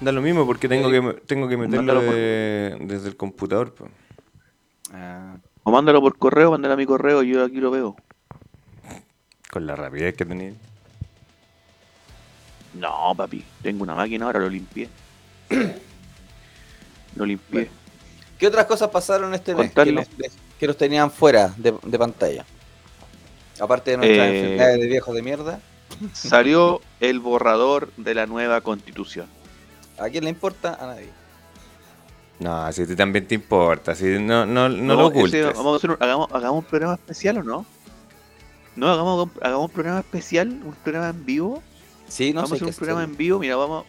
Da 0.00 0.12
lo 0.12 0.20
mismo 0.22 0.46
porque 0.46 0.68
tengo 0.68 0.90
que, 0.90 1.00
tengo 1.26 1.48
que 1.48 1.56
meterlo 1.56 2.00
de- 2.00 2.76
desde 2.80 3.08
el 3.08 3.16
computador. 3.16 3.74
pues. 3.74 3.90
Ah, 4.94 5.36
O 5.64 5.70
mándalo 5.72 6.00
por 6.00 6.16
correo, 6.18 6.52
mándalo 6.52 6.74
a 6.74 6.76
mi 6.76 6.86
correo, 6.86 7.22
yo 7.22 7.44
aquí 7.44 7.56
lo 7.56 7.70
veo. 7.70 7.96
Con 9.50 9.66
la 9.66 9.74
rapidez 9.74 10.14
que 10.16 10.24
tenía. 10.24 10.52
No, 12.74 13.12
papi, 13.16 13.44
tengo 13.62 13.82
una 13.82 13.94
máquina 13.94 14.26
ahora, 14.26 14.40
lo 14.40 14.48
limpié. 14.48 14.88
lo 17.16 17.26
limpié. 17.26 17.70
¿Qué 18.38 18.46
otras 18.46 18.66
cosas 18.66 18.90
pasaron 18.90 19.32
este 19.34 19.54
mes 19.54 19.72
que 20.58 20.66
nos 20.66 20.76
tenían 20.76 21.10
fuera 21.10 21.54
de, 21.56 21.74
de 21.82 21.98
pantalla? 21.98 22.44
Aparte 23.60 23.92
de 23.92 23.96
nuestras 23.96 24.28
Eh, 24.28 24.38
enfermedades 24.38 24.80
de 24.80 24.86
viejos 24.86 25.14
de 25.14 25.22
mierda. 25.22 25.60
Salió 26.12 26.80
el 27.00 27.20
borrador 27.20 27.92
de 27.96 28.14
la 28.14 28.26
nueva 28.26 28.60
constitución. 28.60 29.26
¿A 29.98 30.08
quién 30.08 30.24
le 30.24 30.30
importa? 30.30 30.76
A 30.80 30.86
nadie. 30.88 31.10
No, 32.40 32.72
si 32.72 32.82
a 32.82 32.86
ti 32.86 32.96
también 32.96 33.26
te 33.26 33.34
importa. 33.36 33.94
Si 33.94 34.04
no, 34.18 34.44
no, 34.44 34.68
no, 34.68 34.94
lo 34.94 35.08
ese- 35.08 35.18
ocultes. 35.18 35.56
vamos 35.56 35.74
a 35.74 35.76
hacer 35.76 35.90
un- 35.90 35.96
hagamos, 36.00 36.28
hagamos 36.32 36.58
un 36.58 36.64
programa 36.64 36.94
especial 36.94 37.38
o 37.38 37.42
no? 37.42 37.66
No, 38.76 38.90
hagamos, 38.90 39.28
hagamos 39.40 39.66
un 39.66 39.70
programa 39.72 40.00
especial, 40.00 40.48
un 40.48 40.74
programa 40.82 41.10
en 41.10 41.24
vivo. 41.24 41.62
Sí, 42.08 42.32
no 42.32 42.42
vamos 42.42 42.50
sé 42.50 42.54
a 42.54 42.56
hacer 42.56 42.68
un 42.68 42.74
programa 42.74 43.04
en 43.04 43.16
vivo, 43.16 43.38
mira, 43.38 43.56
vamos. 43.56 43.84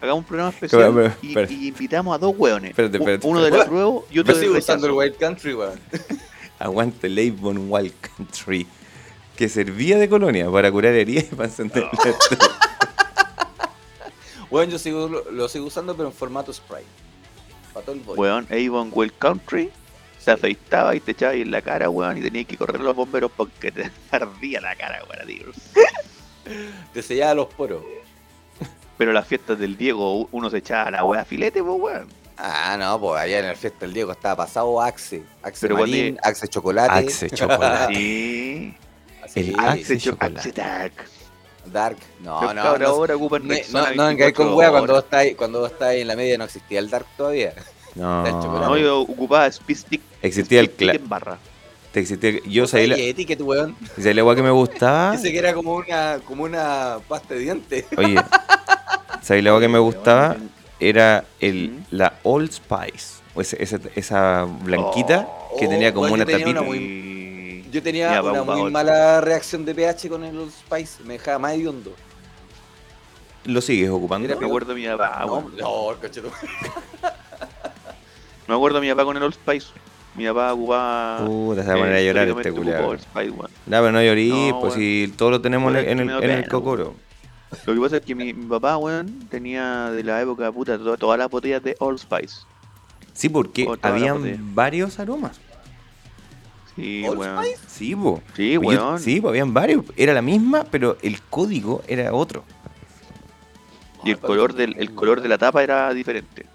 Hagamos 0.00 0.20
un 0.20 0.24
programa 0.28 0.50
especial 0.50 1.16
y, 1.20 1.68
invitamos 1.68 2.14
a 2.14 2.18
dos 2.18 2.34
hueones. 2.38 2.70
Espérate, 2.70 2.96
espérate, 2.96 3.26
Uno 3.26 3.40
del 3.40 3.46
espérate. 3.48 3.68
apruebo 3.68 4.06
y 4.10 4.14
Yo 4.14 4.22
otro 4.22 4.34
del 4.34 4.42
sigo 4.44 4.56
usando 4.58 4.86
el. 4.86 4.92
Wild 4.92 5.16
Country, 5.18 5.54
weón. 5.54 5.78
Aguante 6.58 7.06
el 7.08 7.18
Avon 7.32 7.66
Wild 7.70 7.92
Country. 8.16 8.66
Que 9.36 9.48
servía 9.48 9.98
de 9.98 10.08
colonia 10.08 10.50
para 10.50 10.70
curar 10.70 10.94
heridas 10.94 11.24
y 11.30 11.34
para 11.34 11.48
encender 11.48 11.82
la 11.84 11.90
estufa. 12.10 12.46
Bueno, 14.50 14.72
yo 14.72 14.78
sigo, 14.78 15.08
lo, 15.08 15.30
lo 15.30 15.48
sigo 15.48 15.66
usando, 15.66 15.94
pero 15.96 16.08
en 16.08 16.14
formato 16.14 16.52
spray. 16.52 16.84
Weón, 18.16 18.46
Avon 18.50 18.90
Well 18.92 19.12
Country 19.18 19.70
se 20.18 20.30
afeitaba 20.32 20.94
y 20.94 21.00
te 21.00 21.12
echaba 21.12 21.32
ahí 21.32 21.42
en 21.42 21.50
la 21.50 21.62
cara, 21.62 21.88
weón, 21.88 22.18
y 22.18 22.20
tenías 22.22 22.46
que 22.46 22.56
correr 22.56 22.80
los 22.80 22.94
bomberos 22.94 23.30
porque 23.36 23.70
te 23.72 23.90
ardía 24.10 24.60
la 24.60 24.74
cara, 24.76 25.02
weón, 25.08 25.26
tío. 25.26 25.46
Te 26.92 27.02
sellaba 27.02 27.34
los 27.34 27.46
poros. 27.54 27.82
Pero 28.98 29.12
las 29.12 29.26
fiestas 29.26 29.58
del 29.58 29.76
Diego, 29.76 30.28
uno 30.32 30.50
se 30.50 30.58
echaba 30.58 30.90
la 30.90 31.04
weá 31.04 31.24
filete, 31.24 31.62
pues, 31.62 31.80
weón. 31.80 32.08
Ah, 32.36 32.76
no, 32.78 32.98
pues 33.00 33.20
allá 33.20 33.38
en 33.40 33.44
el 33.46 33.56
fiesta 33.56 33.80
del 33.80 33.92
Diego 33.94 34.12
estaba 34.12 34.36
pasado 34.44 34.80
Axe. 34.80 35.22
Axe 35.42 35.60
Pero 35.60 35.76
cuando 35.76 35.90
Marín, 35.96 36.14
llegue- 36.16 36.20
Axe 36.22 36.48
Chocolate. 36.48 36.92
Axe 37.06 37.30
Chocolate. 37.30 37.94
Sí. 37.94 38.74
Así, 39.22 39.40
El 39.40 39.54
Axe 39.60 39.68
Axe 39.68 39.80
Axe, 39.80 39.98
cho- 39.98 40.10
chocolate. 40.12 40.62
Axe. 40.62 41.19
Dark. 41.66 41.96
No, 42.20 42.42
Los 42.42 42.54
no, 42.54 42.78
no. 42.78 42.86
ahora 42.88 43.16
ocupan 43.16 43.42
No, 43.46 43.54
no 43.94 44.06
vengáis 44.06 44.32
con 44.34 44.46
24 44.46 44.56
hueá 44.56 44.70
cuando 44.70 44.92
vos 44.94 45.04
estáis 45.04 45.36
cuando 45.36 45.60
vos 45.60 45.70
estáis 45.72 46.02
en 46.02 46.08
la 46.08 46.16
media 46.16 46.38
no 46.38 46.44
existía 46.44 46.78
el 46.78 46.90
Dark 46.90 47.06
todavía. 47.16 47.52
No. 47.96 48.22
No, 48.24 48.76
yo 48.78 49.00
ocupaba 49.00 49.46
Speed 49.48 49.76
Stick. 49.76 50.00
existía 50.22 50.60
el 50.60 50.66
Speed 50.66 50.88
Stick 50.90 51.00
cla- 51.00 51.02
en 51.04 51.08
barra. 51.08 51.38
te 51.92 52.00
existía- 52.00 52.40
Yo 52.46 52.66
sabía 52.68 52.86
la, 52.88 52.96
etiquet, 52.98 53.40
weón. 53.40 53.76
sabía 53.96 54.22
la 54.22 54.34
que 54.36 54.42
me 54.42 54.50
gustaba. 54.52 55.14
Ese 55.16 55.32
que 55.32 55.38
era 55.38 55.52
como 55.54 55.74
una, 55.74 56.20
como 56.24 56.44
una 56.44 56.98
pasta 57.08 57.34
de 57.34 57.40
dientes. 57.40 57.84
Oye, 57.96 58.14
¿sabes 59.22 59.42
la 59.42 59.58
que 59.58 59.68
me 59.68 59.78
gustaba? 59.80 60.36
Era 60.78 61.24
el, 61.40 61.80
la 61.90 62.14
Old 62.22 62.52
Spice. 62.52 63.20
O 63.34 63.40
ese- 63.40 63.60
esa, 63.62 63.78
esa 63.96 64.44
blanquita 64.62 65.28
que 65.58 65.66
Oh, 65.66 65.68
tenía 65.68 65.92
como 65.92 66.08
bueno, 66.08 66.24
una 66.24 66.26
tapita. 66.32 66.50
una 66.50 66.62
muy- 66.62 67.29
Yo 67.70 67.82
tenía 67.82 68.12
Ya, 68.12 68.22
una 68.22 68.42
muy 68.42 68.70
mala 68.70 69.20
reacción 69.20 69.64
de 69.64 69.74
pH 69.74 70.08
con 70.08 70.24
el 70.24 70.36
Old 70.38 70.52
Spice. 70.52 71.02
Me 71.04 71.14
dejaba 71.14 71.38
más 71.38 71.52
hediondo. 71.54 71.92
¿Lo 73.44 73.60
sigues 73.60 73.88
ocupando? 73.90 74.26
Era 74.28 74.38
Me 74.38 74.46
acuerdo 74.46 74.74
de 74.74 74.80
mi 74.80 74.86
papá, 74.86 75.24
no, 75.26 75.40
no. 75.56 75.90
Me 78.48 78.54
acuerdo 78.54 78.80
de 78.80 78.86
mi 78.86 78.92
papá 78.92 79.04
con 79.04 79.16
el 79.16 79.22
Old 79.22 79.34
Spice. 79.34 79.68
Mi 80.16 80.26
papá 80.26 80.52
ocupaba. 80.52 81.18
Se 81.18 81.22
va 81.68 81.74
a 81.74 81.76
poner 81.76 81.94
a 81.94 82.02
llorar 82.02 82.28
este 82.28 82.52
culiado. 82.52 82.94
No, 82.94 83.48
pero 83.66 83.92
no 83.92 84.02
llorí, 84.02 84.50
No, 84.50 84.60
pues 84.60 84.74
si 84.74 85.12
todo 85.16 85.30
lo 85.30 85.40
tenemos 85.40 85.70
en 85.72 85.78
el, 85.78 86.00
en 86.00 86.10
el, 86.10 86.30
en 86.30 86.42
cocoro. 86.48 86.94
Lo 87.66 87.74
que 87.74 87.80
pasa 87.80 87.96
es 87.96 88.02
que 88.02 88.14
mi, 88.14 88.32
mi 88.32 88.46
papá, 88.46 88.76
weón, 88.76 89.26
tenía 89.28 89.90
de 89.90 90.02
la 90.04 90.20
época 90.20 90.50
puta 90.52 90.78
to- 90.78 90.96
todas 90.96 91.18
las 91.18 91.28
botellas 91.30 91.62
de 91.62 91.76
Old 91.78 91.98
Spice. 91.98 92.40
Sí, 93.12 93.28
porque 93.28 93.66
habían 93.82 94.54
varios 94.54 94.98
aromas. 94.98 95.40
Sí, 96.76 97.04
¿Old 97.06 97.18
weón. 97.18 97.44
Spice? 97.44 97.60
Sí, 97.68 97.90
Yo- 97.90 98.60
weón. 98.60 98.98
sí, 98.98 99.22
habían 99.26 99.52
varios. 99.52 99.84
Era 99.96 100.14
la 100.14 100.22
misma, 100.22 100.64
pero 100.70 100.96
el 101.02 101.20
código 101.22 101.82
era 101.88 102.12
otro. 102.12 102.44
Y 104.04 104.10
el 104.10 104.18
color 104.18 104.54
del 104.54 104.76
el 104.78 104.94
color 104.94 105.20
de 105.20 105.28
la 105.28 105.36
tapa 105.36 105.62
era 105.62 105.92
diferente. 105.92 106.46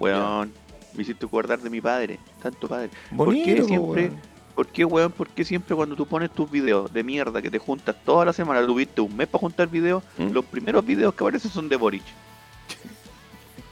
Weón, 0.00 0.52
me 0.94 1.02
hiciste 1.02 1.24
acordar 1.26 1.60
de 1.60 1.70
mi 1.70 1.80
padre, 1.80 2.18
tanto 2.42 2.66
padre. 2.68 2.90
¿Por 3.16 3.32
qué 3.32 3.62
siempre, 3.62 4.06
weón. 4.06 4.20
por 4.54 4.66
qué, 4.66 4.84
weón, 4.84 5.12
por 5.12 5.28
qué 5.28 5.44
siempre 5.44 5.76
cuando 5.76 5.94
tú 5.94 6.06
pones 6.06 6.30
tus 6.30 6.50
videos 6.50 6.92
de 6.92 7.04
mierda 7.04 7.40
que 7.40 7.50
te 7.50 7.58
juntas 7.58 7.94
toda 8.04 8.24
la 8.24 8.32
semana, 8.32 8.66
tuviste 8.66 9.00
un 9.00 9.16
mes 9.16 9.28
para 9.28 9.40
juntar 9.40 9.68
videos, 9.68 10.02
¿Mm? 10.18 10.30
los 10.32 10.44
primeros 10.44 10.84
videos 10.84 11.14
que 11.14 11.22
aparecen 11.22 11.50
son 11.50 11.68
de 11.68 11.76
Boric? 11.76 12.02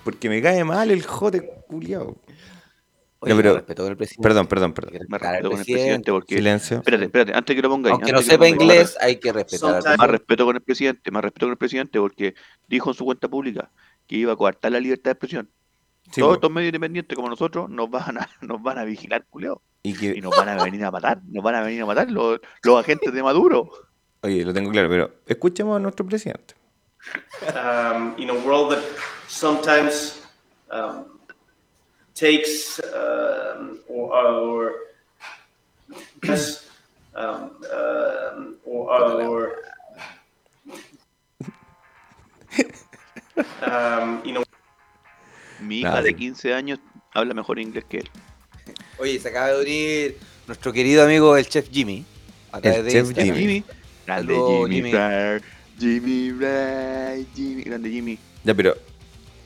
Porque 0.05 0.29
me 0.29 0.41
cae 0.43 0.63
mal 0.65 0.91
el 0.91 1.03
jote 1.05 1.51
culiao. 1.67 2.17
Oye, 3.25 3.33
No, 3.35 3.37
pero- 3.37 3.51
me 3.51 3.57
respeto 3.59 3.83
con 3.83 3.91
el 3.91 3.97
presidente. 3.97 4.23
Perdón, 4.23 4.47
perdón, 4.47 4.73
perdón. 4.75 4.93
Hay 4.95 5.01
que 5.01 5.09
Me 5.09 5.19
respetar 5.19 5.35
al 5.35 5.43
respeto 5.43 5.51
con 5.51 5.59
el 5.59 5.65
presidente 5.65 6.13
porque... 6.13 6.37
Silencio. 6.37 6.77
Espérate, 6.79 7.05
espérate, 7.05 7.35
antes 7.35 7.57
que 7.57 7.63
lo 7.63 7.69
pongáis. 7.71 7.93
Aunque 7.95 8.13
no 8.13 8.23
sepa 8.23 8.49
inglés, 8.49 8.97
hay 9.01 9.17
que 9.17 9.33
respetar 9.33 9.83
Más 9.99 10.11
respeto 10.11 10.45
con 10.45 10.57
el 10.57 10.63
presidente, 10.63 11.11
más 11.11 11.23
respeto 11.25 11.47
con 11.47 11.51
el 11.53 11.59
presidente 11.59 11.99
porque 11.99 12.35
dijo 12.69 12.91
en 12.91 12.95
su 12.95 13.05
cuenta 13.05 13.29
pública 13.29 13.71
que 14.07 14.17
iba 14.17 14.33
a 14.33 14.37
coartar 14.37 14.73
la 14.73 14.81
libertad 14.81 15.05
de 15.05 15.13
expresión. 15.13 15.51
Sí, 16.13 16.21
Todos 16.21 16.35
estos 16.35 16.51
medios 16.51 16.69
independientes 16.69 17.17
como 17.17 17.29
nosotros 17.31 17.71
nos 17.71 17.89
van 17.91 18.19
a, 18.19 18.29
nos 18.43 18.63
van 18.63 18.79
a 18.79 18.85
vigilar, 18.85 19.25
culeo. 19.31 19.63
Y 19.83 19.93
nos 20.21 20.37
van 20.37 20.49
a 20.49 20.63
venir 20.63 20.85
a 20.85 20.91
matar, 20.91 21.21
nos 21.27 21.43
van 21.43 21.55
a 21.57 21.63
venir 21.63 21.83
a 21.83 21.87
matar 21.87 22.11
los, 22.11 22.41
los 22.63 22.79
agentes 22.81 23.13
de 23.13 23.23
Maduro. 23.23 23.71
oye, 24.23 24.45
lo 24.45 24.53
tengo 24.55 24.71
claro, 24.71 24.89
pero 24.89 25.11
escuchemos 25.27 25.77
a 25.77 25.81
nuestro 25.81 26.07
presidente. 26.07 26.55
um, 27.49 28.15
in 28.19 28.31
a 28.31 28.35
world 28.47 28.71
that 28.71 28.83
sometimes 29.29 30.23
um, 30.71 31.05
takes 32.15 32.81
um, 32.95 33.79
or, 33.89 34.13
or 34.15 34.73
just 36.23 36.65
um, 37.15 37.51
um, 37.73 38.57
or, 38.65 38.89
or 39.23 39.53
um, 43.63 44.23
in 44.25 44.37
a 44.37 44.43
Mi 45.61 45.79
hija 45.81 45.91
Nada, 45.91 46.03
de 46.03 46.11
sí. 46.11 46.17
15 46.17 46.55
años 46.55 46.79
habla 47.13 47.35
mejor 47.35 47.59
inglés 47.59 47.85
que 47.89 47.99
él. 47.99 48.11
Oye, 48.99 49.19
se 49.19 49.29
acaba 49.29 49.49
de 49.49 49.61
unir 49.61 50.19
nuestro 50.47 50.73
querido 50.73 51.03
amigo 51.05 51.37
el 51.37 51.47
chef 51.49 51.69
Jimmy. 51.71 52.05
A 52.53 52.61
través 52.61 52.79
El 52.79 52.85
de 52.85 52.91
chef 52.91 53.07
Instagram. 53.07 53.37
Jimmy. 53.37 53.65
Grande 54.07 54.35
Jimmy, 54.35 54.75
Jimmy. 54.77 54.93
Jimmy, 57.35 57.63
grande 57.65 57.91
Jimmy. 57.91 58.19
Ya, 58.45 58.55
pero 58.55 58.77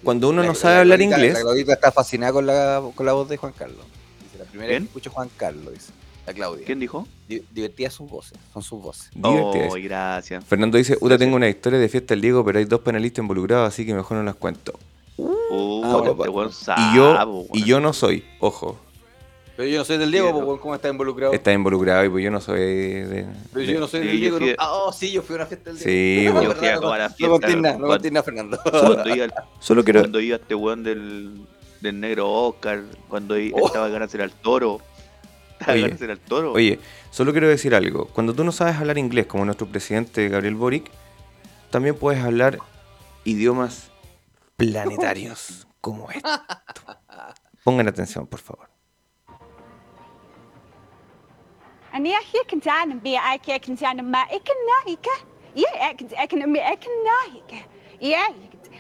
cuando 0.03 0.29
uno 0.29 0.43
La- 0.43 0.49
no 0.49 0.53
la 0.55 0.59
sabe 0.59 0.77
hablar 0.81 1.01
inglés, 1.01 1.35
La 1.35 1.41
Claudita 1.41 1.73
está 1.75 1.93
fascinada 1.93 2.33
con 2.33 2.47
la, 2.47 2.83
con 2.95 3.05
la 3.07 3.13
voz 3.13 3.29
de 3.29 3.37
Juan 3.37 3.53
Carlos. 3.57 3.85
Dice, 4.23 4.39
la 4.39 4.45
primera 4.45 4.69
¿Quién? 4.71 4.83
vez 4.85 4.93
que 4.93 4.99
escucho 4.99 5.11
Juan 5.11 5.31
Carlos, 5.37 5.73
dice. 5.75 5.93
La 6.27 6.35
Claudia. 6.35 6.67
¿Quién 6.67 6.79
dijo? 6.79 7.07
Di- 7.27 7.43
divertidas 7.51 7.95
sus 7.95 8.09
voces, 8.11 8.39
son 8.53 8.63
sus 8.63 8.83
voces. 8.83 9.09
diviértete. 9.15 9.69
Oh, 9.71 9.77
gracias. 9.83 10.45
Fernando 10.45 10.77
dice, 10.77 10.99
Uta, 11.01 11.17
tengo 11.17 11.37
una 11.37 11.49
historia 11.49 11.79
de 11.79 11.89
fiesta 11.89 12.13
del 12.13 12.21
Diego, 12.21 12.45
pero 12.45 12.59
hay 12.59 12.67
dos 12.67 12.81
panelistas 12.81 13.23
involucrados, 13.23 13.67
así 13.69 13.87
que 13.87 13.95
mejor 13.95 14.19
no 14.19 14.23
las 14.25 14.35
cuento. 14.35 14.79
Oh, 15.17 15.83
Ah, 15.85 15.97
este 16.05 16.11
papá. 16.11 16.31
weón 16.31 16.51
Y 16.77 16.97
yo, 16.97 17.47
y 17.55 17.65
yo 17.65 17.81
no 17.81 17.93
soy, 17.95 18.25
ojo. 18.41 18.79
Pero 19.59 19.71
yo 19.71 19.79
no 19.79 19.85
soy 19.85 19.99
del 19.99 20.13
Diego, 20.13 20.29
Sí, 20.29 20.33
no. 20.35 20.39
weón, 20.47 20.59
¿cómo 20.61 20.75
está 20.77 20.89
involucrado? 20.89 21.33
Está 21.33 21.53
involucrado 21.53 22.05
y 22.05 22.09
pues 22.11 22.23
yo 22.23 22.31
no 22.31 22.41
soy 22.41 22.61
de... 22.61 23.27
Pero 23.53 23.65
yo 23.65 23.81
no 23.81 23.89
soy 23.89 24.03
Sí, 24.03 24.07
del 24.07 24.21
Diego. 24.39 24.39
Ah, 24.57 24.73
oh, 24.73 24.93
sí, 24.93 25.11
yo 25.11 25.21
fui 25.21 25.35
a 25.35 25.39
una 25.39 25.47
fiesta 25.47 25.71
del 25.71 25.79
Sí, 25.81 25.91
Diego. 26.21 26.35
po. 26.37 26.43
Yo 26.45 26.53
fui 26.55 26.69
a 26.69 26.75
no, 26.77 26.81
toda 26.81 26.99
la 26.99 27.09
No 27.09 27.15
fiesta, 27.17 28.23
Fernando. 28.23 28.61
Cuando 28.71 29.17
iba, 29.17 29.27
Solo 29.59 29.83
quiero... 29.83 30.01
cuando 30.03 30.21
iba 30.21 30.37
este 30.37 30.55
weón 30.55 30.85
del, 30.85 31.45
del 31.81 31.99
negro 31.99 32.31
Oscar, 32.33 32.85
cuando 33.09 33.35
Oh. 33.35 33.67
estaba 33.67 33.89
ganándose 33.89 34.23
al 34.23 34.31
toro. 34.31 34.75
Oye, 35.67 35.81
ganándose 35.81 36.05
al 36.09 36.21
toro. 36.21 36.53
Oye, 36.53 36.79
solo 37.11 37.33
quiero 37.33 37.49
decir 37.49 37.75
algo. 37.75 38.07
Cuando 38.07 38.35
tú 38.35 38.45
no 38.45 38.53
sabes 38.53 38.77
hablar 38.77 38.97
inglés, 38.97 39.27
como 39.27 39.45
nuestro 39.45 39.67
presidente 39.67 40.29
Gabriel 40.29 40.55
Boric, 40.55 40.89
también 41.71 41.97
puedes 41.97 42.23
hablar 42.23 42.61
idiomas 43.25 43.91
planetarios 44.57 45.67
como 45.81 46.13
esto. 46.13 46.29
Pongan 47.65 47.89
atención, 47.89 48.25
por 48.29 48.39
favor. 48.39 48.69
And 51.99 52.07
yeah, 52.07 52.21
je 52.33 52.45
kan 52.47 52.73
aan 52.73 52.91
een 52.91 53.01
bier, 53.01 53.33
ik 53.35 53.45
je 53.45 53.59
kan 53.59 53.87
aan 53.87 53.99
een 53.99 54.11
maar 54.11 54.35
ik 54.35 54.41
kan 54.45 54.57
naaiken. 54.67 55.27
Ja, 55.53 55.91
ik 55.91 55.97
kan 55.97 56.23
ik 56.23 56.29
kan 56.29 56.55
ik 56.55 56.81
kan 56.81 57.03
naaiken. 57.03 57.63
Ja, 57.99 58.29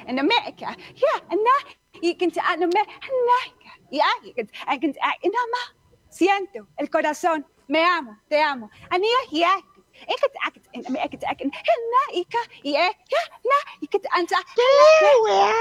in 0.07 0.19
Amerika. 0.19 0.75
Ja, 0.95 1.21
en 1.29 1.39
na 1.43 1.73
je 2.01 2.17
kan 2.17 2.41
aan 2.43 2.63
een 2.63 2.69
naaiken. 2.69 3.73
Ja, 3.91 4.19
je 4.23 4.33
kan 4.35 4.75
ik 4.75 4.81
kan 4.81 5.17
in 5.21 5.33
ama. 5.35 5.77
Siento 6.09 6.67
el 6.77 6.89
corazón, 6.89 7.45
me 7.67 7.79
amo, 7.79 8.17
te 8.29 8.45
amo. 8.45 8.69
En 8.89 9.03
ja, 9.03 9.27
ja. 9.31 9.63
Ik 9.93 10.19
het 10.21 10.33
ek 10.47 10.55
in 10.71 10.87
Amerika 10.87 11.17
het 11.17 11.25
ek 11.25 11.41
in 11.41 11.53
naaiken. 11.91 12.47
Ja, 12.63 12.93
ja, 13.05 13.29
na, 13.43 13.73
ik 13.81 13.93
het 13.93 14.09
aan 14.09 14.27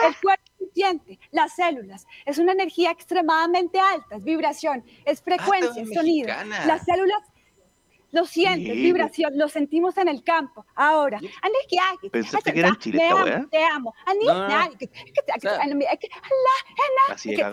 El 0.04 0.14
cuerpo 0.20 0.56
siente, 0.74 1.20
las 1.32 1.56
células. 1.56 2.06
Es 2.26 2.38
una 2.38 2.52
energía 2.52 2.92
extremadamente 2.92 3.80
alta, 3.80 4.16
es 4.16 4.24
vibración, 4.24 4.84
es 5.06 5.22
frecuencia, 5.22 5.82
es 5.82 5.94
sonido. 5.94 6.28
Las 6.66 6.84
células 6.86 7.24
lo 8.12 8.26
sienten, 8.26 8.74
Sí. 8.76 8.82
vibración, 8.82 9.38
lo 9.38 9.50
sentimos 9.50 9.98
en 9.98 10.08
el 10.08 10.24
campo. 10.24 10.66
Ahora, 10.76 11.18
Ani, 11.18 11.56
¿qué 11.70 11.78
hay? 11.80 12.10
¿Pensaste 12.10 12.54
que 12.54 12.60
era 12.60 12.70
en 12.70 12.76
Chile 12.78 13.00
esta 13.04 13.24
weá? 13.24 13.48
Te 13.52 13.64
amo. 13.66 13.94
Ani, 14.06 14.26
que- 14.78 14.88
que- 14.88 15.04
que- 15.04 15.22
que- 15.42 15.50
Así 17.10 17.30
de 17.32 17.36
que-. 17.36 17.44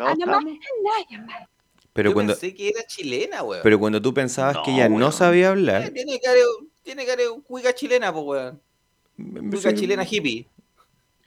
Pero 1.93 2.11
yo 2.11 2.15
cuando, 2.15 2.33
pensé 2.33 2.55
que 2.55 2.69
era 2.71 2.83
chilena, 2.87 3.43
weón. 3.45 3.63
pero 3.63 3.79
cuando 3.79 4.03
tú 4.03 4.13
pensabas 4.13 4.59
que 4.65 4.73
ella 4.73 4.89
no 4.89 5.13
sabía 5.13 5.47
Eh, 5.47 5.51
hablar, 5.51 5.91
tiene 5.91 6.19
cara, 6.21 6.35
de- 6.35 6.67
tiene 6.83 7.07
cuica 7.47 7.73
chilena, 7.73 8.13
pues, 8.13 8.25
weón. 8.27 8.61
Cuica 9.51 9.71
sí, 9.71 9.77
chilena 9.77 10.05
hippie. 10.05 10.49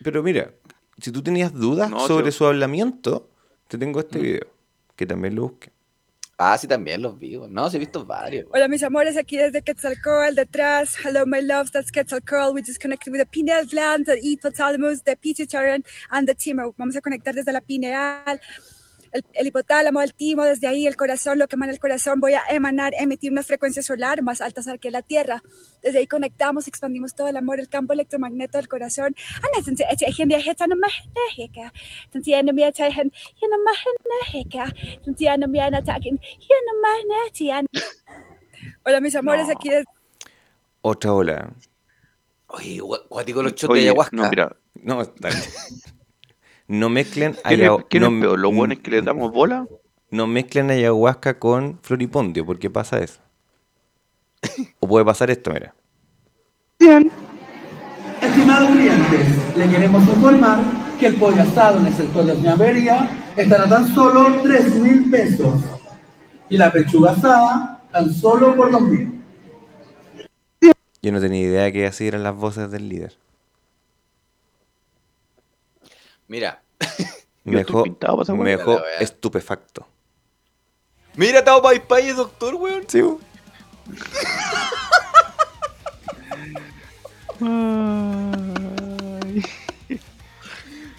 pero 0.03 0.21
mira, 0.21 0.51
si 1.01 1.11
tú 1.11 1.23
tenías 1.23 1.53
dudas 1.53 1.89
No, 1.89 2.05
sobre 2.05 2.31
su 2.33 2.45
hablamiento, 2.45 3.29
te 3.69 3.77
tengo 3.77 3.99
Mm. 3.99 4.03
este 4.03 4.19
video, 4.19 4.47
que 4.97 5.05
también 5.05 5.35
lo 5.35 5.43
busque. 5.43 5.71
Ah, 6.39 6.55
sí, 6.55 6.67
también 6.67 7.01
los 7.01 7.17
vi, 7.17 7.35
weón. 7.35 7.51
No, 7.51 7.67
sí 7.67 7.77
he 7.77 7.79
visto 7.79 8.05
varios. 8.05 8.45
Hola 8.53 8.67
mis 8.67 8.83
amores, 8.83 9.17
aquí 9.17 9.37
desde 9.37 9.63
Quetzalcoatl, 9.63 10.35
detrás. 10.35 10.95
Hello 11.03 11.25
my 11.25 11.41
loves, 11.41 11.71
that's 11.71 11.91
Quetzalcoatl. 11.91 12.53
We 12.53 12.61
just 12.61 12.79
connected 12.79 13.11
with 13.11 13.21
the 13.21 13.25
pineal 13.25 13.65
gland, 13.65 14.05
the 14.05 14.21
hypothalamus, 14.21 15.03
the 15.03 15.15
pituitary 15.15 15.83
and 16.11 16.27
the 16.27 16.35
thymus. 16.35 16.75
Vamos 16.77 16.95
a 16.95 17.01
conectar 17.01 17.33
desde 17.33 17.51
la 17.51 17.61
pineal, 17.61 18.39
el, 19.17 19.25
el 19.33 19.47
hipotálamo, 19.47 20.01
el 20.01 20.13
timo, 20.13 20.43
desde 20.45 20.67
ahí 20.67 20.87
el 20.87 20.95
corazón, 20.95 21.37
lo 21.39 21.47
que 21.47 21.55
emana 21.55 21.71
el 21.73 21.79
corazón. 21.79 22.19
Voy 22.19 22.33
a 22.33 22.41
emanar, 22.49 22.93
emitir 22.97 23.31
una 23.31 23.43
frecuencia 23.43 23.81
solar 23.83 24.21
más 24.21 24.41
altas 24.41 24.67
que 24.79 24.91
la 24.91 25.01
Tierra. 25.01 25.43
Desde 25.81 25.99
ahí 25.99 26.07
conectamos, 26.07 26.67
expandimos 26.67 27.15
todo 27.15 27.27
el 27.27 27.37
amor, 27.37 27.59
el 27.59 27.69
campo 27.69 27.93
electromagneto 27.93 28.57
del 28.57 28.67
corazón. 28.67 29.15
Hola 38.85 39.01
mis 39.01 39.15
amores, 39.15 39.47
No. 39.47 39.53
aquí 39.53 39.69
es 39.69 39.85
Otra 40.81 41.13
ola. 41.13 41.53
Oye, 42.47 42.79
guático 42.79 43.43
los 43.43 43.53
Oye, 43.65 43.81
de 43.81 43.87
ayahuasca. 43.89 44.15
no, 44.15 44.29
mira, 44.29 44.55
No, 44.75 45.03
dale. 45.19 45.35
No 46.67 46.89
mezclen, 46.89 47.33
¿quién 47.47 47.61
es, 47.61 47.67
ayahu- 47.69 47.85
quién 47.89 48.03
no, 48.03 48.81
que 48.81 48.91
le 48.91 49.01
damos 49.01 49.31
bola? 49.31 49.65
no 50.09 50.27
mezclen 50.27 50.69
ayahuasca 50.71 51.37
con 51.39 51.79
floripondio, 51.81 52.45
porque 52.45 52.69
pasa 52.69 52.99
eso. 52.99 53.19
O 54.79 54.87
puede 54.87 55.03
pasar 55.05 55.29
esto, 55.29 55.51
mira. 55.51 55.73
Estimados 58.21 58.69
clientes, 58.71 59.55
le 59.57 59.69
queremos 59.69 60.07
informar 60.07 60.59
que 60.99 61.07
el 61.07 61.15
pollo 61.15 61.41
asado 61.41 61.79
en 61.79 61.87
el 61.87 61.93
sector 61.93 62.25
de 62.25 62.35
Ñavería 62.37 63.09
estará 63.35 63.67
tan 63.67 63.93
solo 63.93 64.41
3 64.41 64.75
mil 64.75 65.09
pesos 65.11 65.61
y 66.49 66.57
la 66.57 66.71
pechuga 66.71 67.11
asada 67.11 67.81
tan 67.91 68.13
solo 68.13 68.55
por 68.55 68.71
2 68.71 68.81
mil. 68.81 69.21
Yo 71.01 71.11
no 71.11 71.19
tenía 71.19 71.41
idea 71.41 71.71
que 71.71 71.85
así 71.85 72.07
eran 72.07 72.23
las 72.23 72.35
voces 72.35 72.71
del 72.71 72.89
líder. 72.89 73.17
Mira. 76.27 76.61
Me 77.43 77.63
dejó, 77.63 77.85
me 78.35 78.57
estupefacto. 78.99 79.87
Mira, 81.15 81.43
Tao 81.43 81.61
Pai 81.61 81.79
Pai 81.79 82.09
es 82.09 82.17
doctor, 82.17 82.55
weón. 82.55 82.83
Sí, 82.87 83.01
bu. 83.01 83.21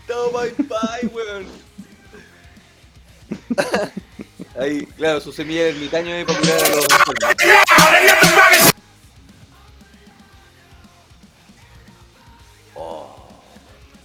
Tao 0.06 0.32
Pai 0.32 0.50
Pai, 0.52 1.06
weón. 1.12 1.46
Ahí, 4.58 4.86
claro, 4.96 5.20
su 5.20 5.32
semilla 5.32 5.64
de 5.64 5.70
ermitaño 5.70 6.14
es 6.14 6.24
para 6.24 6.38
curar 6.38 6.56
a 6.56 6.68
los 6.68 6.84
enfermos. 6.84 8.74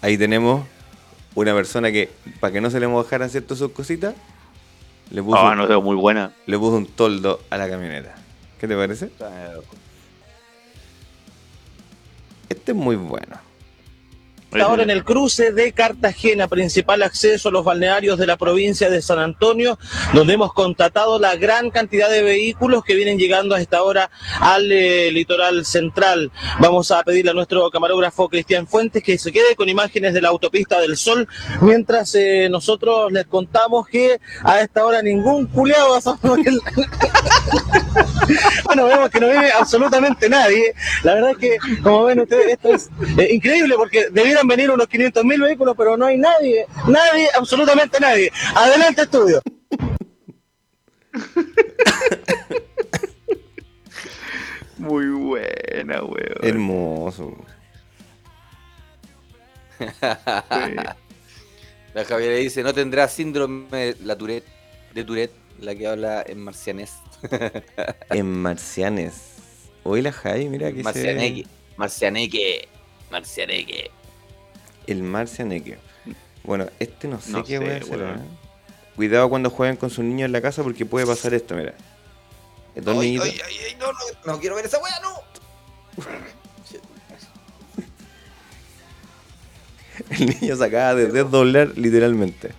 Ahí 0.01 0.17
tenemos 0.17 0.67
una 1.35 1.53
persona 1.53 1.91
que, 1.91 2.09
para 2.39 2.53
que 2.53 2.61
no 2.61 2.69
se 2.69 2.79
le 2.79 2.87
mojaran 2.87 3.29
ciertas 3.29 3.57
sus 3.57 3.71
cositas, 3.71 4.13
le 5.11 5.21
puso, 5.23 5.37
Ah, 5.37 5.55
no 5.55 5.67
veo 5.67 5.81
muy 5.81 5.95
buena. 5.95 6.31
le 6.45 6.57
puso 6.57 6.77
un 6.77 6.85
toldo 6.87 7.39
a 7.49 7.57
la 7.57 7.69
camioneta. 7.69 8.15
¿Qué 8.59 8.67
te 8.67 8.75
parece? 8.75 9.09
Este 12.49 12.71
es 12.71 12.77
muy 12.77 12.95
bueno. 12.95 13.37
Ahora 14.61 14.83
en 14.83 14.89
el 14.89 15.03
cruce 15.03 15.51
de 15.51 15.73
Cartagena, 15.73 16.47
principal 16.47 17.01
acceso 17.01 17.49
a 17.49 17.51
los 17.51 17.65
balnearios 17.65 18.19
de 18.19 18.27
la 18.27 18.37
provincia 18.37 18.89
de 18.89 19.01
San 19.01 19.19
Antonio, 19.19 19.77
donde 20.13 20.33
hemos 20.33 20.53
constatado 20.53 21.19
la 21.19 21.35
gran 21.35 21.71
cantidad 21.71 22.09
de 22.09 22.21
vehículos 22.21 22.83
que 22.83 22.95
vienen 22.95 23.17
llegando 23.17 23.55
a 23.55 23.61
esta 23.61 23.81
hora 23.83 24.09
al 24.39 24.71
eh, 24.71 25.11
litoral 25.11 25.65
central. 25.65 26.31
Vamos 26.59 26.91
a 26.91 27.03
pedirle 27.03 27.31
a 27.31 27.33
nuestro 27.33 27.69
camarógrafo 27.71 28.29
Cristian 28.29 28.67
Fuentes 28.67 29.03
que 29.03 29.17
se 29.17 29.31
quede 29.31 29.55
con 29.55 29.69
imágenes 29.69 30.13
de 30.13 30.21
la 30.21 30.29
autopista 30.29 30.79
del 30.79 30.97
Sol, 30.97 31.27
mientras 31.61 32.13
eh, 32.15 32.47
nosotros 32.49 33.11
les 33.11 33.25
contamos 33.25 33.87
que 33.87 34.19
a 34.43 34.61
esta 34.61 34.85
hora 34.85 35.01
ningún 35.01 35.47
culeado 35.47 35.91
va 35.91 35.97
a 35.97 36.03
Bueno, 38.65 38.85
vemos 38.85 39.09
que 39.09 39.19
no 39.19 39.29
vive 39.29 39.51
absolutamente 39.51 40.29
nadie. 40.29 40.73
La 41.03 41.15
verdad 41.15 41.31
es 41.31 41.37
que, 41.37 41.57
como 41.81 42.05
ven 42.05 42.21
ustedes, 42.21 42.53
esto 42.53 42.73
es 42.73 42.89
eh, 43.17 43.33
increíble 43.33 43.75
porque 43.75 44.07
debieran 44.43 44.47
venir 44.47 44.71
unos 44.71 44.87
500 44.87 45.25
mil 45.25 45.41
vehículos, 45.41 45.75
pero 45.77 45.97
no 45.97 46.05
hay 46.05 46.17
nadie, 46.17 46.65
nadie, 46.87 47.27
absolutamente 47.37 47.99
nadie. 47.99 48.31
Adelante, 48.55 49.01
estudio. 49.03 49.41
Muy 54.77 55.07
buena, 55.07 56.03
weón. 56.03 56.37
Hermoso. 56.41 57.37
La 61.93 62.05
Javiera 62.05 62.35
dice, 62.35 62.63
no 62.63 62.73
tendrá 62.73 63.07
síndrome 63.07 63.67
de 63.77 63.95
la 64.03 64.17
Tourette, 64.17 64.47
de 64.93 65.03
Tourette, 65.03 65.35
la 65.59 65.75
que 65.75 65.87
habla 65.87 66.23
en 66.25 66.39
marcianés. 66.39 66.93
En 68.09 68.41
Marcianes. 68.41 69.13
Hoy 69.83 70.01
la 70.01 70.11
Javi, 70.11 70.49
mira 70.49 70.71
que 70.73 70.83
Marcianeque. 70.83 71.45
Marcianeque. 71.77 72.67
Marcianeque. 73.09 73.91
El 74.87 75.03
Marcianeque. 75.03 75.77
Bueno, 76.43 76.67
este 76.79 77.07
no 77.07 77.21
sé 77.21 77.31
No 77.31 77.43
qué 77.43 77.59
voy 77.59 77.69
a 77.69 77.77
sé, 77.79 77.83
hacer. 77.83 78.01
¿eh? 78.01 78.15
Cuidado 78.95 79.29
cuando 79.29 79.49
jueguen 79.49 79.77
con 79.77 79.89
sus 79.89 80.03
niños 80.03 80.25
en 80.27 80.31
la 80.33 80.41
casa 80.41 80.63
porque 80.63 80.85
puede 80.85 81.05
pasar 81.05 81.33
esto, 81.33 81.55
mira. 81.55 81.73
Dos 82.75 82.97
ay, 82.99 83.17
ay, 83.21 83.39
ay, 83.67 83.75
no, 83.79 83.91
no, 83.91 83.99
no 84.25 84.39
quiero 84.39 84.55
ver 84.55 84.65
esa 84.65 84.79
wea, 84.79 84.99
no. 85.01 85.13
El 90.09 90.25
niño 90.39 90.55
se 90.55 90.65
acaba 90.65 90.95
de 90.95 91.07
desdoblar 91.07 91.77
literalmente. 91.77 92.51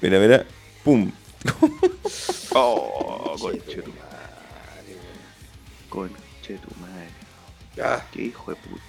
Mira, 0.00 0.18
mira. 0.18 0.44
¡Pum! 0.84 1.10
Oh, 2.52 3.36
conche 3.40 3.80
tu 3.80 3.92
madre. 3.92 4.96
Conche 5.88 6.58
tu 6.58 6.80
madre. 6.80 7.08
Ah, 7.80 8.04
Qué 8.12 8.22
hijo 8.22 8.50
de 8.50 8.56
puta. 8.56 8.82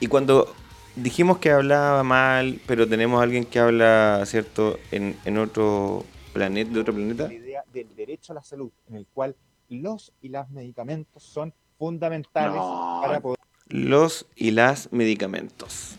Y 0.00 0.06
cuando 0.06 0.52
dijimos 0.96 1.38
que 1.38 1.50
hablaba 1.50 2.02
mal, 2.02 2.60
pero 2.66 2.88
tenemos 2.88 3.20
a 3.20 3.24
alguien 3.24 3.44
que 3.44 3.58
habla, 3.58 4.22
¿cierto?, 4.26 4.78
en, 4.90 5.16
en 5.24 5.38
otro 5.38 6.04
planeta, 6.32 6.72
de 6.72 6.80
otro 6.80 6.94
planeta. 6.94 7.26
la 7.28 7.34
idea 7.34 7.64
del 7.72 7.94
derecho 7.94 8.32
a 8.32 8.36
la 8.36 8.42
salud, 8.42 8.70
en 8.88 8.96
el 8.96 9.06
cual 9.06 9.36
los 9.68 10.12
y 10.20 10.30
las 10.30 10.50
medicamentos 10.50 11.22
son 11.22 11.52
fundamentales 11.78 12.56
No. 12.56 13.00
para 13.02 13.20
poder 13.20 13.38
Los 13.68 14.26
y 14.34 14.50
las 14.50 14.92
medicamentos. 14.92 15.96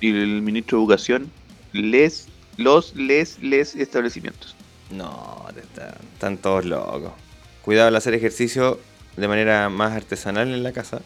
Y 0.00 0.10
el 0.10 0.40
ministro 0.42 0.78
de 0.78 0.84
Educación, 0.84 1.30
les, 1.72 2.28
los, 2.56 2.94
les, 2.94 3.42
les 3.42 3.74
establecimientos. 3.74 4.56
No, 4.90 5.46
te 5.54 5.60
están, 5.60 5.94
están 6.14 6.36
todos 6.38 6.64
locos. 6.64 7.12
Cuidado 7.62 7.88
al 7.88 7.96
hacer 7.96 8.14
ejercicio 8.14 8.78
de 9.16 9.28
manera 9.28 9.68
más 9.68 9.92
artesanal 9.92 10.48
en 10.48 10.62
la 10.62 10.72
casa, 10.72 11.00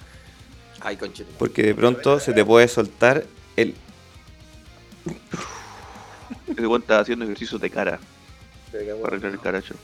Ay, 0.84 0.96
conchito. 0.96 1.30
porque 1.38 1.62
de 1.62 1.74
pronto 1.74 2.20
se 2.20 2.32
te 2.32 2.44
puede 2.44 2.68
soltar 2.68 3.24
el... 3.56 3.74
Ese 6.46 6.66
weón 6.66 6.84
haciendo 6.88 7.24
ejercicios 7.24 7.60
de 7.60 7.70
cara 7.70 7.98
para 8.70 9.06
arreglar 9.06 9.32
el 9.32 9.40
caracho. 9.40 9.74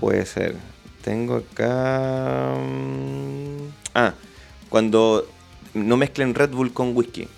Puede 0.00 0.24
ser. 0.26 0.56
Tengo 1.02 1.36
acá... 1.36 2.54
mm, 2.56 3.68
Ah, 3.94 4.14
cuando 4.68 5.26
no 5.74 5.96
mezclen 5.96 6.34
Red 6.34 6.50
Bull 6.50 6.72
con 6.72 6.94
whisky. 6.96 7.28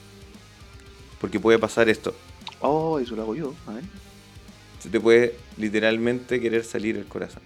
Porque 1.21 1.39
puede 1.39 1.59
pasar 1.59 1.89
esto. 1.89 2.15
Oh, 2.61 2.99
eso 2.99 3.15
lo 3.15 3.23
hago 3.23 3.35
yo. 3.35 3.55
A 3.67 3.75
ver. 3.75 3.85
Se 4.81 4.89
te 4.89 5.01
puede 5.01 5.37
literalmente 5.57 6.41
querer 6.41 6.65
salir 6.65 6.97
el 6.97 7.07
corazón. 7.07 7.43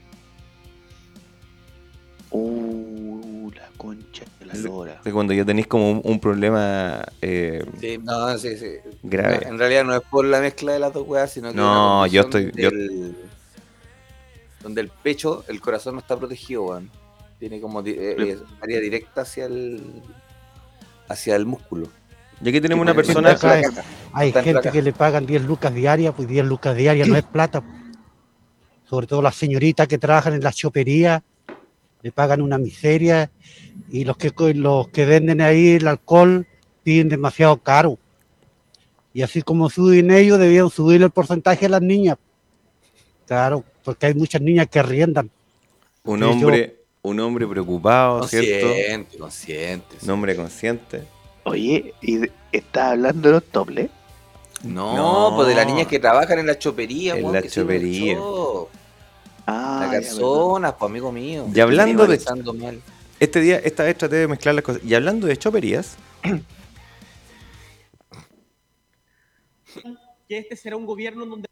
Concha 3.82 4.24
de 4.38 4.46
la 4.46 4.54
lora. 4.54 5.00
Cuando 5.12 5.32
ya 5.34 5.44
tenéis 5.44 5.66
como 5.66 5.90
un, 5.90 6.00
un 6.04 6.20
problema 6.20 7.04
eh, 7.20 7.64
Sí, 7.80 7.98
no, 7.98 8.38
sí, 8.38 8.56
sí. 8.56 8.76
grave. 9.02 9.46
En 9.46 9.58
realidad 9.58 9.84
no 9.84 9.94
es 9.94 10.02
por 10.08 10.24
la 10.24 10.40
mezcla 10.40 10.72
de 10.72 10.78
las 10.78 10.92
dos 10.92 11.06
weas, 11.06 11.32
sino 11.32 11.50
que 11.50 11.56
No, 11.56 12.06
yo 12.06 12.22
estoy- 12.22 12.52
yo- 12.54 12.70
Donde 14.62 14.80
el 14.80 14.88
pecho, 14.90 15.44
el 15.48 15.60
corazón 15.60 15.94
no 15.94 16.00
está 16.00 16.16
protegido, 16.16 16.62
weón. 16.64 16.90
Tiene 17.40 17.60
como 17.60 17.80
eh, 17.80 17.84
eh, 17.98 18.38
área 18.60 18.78
directa 18.78 19.22
hacia 19.22 19.46
el 19.46 19.82
hacia 21.08 21.34
el 21.34 21.44
músculo. 21.46 21.88
Y 22.40 22.48
aquí 22.48 22.60
tenemos 22.60 22.82
una 22.82 22.94
persona... 22.94 23.36
Hay 24.12 24.32
gente 24.32 24.70
que 24.70 24.82
le 24.82 24.92
pagan 24.92 25.26
10 25.26 25.42
lucas 25.44 25.74
diarias, 25.74 26.14
pues 26.16 26.26
10 26.28 26.44
lucas 26.46 26.76
diarias 26.76 27.06
no 27.08 27.16
es 27.16 27.24
plata. 27.24 27.62
Sobre 28.88 29.06
todo 29.06 29.22
las 29.22 29.34
señoritas 29.34 29.88
que 29.88 29.98
trabajan 29.98 30.34
en 30.34 30.42
la 30.42 30.52
chopería, 30.52 31.22
le 32.02 32.12
pagan 32.12 32.40
una 32.42 32.58
miseria. 32.58 33.30
Y 33.90 34.04
los 34.04 34.16
que, 34.16 34.32
los 34.54 34.88
que 34.88 35.04
venden 35.04 35.40
ahí 35.40 35.72
el 35.72 35.86
alcohol 35.86 36.46
piden 36.82 37.08
demasiado 37.08 37.56
caro. 37.58 37.98
Y 39.14 39.22
así 39.22 39.42
como 39.42 39.68
suben 39.70 40.10
ellos, 40.10 40.38
debían 40.38 40.70
subir 40.70 41.02
el 41.02 41.10
porcentaje 41.10 41.66
a 41.66 41.68
las 41.68 41.82
niñas. 41.82 42.16
Claro, 43.26 43.64
porque 43.84 44.06
hay 44.06 44.14
muchas 44.14 44.40
niñas 44.40 44.66
que 44.68 44.82
riendan. 44.82 45.30
Un 46.04 46.18
Sí, 46.18 46.24
yo- 46.24 46.30
hombre, 46.32 46.76
un 47.02 47.20
hombre 47.20 47.46
preocupado, 47.46 48.26
¿cierto? 48.26 48.66
Consciente, 48.66 49.18
consciente. 49.18 49.96
Un 50.02 50.10
hombre 50.10 50.36
consciente. 50.36 51.02
Oye, 51.44 51.94
¿y 52.00 52.20
está 52.52 52.90
hablando 52.92 53.28
de 53.28 53.34
los 53.34 53.44
toples? 53.44 53.90
No, 54.64 54.96
No. 55.30 55.36
pues 55.36 55.48
de 55.48 55.54
las 55.56 55.66
niñas 55.66 55.88
que 55.88 55.98
trabajan 55.98 56.38
en 56.38 56.46
la 56.46 56.58
chopería, 56.58 57.16
En 57.16 57.32
la 57.32 57.42
chopería. 57.42 58.16
Ah, 59.46 59.88
garzonas, 59.92 60.74
pues 60.78 60.90
amigo 60.90 61.10
mío. 61.12 61.48
Y 61.52 61.60
hablando 61.60 62.06
de- 62.06 62.20
mal. 62.54 62.80
Este 63.18 63.40
día, 63.40 63.58
esta 63.58 63.84
vez 63.84 63.96
traté 63.98 64.16
de 64.16 64.28
mezclar 64.28 64.54
las 64.54 64.64
cosas. 64.64 64.82
Y 64.84 64.94
hablando 64.94 65.26
de 65.26 65.36
choperías, 65.36 65.96
que 70.28 70.38
este 70.38 70.56
será 70.56 70.76
un 70.76 70.86
gobierno 70.86 71.26
donde 71.26 71.48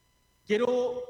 quiero 0.46 1.02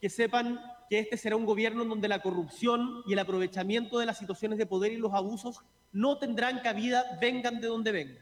que 0.00 0.08
sepan 0.10 0.60
que 0.88 0.98
este 0.98 1.16
será 1.16 1.36
un 1.36 1.44
gobierno 1.46 1.82
en 1.82 1.88
donde 1.88 2.08
la 2.08 2.20
corrupción 2.20 3.02
y 3.06 3.12
el 3.12 3.18
aprovechamiento 3.20 3.98
de 3.98 4.06
las 4.06 4.18
situaciones 4.18 4.58
de 4.58 4.66
poder 4.66 4.92
y 4.92 4.96
los 4.96 5.12
abusos 5.14 5.60
no 5.92 6.18
tendrán 6.18 6.60
cabida, 6.60 7.04
vengan 7.20 7.60
de 7.60 7.68
donde 7.68 7.92
vengan. 7.92 8.18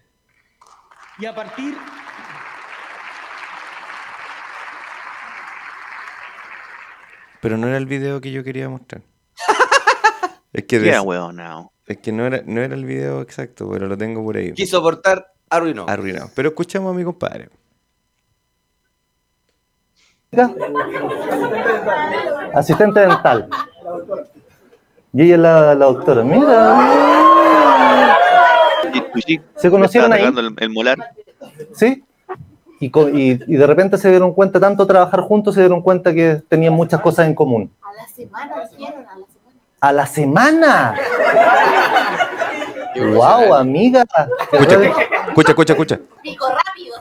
Y 1.19 1.27
a 1.27 1.35
partir 1.35 1.75
pero 7.41 7.57
no 7.57 7.67
era 7.69 7.77
el 7.77 7.87
video 7.87 8.21
que 8.21 8.31
yo 8.33 8.43
quería 8.45 8.69
mostrar. 8.69 9.03
es 10.53 10.65
que, 10.65 10.81
Ya, 10.85 10.97
des- 10.97 11.01
weón, 11.05 11.37
no. 11.37 11.73
es 11.87 11.99
que 11.99 12.13
no, 12.13 12.27
era, 12.27 12.43
no 12.45 12.61
era 12.61 12.75
el 12.75 12.85
video 12.85 13.21
exacto, 13.23 13.69
pero 13.71 13.87
lo 13.87 13.97
tengo 13.99 14.23
por 14.25 14.37
ahí. 14.37 14.53
Quiso 14.53 14.79
aportar, 14.79 15.33
arruinó. 15.51 15.87
Arruinado. 15.89 16.31
Pero 16.35 16.49
escuchamos 16.51 16.93
a 16.93 16.97
mi 16.97 17.05
compadre. 17.05 17.49
asistente 22.55 23.01
dental. 23.01 23.49
Y 25.13 25.23
ella 25.23 25.35
es 25.35 25.41
la, 25.41 25.75
la 25.75 25.85
doctora. 25.87 26.23
Mira, 26.23 26.89
¿Se 29.57 29.71
conocieron 29.71 30.13
estaba 30.13 30.31
ahí? 30.41 30.47
el, 30.47 30.55
el 30.59 30.71
molar. 30.71 30.99
¿sí? 31.75 32.05
Y, 32.81 32.91
co- 32.91 33.09
y, 33.09 33.41
y 33.47 33.57
de 33.57 33.67
repente 33.67 33.99
se 33.99 34.09
dieron 34.11 34.33
cuenta, 34.33 34.61
tanto 34.61 34.87
trabajar 34.87 35.21
juntos, 35.23 35.55
se 35.55 35.61
dieron 35.61 35.83
cuenta 35.83 36.13
que 36.15 36.43
tenían 36.49 36.75
muchas 36.75 37.01
cosas 37.01 37.27
en 37.27 37.35
común. 37.35 37.73
A 37.83 37.93
la 37.93 38.07
semana 38.09 38.55
dijeron, 38.77 39.05
a 39.09 39.17
la 39.17 39.27
semana. 39.27 39.35
¡A 39.81 39.93
la 39.93 40.07
semana! 40.07 40.95
¡Wow, 43.15 43.55
amiga! 43.55 44.05
Escucha, 44.53 44.77
escucha, 45.29 45.51
escucha, 45.53 45.73
escucha. 45.73 45.99
Pico 46.23 46.47
rápido. 46.49 46.97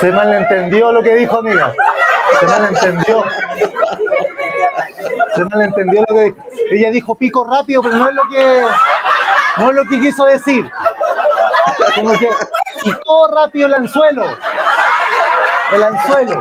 Se 0.00 0.12
malentendió 0.12 0.92
lo 0.92 1.02
que 1.02 1.14
dijo, 1.16 1.38
amiga. 1.38 1.74
Se 2.38 2.46
malentendió. 2.46 3.24
Se 5.34 5.44
malentendió 5.44 6.04
lo 6.08 6.14
que. 6.14 6.34
Ella 6.70 6.90
dijo 6.90 7.14
pico 7.14 7.44
rápido, 7.44 7.82
pero 7.82 7.96
no 7.96 8.08
es 8.08 8.14
lo 8.14 8.22
que 8.28 8.62
no 9.58 9.70
es 9.70 9.76
lo 9.76 9.84
que 9.84 10.00
quiso 10.00 10.24
decir. 10.24 10.70
Como 11.94 12.12
que 12.18 12.28
picó 12.84 13.28
rápido 13.28 13.66
el 13.66 13.74
anzuelo. 13.74 14.24
El 15.72 15.82
anzuelo. 15.82 16.40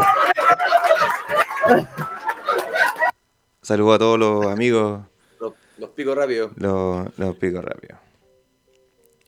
Saludos 3.62 3.96
a 3.96 4.00
todos 4.00 4.20
los 4.20 4.46
amigos, 4.48 5.02
Los, 5.40 5.54
los 5.78 5.90
picos 5.90 6.16
rápidos. 6.16 6.52
los, 6.56 7.18
los 7.18 7.36
picos 7.36 7.64
rápidos. 7.64 8.00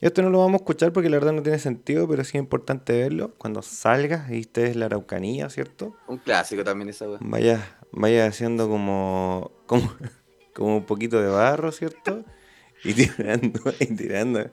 Esto 0.00 0.22
no 0.22 0.30
lo 0.30 0.38
vamos 0.38 0.54
a 0.54 0.56
escuchar 0.62 0.92
porque 0.94 1.10
la 1.10 1.18
verdad 1.18 1.32
no 1.32 1.42
tiene 1.42 1.58
sentido, 1.58 2.08
pero 2.08 2.24
sí 2.24 2.38
es 2.38 2.42
importante 2.42 2.98
verlo. 2.98 3.32
Cuando 3.36 3.60
salgas 3.60 4.30
y 4.30 4.40
estés 4.40 4.70
en 4.70 4.80
la 4.80 4.86
Araucanía, 4.86 5.50
¿cierto? 5.50 5.94
Un 6.06 6.16
clásico 6.16 6.64
también 6.64 6.88
esa 6.88 7.06
wea. 7.06 7.18
Vaya, 7.20 7.60
vaya 7.92 8.26
haciendo 8.26 8.68
como, 8.68 9.50
como, 9.66 9.92
como 10.54 10.76
un 10.78 10.84
poquito 10.86 11.20
de 11.20 11.28
barro, 11.28 11.72
¿cierto? 11.72 12.24
Y 12.84 12.94
tirando, 12.94 13.60
y 13.78 13.86
tirando, 13.94 14.50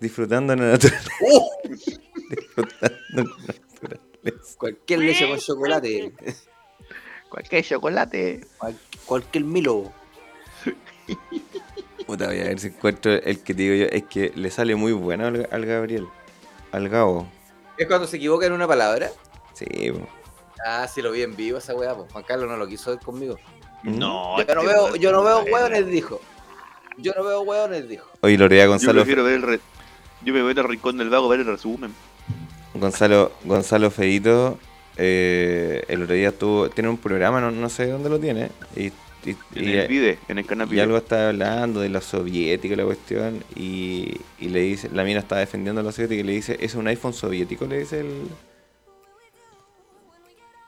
disfrutando 0.00 0.54
de 0.56 0.62
la 0.62 0.72
naturaleza. 0.72 1.10
disfrutando 2.30 2.96
de 3.08 3.22
la 3.24 3.54
naturaleza. 3.54 4.54
Cualquier 4.58 4.98
leche 5.00 5.28
con 5.28 5.38
chocolate. 5.38 6.12
Cualquier 7.28 7.64
chocolate. 7.64 8.40
cual- 8.58 8.78
cualquier 9.06 9.44
milo. 9.44 9.92
Puta, 12.06 12.26
voy 12.26 12.40
a 12.40 12.44
ver 12.44 12.58
si 12.60 12.68
encuentro 12.68 13.12
el 13.12 13.40
que 13.42 13.54
te 13.54 13.62
digo 13.62 13.74
yo. 13.74 13.86
Es 13.86 14.04
que 14.04 14.32
le 14.34 14.50
sale 14.50 14.74
muy 14.74 14.92
bueno 14.92 15.26
al, 15.26 15.48
al 15.50 15.66
Gabriel. 15.66 16.06
Al 16.72 16.88
Gabo. 16.88 17.28
¿Es 17.78 17.86
cuando 17.86 18.06
se 18.06 18.16
equivoca 18.16 18.46
en 18.46 18.52
una 18.52 18.66
palabra? 18.68 19.10
Sí, 19.54 19.66
po. 19.92 20.06
Ah, 20.64 20.88
sí 20.88 21.02
lo 21.02 21.12
vi 21.12 21.22
en 21.22 21.36
vivo 21.36 21.58
esa 21.58 21.74
weá, 21.74 21.94
pues 21.94 22.10
Juan 22.10 22.24
Carlos 22.24 22.48
no 22.48 22.56
lo 22.56 22.66
quiso 22.66 22.90
ver 22.90 23.00
conmigo. 23.00 23.36
No, 23.82 24.38
Yo 24.42 24.54
no 24.54 24.62
veo, 24.64 24.96
yo 24.96 25.12
no 25.12 25.22
veo 25.22 25.40
es- 25.42 25.52
hueones, 25.52 25.86
dijo. 25.86 26.20
Yo 26.96 27.12
no 27.16 27.24
veo 27.24 27.42
hueones, 27.42 27.88
dijo. 27.88 28.06
Oye, 28.22 28.38
lo 28.38 28.48
leía 28.48 28.64
Yo 28.64 28.70
Gonzalo. 28.70 29.00
prefiero 29.02 29.24
ver 29.24 29.34
el 29.34 29.42
re- 29.42 29.60
Yo 30.24 30.32
me 30.32 30.42
voy 30.42 30.54
al 30.56 30.64
rincón 30.64 30.96
del 30.96 31.10
vago 31.10 31.26
a 31.26 31.30
ver 31.30 31.40
el 31.40 31.46
resumen. 31.46 31.92
Gonzalo, 32.72 33.32
Gonzalo 33.44 33.90
Feito, 33.90 34.58
eh, 34.96 35.84
el 35.88 36.02
otro 36.02 36.14
día 36.14 36.28
estuvo, 36.28 36.70
tiene 36.70 36.88
un 36.88 36.96
programa, 36.98 37.40
no, 37.40 37.50
no 37.50 37.68
sé 37.68 37.88
dónde 37.88 38.08
lo 38.08 38.18
tiene, 38.18 38.50
y, 38.74 38.84
y- 38.86 39.36
En 39.54 39.68
y- 39.68 39.72
el 39.72 39.88
Vide, 39.88 40.18
en 40.28 40.38
el 40.38 40.46
canal 40.46 40.72
y 40.72 40.80
algo 40.80 40.96
estaba 40.96 41.28
hablando 41.28 41.80
de 41.80 41.88
la 41.90 42.00
soviética, 42.00 42.74
la 42.76 42.84
cuestión, 42.84 43.44
y, 43.54 44.18
y 44.40 44.48
le 44.48 44.60
dice, 44.60 44.88
la 44.92 45.04
mina 45.04 45.20
estaba 45.20 45.40
defendiendo 45.40 45.82
a 45.82 45.84
la 45.84 45.92
soviética 45.92 46.20
y 46.20 46.24
le 46.24 46.32
dice, 46.32 46.56
¿es 46.60 46.74
un 46.74 46.86
iPhone 46.88 47.12
soviético? 47.12 47.66
Le 47.66 47.80
dice 47.80 48.00
el... 48.00 48.28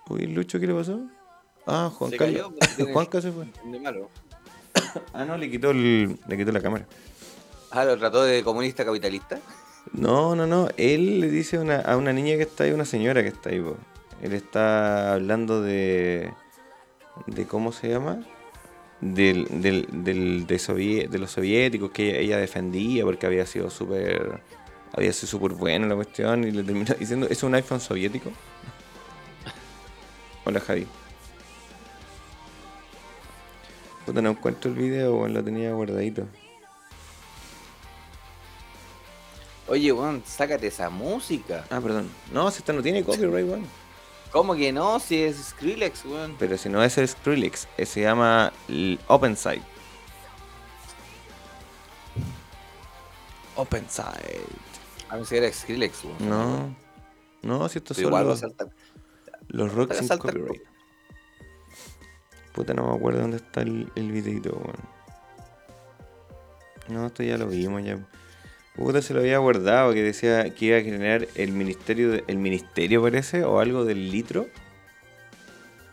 Uy, 0.09 0.27
Lucho, 0.27 0.61
¿qué 0.61 0.67
le 0.67 0.75
pasó? 0.75 1.01
Ah, 1.67 1.91
Juan 1.95 2.11
Se 2.13 2.17
Carlos. 2.17 2.53
cayó, 2.77 2.87
Juanca 2.93 3.21
se 3.21 3.33
fue. 3.33 3.47
De 3.65 3.81
malo. 3.81 4.11
Ah, 5.13 5.25
no, 5.25 5.37
le 5.37 5.51
quitó, 5.51 5.71
el, 5.71 6.17
le 6.29 6.37
quitó 6.37 6.53
la 6.53 6.61
cámara. 6.61 6.87
Ah, 7.71 7.85
lo 7.85 7.97
trató 7.99 8.23
de 8.23 8.43
comunista 8.45 8.85
capitalista. 8.85 9.41
No, 9.93 10.37
no, 10.37 10.47
no. 10.47 10.69
Él 10.77 11.21
le 11.21 11.29
dice 11.31 11.57
a 11.57 11.61
una, 11.61 11.81
a 11.81 11.97
una 11.97 12.13
niña 12.13 12.37
que 12.37 12.43
está 12.43 12.65
ahí, 12.65 12.73
una 12.73 12.85
señora 12.85 13.23
que 13.23 13.29
está 13.29 13.51
ahí, 13.51 13.61
po. 13.61 13.77
Él 14.23 14.33
está 14.33 15.15
hablando 15.15 15.61
de. 15.63 16.31
de 17.27 17.47
¿Cómo 17.47 17.73
se 17.73 17.89
llama? 17.91 18.21
Del, 19.01 19.47
del, 19.61 19.87
del- 19.91 20.47
de, 20.47 20.57
sovie- 20.57 21.09
de 21.09 21.19
los 21.19 21.33
soviéticos 21.33 21.91
que 21.91 22.19
ella 22.21 22.39
defendía 22.39 23.05
porque 23.05 23.27
había 23.27 23.45
sido 23.47 23.69
súper. 23.71 24.41
había 24.93 25.13
sido 25.13 25.29
súper 25.29 25.53
bueno 25.53 25.87
la 25.87 25.95
cuestión 25.97 26.45
y 26.45 26.51
le 26.53 26.63
termina 26.63 26.95
diciendo: 26.99 27.27
¿es 27.29 27.43
un 27.43 27.55
iPhone 27.55 27.81
soviético? 27.81 28.31
Hola 30.47 30.61
Javi. 30.61 30.87
Puta, 34.07 34.23
no 34.23 34.31
encuentro 34.31 34.71
el 34.71 34.77
video, 34.77 35.27
lo 35.27 35.43
tenía 35.43 35.73
guardadito. 35.73 36.29
Oye, 39.67 39.91
weón, 39.91 40.23
sácate 40.25 40.69
esa 40.69 40.89
música. 40.89 41.65
Ah, 41.69 41.81
perdón. 41.81 42.09
No, 42.33 42.49
si 42.53 42.59
esta 42.59 42.73
no 42.73 42.81
tiene 42.81 43.03
copyright, 43.03 43.45
weón. 43.45 43.67
¿Cómo 44.31 44.55
que 44.55 44.73
no? 44.73 45.01
Si 45.01 45.21
es 45.21 45.37
Skrillex, 45.37 46.05
weón. 46.05 46.37
Pero 46.39 46.57
si 46.57 46.69
no 46.69 46.81
es 46.81 46.97
el 46.97 47.09
Skrillex, 47.09 47.67
eh, 47.77 47.85
se 47.85 48.03
llama 48.03 48.53
OpenSide. 49.09 49.63
OpenSide. 53.57 54.47
A 55.09 55.17
ver 55.17 55.27
si 55.27 55.37
era 55.39 55.53
Skrillex, 55.53 56.05
weón. 56.05 56.29
No. 56.29 56.77
No, 57.43 57.69
si 57.69 57.79
estos 57.79 57.97
Pero 57.97 58.11
son 58.11 58.21
igual 58.21 58.37
a 58.37 58.67
los, 59.49 59.73
rocks 59.73 59.99
sin 59.99 60.09
copyright. 60.09 60.63
Puta, 62.53 62.75
no 62.75 62.89
me 62.89 62.97
acuerdo 62.97 63.21
dónde 63.21 63.37
está 63.37 63.63
el, 63.63 63.91
el 63.97 64.13
videito, 64.13 64.51
weón. 64.51 64.97
No, 66.89 67.07
esto 67.07 67.23
ya 67.23 67.37
lo 67.37 67.49
vimos 67.49 67.83
ya. 67.85 67.99
Puta, 68.77 69.03
se 69.03 69.13
lo 69.15 69.21
había 69.21 69.39
guardado, 69.39 69.93
que 69.93 70.03
decía 70.03 70.55
que 70.55 70.67
iba 70.67 70.79
a 70.79 70.83
generar 70.83 71.27
el 71.35 71.53
ministerio, 71.53 72.11
de- 72.11 72.25
el 72.27 72.37
ministerio 72.39 73.03
parece, 73.03 73.45
o 73.45 73.59
algo 73.61 73.85
del 73.85 74.11
litro. 74.11 74.47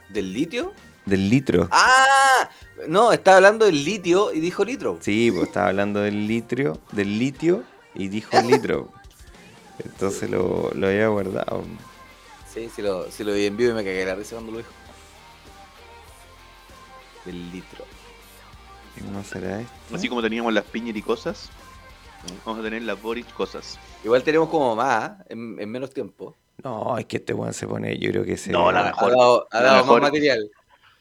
¿Del 0.09 0.33
litio? 0.33 0.73
Del 1.05 1.29
litro. 1.29 1.67
¡Ah! 1.71 2.49
No, 2.87 3.11
estaba 3.11 3.37
hablando 3.37 3.65
del 3.65 3.83
litio 3.83 4.33
y 4.33 4.39
dijo 4.39 4.63
litro. 4.63 4.97
Sí, 5.01 5.31
pues 5.31 5.47
estaba 5.47 5.67
hablando 5.69 6.01
del 6.01 6.27
litrio, 6.27 6.79
del 6.91 7.17
litio 7.19 7.63
y 7.95 8.07
dijo 8.09 8.39
litro. 8.41 8.91
Entonces 9.83 10.29
lo, 10.29 10.71
lo 10.75 10.87
había 10.87 11.07
guardado. 11.07 11.63
Sí, 12.53 12.69
si 12.69 12.81
lo, 12.81 13.09
si 13.11 13.23
lo 13.23 13.33
vi 13.33 13.45
en 13.45 13.57
vivo 13.57 13.71
y 13.71 13.73
me 13.75 13.83
cagué 13.83 14.05
la 14.05 14.15
risa 14.15 14.35
cuando 14.35 14.51
lo 14.53 14.57
dijo. 14.59 14.71
Del 17.25 17.51
litro. 17.51 17.85
¿No 19.11 19.23
será 19.23 19.61
esto? 19.61 19.95
Así 19.95 20.07
como 20.07 20.21
teníamos 20.21 20.53
las 20.53 20.65
piñas 20.65 20.95
y 20.95 21.01
cosas, 21.01 21.49
vamos 22.45 22.59
a 22.59 22.63
tener 22.63 22.83
las 22.83 23.01
Boris 23.01 23.25
cosas. 23.27 23.79
Igual 24.03 24.21
tenemos 24.23 24.49
como 24.49 24.75
más, 24.75 25.03
¿ah? 25.03 25.17
en, 25.29 25.59
en 25.59 25.69
menos 25.69 25.91
tiempo. 25.93 26.35
No, 26.63 26.97
es 26.97 27.05
que 27.07 27.17
este 27.17 27.33
weón 27.33 27.53
se 27.53 27.67
pone, 27.67 27.97
yo 27.97 28.11
creo 28.11 28.23
que 28.23 28.37
se. 28.37 28.51
No, 28.51 28.71
la 28.71 28.83
mejor. 28.83 29.11
Ha 29.11 29.15
dado, 29.15 29.47
ha 29.51 29.57
la 29.59 29.63
dado 29.63 29.77
mejor- 29.83 30.01
más 30.01 30.11
material. 30.11 30.51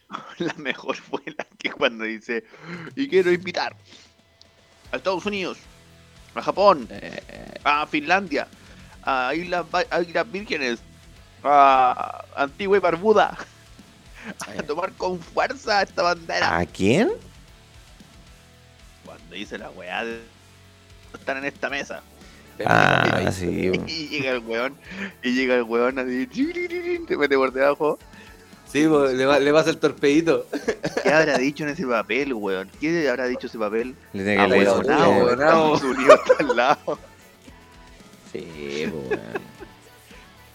La 0.37 0.53
mejor 0.55 0.95
fue 0.95 1.21
la 1.25 1.43
que 1.57 1.71
cuando 1.71 2.03
dice, 2.03 2.43
y 2.95 3.07
quiero 3.07 3.31
invitar 3.31 3.75
a 4.91 4.97
Estados 4.97 5.25
Unidos, 5.25 5.57
a 6.35 6.41
Japón, 6.43 6.87
a 7.63 7.87
Finlandia, 7.87 8.47
a 9.01 9.33
Islas, 9.33 9.65
a 9.89 10.01
Islas 10.01 10.31
Vírgenes, 10.31 10.79
a 11.43 12.25
Antigua 12.35 12.77
y 12.77 12.79
Barbuda, 12.79 13.37
a 14.57 14.63
tomar 14.63 14.91
con 14.93 15.19
fuerza 15.19 15.81
esta 15.81 16.01
bandera. 16.03 16.57
¿A 16.57 16.65
quién? 16.65 17.11
Cuando 19.05 19.35
dice 19.35 19.57
la 19.57 19.69
weá 19.71 20.03
de 20.05 20.19
están 21.13 21.37
en 21.37 21.45
esta 21.45 21.69
mesa. 21.69 22.01
Ah, 22.65 23.29
sí. 23.31 23.71
Y 23.87 24.07
llega 24.09 24.31
el 24.31 24.39
weón, 24.39 24.75
y 25.23 25.31
llega 25.33 25.55
el 25.55 25.63
weón 25.63 25.99
así, 25.99 26.27
te 27.07 27.17
mete 27.17 27.35
por 27.35 27.51
debajo. 27.51 27.97
Sí, 28.71 28.87
pues, 28.87 29.13
le, 29.13 29.25
va- 29.27 29.39
le 29.39 29.51
pasa 29.53 29.69
el 29.69 29.77
torpedito. 29.77 30.47
¿Qué 31.03 31.11
habrá 31.11 31.37
dicho 31.37 31.63
en 31.63 31.69
ese 31.69 31.85
papel, 31.85 32.33
weón? 32.33 32.69
¿Qué 32.79 33.07
habrá 33.07 33.25
dicho 33.27 33.45
ese 33.47 33.59
papel? 33.59 33.95
Le 34.13 34.23
tiene 34.23 34.43
que 34.43 34.49
leer 34.49 34.69
Unidos 34.69 36.19
al 36.39 36.55
lado. 36.55 36.99
Sí, 38.31 38.87
weón. 38.91 39.52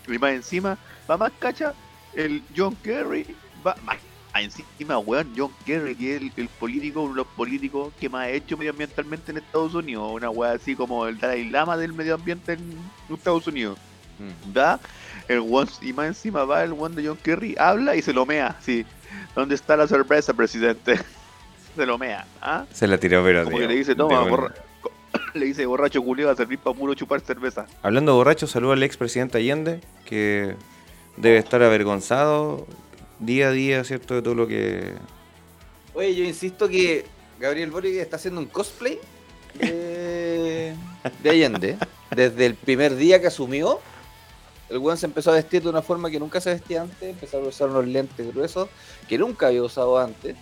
Y 0.09 0.19
más 0.19 0.33
encima, 0.33 0.77
va 1.11 1.17
más 1.17 1.33
cacha, 1.39 1.75
el 2.15 2.43
John 2.57 2.77
Kerry, 2.83 3.27
va 3.67 3.77
más 3.85 3.97
encima, 4.35 4.99
weón, 4.99 5.33
John 5.37 5.51
Kerry, 5.67 5.97
que 5.97 6.15
es 6.17 6.23
el, 6.23 6.33
el 6.37 6.49
político, 6.49 7.03
uno 7.03 7.13
de 7.13 7.17
los 7.19 7.27
políticos 7.27 7.93
que 7.99 8.09
más 8.09 8.23
ha 8.27 8.31
hecho 8.31 8.57
medioambientalmente 8.57 9.33
en 9.33 9.39
Estados 9.39 9.75
Unidos, 9.75 10.13
una 10.13 10.31
weá 10.31 10.53
así 10.53 10.77
como 10.77 11.07
el 11.09 11.19
Dalai 11.19 11.51
Lama 11.51 11.77
del 11.77 11.93
medio 11.93 12.15
ambiente 12.15 12.53
en 12.53 12.79
Estados 13.13 13.47
Unidos. 13.49 13.79
Da, 14.53 14.79
el 15.29 15.41
weón, 15.41 15.69
y 15.83 15.93
más 15.93 16.07
encima 16.09 16.45
va 16.45 16.63
el 16.65 16.73
weón 16.73 16.95
de 16.95 17.07
John 17.07 17.19
Kerry, 17.23 17.55
habla 17.59 17.97
y 17.97 18.03
se 18.03 18.13
lo 18.13 18.27
mea, 18.27 18.57
sí. 18.61 18.85
¿Dónde 19.35 19.55
está 19.57 19.77
la 19.77 19.87
sorpresa, 19.89 20.33
presidente? 20.35 20.99
se 21.77 21.87
lo 21.87 21.99
mea, 21.99 22.25
¿ah? 22.41 22.65
Se 22.73 22.87
la 22.87 22.99
tiró, 22.99 23.23
pero. 23.25 23.45
Como 23.45 23.59
de- 23.59 23.63
que 23.67 23.69
le 23.73 23.79
dice, 23.79 23.95
toma, 23.95 24.21
una. 24.23 24.31
borra- 24.31 24.55
le 25.39 25.47
dice 25.47 25.66
borracho 25.66 26.03
culeo 26.03 26.30
a 26.30 26.36
servir 26.36 26.59
para 26.59 26.76
puro 26.76 26.95
chupar 26.95 27.20
cerveza. 27.20 27.66
Hablando 27.82 28.12
de 28.12 28.16
borracho, 28.16 28.47
saludo 28.47 28.72
al 28.72 28.82
expresidente 28.82 29.39
Allende, 29.39 29.80
que 30.05 30.55
debe 31.16 31.39
estar 31.39 31.62
avergonzado 31.62 32.66
día 33.18 33.49
a 33.49 33.51
día, 33.51 33.84
¿cierto? 33.84 34.14
De 34.14 34.22
todo 34.22 34.34
lo 34.34 34.47
que. 34.47 34.93
Oye, 35.95 36.14
yo 36.14 36.24
insisto 36.24 36.68
que 36.68 37.05
Gabriel 37.41 37.70
Boric 37.70 37.97
está 37.97 38.16
haciendo 38.16 38.41
un 38.41 38.47
cosplay 38.47 38.99
de, 39.55 40.74
de 41.22 41.30
Allende. 41.30 41.78
Desde 42.14 42.47
el 42.47 42.55
primer 42.55 42.97
día 42.97 43.20
que 43.20 43.26
asumió, 43.26 43.80
el 44.68 44.78
weón 44.78 44.99
se 44.99 45.07
empezó 45.07 45.30
a 45.30 45.34
vestir 45.34 45.62
de 45.62 45.68
una 45.68 45.82
forma 45.82 46.11
que 46.11 46.18
nunca 46.18 46.41
se 46.41 46.51
vestía 46.51 46.82
antes, 46.82 47.03
empezó 47.03 47.39
a 47.39 47.41
usar 47.41 47.68
unos 47.68 47.86
lentes 47.86 48.32
gruesos 48.34 48.68
que 49.09 49.18
nunca 49.18 49.49
había 49.49 49.62
usado 49.62 49.99
antes. 49.99 50.36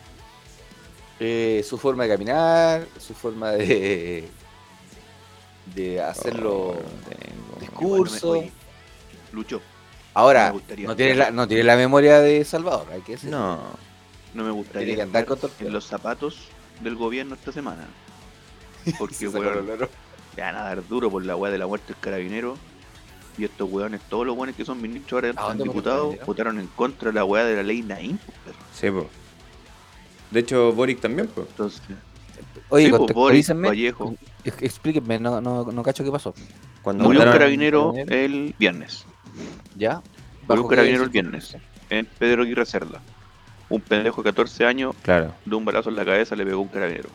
Eh, 1.19 1.65
su 1.67 1.79
forma 1.79 2.03
de 2.03 2.11
caminar, 2.11 2.87
su 2.99 3.15
forma 3.15 3.53
de 3.53 4.29
de 5.75 6.01
hacerlo 6.01 6.77
discurso. 7.61 8.31
Oye, 8.31 8.53
Lucho. 9.33 9.61
Ahora, 10.15 10.55
no 10.79 10.97
tiene, 10.97 11.15
la, 11.15 11.31
no 11.31 11.47
tiene 11.47 11.63
la 11.65 11.77
memoria 11.77 12.21
de 12.21 12.45
Salvador, 12.45 12.87
hay 12.91 13.03
que 13.03 13.13
decir. 13.13 13.31
No. 13.31 13.61
No 14.33 14.45
me 14.45 14.51
gustaría 14.51 14.87
Tiene 14.87 14.97
que 14.97 15.03
andar 15.03 15.25
con 15.27 15.39
en 15.61 15.73
los 15.73 15.87
zapatos 15.87 16.49
del 16.81 16.95
gobierno 16.95 17.35
esta 17.35 17.53
semana. 17.53 17.87
Porque, 18.99 19.29
weón, 19.29 19.67
te 20.35 20.41
van 20.43 20.57
a 20.57 20.63
dar 20.63 20.87
duro 20.87 21.11
por 21.11 21.25
la 21.25 21.37
weá 21.37 21.51
de 21.51 21.59
la 21.59 21.67
muerte 21.67 21.93
del 21.93 22.01
carabinero. 22.01 22.57
Y 23.39 23.45
estos 23.45 23.71
weones, 23.71 24.01
todos 24.09 24.27
los 24.27 24.35
weones 24.35 24.57
que 24.57 24.65
son 24.65 24.81
ministros 24.81 25.23
ahora 25.23 25.35
¿A 25.37 25.49
son 25.49 25.59
diputados, 25.59 26.17
votaron 26.25 26.59
en 26.59 26.69
contra 26.69 27.11
de 27.11 27.15
la 27.15 27.25
weá 27.25 27.45
de 27.45 27.57
la 27.57 27.63
ley 27.63 27.83
Naim. 27.83 28.19
Sí, 28.73 28.91
pues. 28.91 29.07
De 30.31 30.41
hecho, 30.41 30.73
Boric 30.73 31.01
también, 31.01 31.29
pues. 31.29 31.47
Entonces, 31.49 31.83
Oye, 32.69 32.85
Sí, 32.85 32.91
pues, 32.91 32.99
contextualícenme. 32.99 33.69
Boris 33.69 33.93
Vallejo. 33.93 34.15
Explíquenme, 34.61 35.19
no, 35.19 35.41
no, 35.41 35.65
no 35.65 35.83
cacho 35.83 36.05
qué 36.05 36.11
pasó. 36.11 36.35
Cuando 36.83 37.05
murió 37.05 37.23
un 37.25 37.31
carabinero 37.33 37.95
el 37.97 38.55
viernes. 38.59 39.05
¿Ya? 39.77 39.95
Murió 39.97 40.47
¿Bajo 40.47 40.63
un 40.63 40.69
carabinero 40.69 41.05
el 41.05 41.11
viernes. 41.11 41.57
En 41.91 42.07
Pedro 42.07 42.43
Aguirre 42.43 42.67
Cerda. 42.67 43.01
Un 43.69 43.81
pendejo 43.81 44.23
de 44.23 44.31
14 44.31 44.65
años, 44.65 44.95
Claro. 45.03 45.35
de 45.45 45.55
un 45.57 45.65
balazo 45.65 45.91
en 45.91 45.97
la 45.97 46.05
cabeza 46.05 46.37
le 46.37 46.45
pegó 46.47 46.61
un 46.61 46.69
carabinero. 46.69 47.09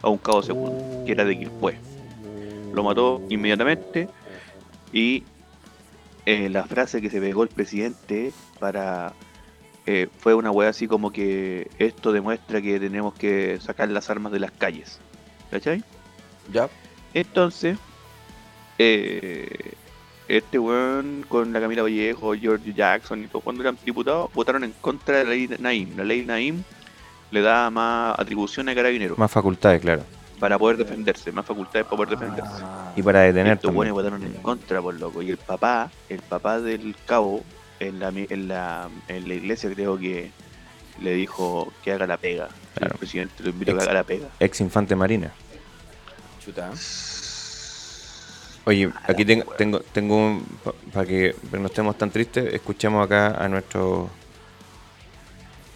A 0.00 0.08
un 0.08 0.18
cabo 0.18 0.42
segundo, 0.42 1.04
que 1.04 1.12
era 1.12 1.24
de 1.24 1.36
Quilpué. 1.36 1.76
Lo 2.72 2.84
mató 2.84 3.20
inmediatamente. 3.28 4.08
Y 4.92 5.24
eh, 6.24 6.48
la 6.48 6.64
frase 6.64 7.02
que 7.02 7.10
se 7.10 7.20
pegó 7.20 7.42
el 7.42 7.48
presidente 7.48 8.32
para 8.60 9.12
eh, 9.86 10.08
fue 10.18 10.34
una 10.34 10.50
weá 10.50 10.68
así 10.68 10.86
como 10.86 11.10
que 11.10 11.68
esto 11.78 12.12
demuestra 12.12 12.62
que 12.62 12.78
tenemos 12.78 13.14
que 13.14 13.58
sacar 13.60 13.88
las 13.88 14.08
armas 14.10 14.30
de 14.32 14.38
las 14.38 14.52
calles. 14.52 15.00
¿Cachai? 15.50 15.82
Ya. 16.52 16.68
Entonces, 17.14 17.76
eh, 18.78 19.72
este 20.28 20.58
weón 20.58 21.24
con 21.28 21.52
la 21.52 21.60
Camila 21.60 21.82
Vallejo, 21.82 22.34
George 22.34 22.72
Jackson 22.74 23.24
y 23.24 23.26
todos 23.26 23.42
cuando 23.44 23.62
eran 23.62 23.78
diputados, 23.84 24.30
votaron 24.34 24.64
en 24.64 24.72
contra 24.80 25.18
de 25.18 25.24
la 25.24 25.30
ley 25.30 25.50
Naim. 25.58 25.96
La 25.96 26.04
ley 26.04 26.24
Naim 26.24 26.62
le 27.30 27.40
da 27.40 27.70
más 27.70 28.18
atribuciones 28.18 28.72
a 28.72 28.76
carabineros 28.76 29.18
Más 29.18 29.30
facultades, 29.30 29.80
claro. 29.80 30.02
para 30.38 30.58
poder 30.58 30.76
defenderse, 30.76 31.32
más 31.32 31.44
facultades 31.46 31.84
para 31.86 31.96
poder 31.96 32.10
defenderse. 32.18 32.62
Y 32.96 33.02
para 33.02 33.20
detener 33.20 33.54
Estos 33.54 33.72
buenos 33.74 33.94
votaron 33.94 34.22
en 34.22 34.32
contra, 34.34 34.80
por 34.82 34.98
loco. 34.98 35.22
Y 35.22 35.30
el 35.30 35.36
papá, 35.38 35.90
el 36.08 36.20
papá 36.20 36.60
del 36.60 36.94
cabo, 37.06 37.42
en 37.80 37.98
la, 38.00 38.10
mi- 38.10 38.26
en 38.28 38.48
la, 38.48 38.88
en 39.08 39.28
la 39.28 39.34
iglesia 39.34 39.70
creo 39.72 39.98
que 39.98 40.30
le 41.00 41.14
dijo 41.14 41.72
que 41.84 41.92
haga 41.92 42.06
la 42.06 42.16
pega. 42.16 42.48
El 42.80 42.88
presidente 42.90 43.42
lo 43.42 43.50
invitó 43.50 43.72
a 43.72 43.76
que 43.78 43.82
haga 43.84 43.92
la 43.94 44.02
pega. 44.04 44.26
Ex 44.40 44.60
infante 44.60 44.94
marina. 44.96 45.32
Chuta. 46.48 46.72
Oye, 48.64 48.90
aquí 49.04 49.24
tengo, 49.26 49.52
tengo, 49.52 49.80
tengo 49.80 50.16
un. 50.16 50.46
Para 50.94 51.06
que 51.06 51.34
no 51.52 51.66
estemos 51.66 51.98
tan 51.98 52.10
tristes, 52.10 52.54
escuchemos 52.54 53.04
acá 53.04 53.42
a 53.42 53.48
nuestro. 53.48 54.08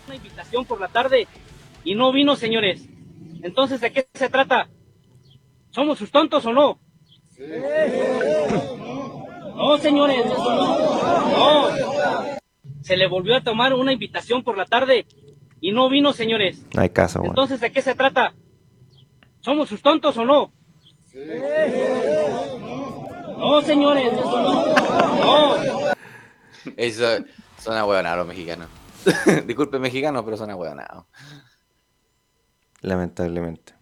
una 0.07 0.16
invitación 0.16 0.64
por 0.64 0.81
la 0.81 0.89
tarde 0.89 1.29
y 1.85 1.95
no 1.95 2.11
vino, 2.11 2.37
señores. 2.37 2.89
Entonces, 3.43 3.83
¿de 3.83 3.93
qué 3.93 4.09
se 4.14 4.31
trata? 4.31 4.68
¿Somos 5.70 5.99
sus 5.99 6.11
tontos 6.11 6.47
o 6.47 6.53
no? 6.55 6.79
No, 9.55 9.77
señores, 9.77 10.25
eso 10.25 10.55
no. 10.55 11.68
No. 11.68 11.68
Se 12.81 12.97
le 12.97 13.07
volvió 13.09 13.37
a 13.37 13.43
tomar 13.43 13.75
una 13.75 13.93
invitación 13.93 14.43
por 14.43 14.57
la 14.57 14.64
tarde 14.64 15.05
y 15.61 15.73
no 15.73 15.91
vino, 15.91 16.14
señores. 16.14 16.64
No 16.75 16.81
hay 16.81 16.89
caso, 16.89 17.20
weón. 17.20 17.33
Entonces, 17.33 17.61
¿de 17.61 17.70
qué 17.70 17.83
se 17.83 17.95
trata? 17.95 18.33
¿Somos 19.41 19.68
sus 19.68 19.83
tontos 19.83 20.16
o 20.16 20.25
no? 20.25 20.53
No, 23.38 23.62
señores. 23.62 24.12
No. 24.12 25.92
Eso 26.76 27.04
suena 27.58 27.84
huevonado 27.84 28.18
los 28.18 28.26
mexicanos. 28.26 28.68
Disculpe, 29.46 29.78
mexicano, 29.78 30.24
pero 30.24 30.36
suena 30.36 30.56
huevonado. 30.56 31.06
Lamentablemente. 32.80 33.74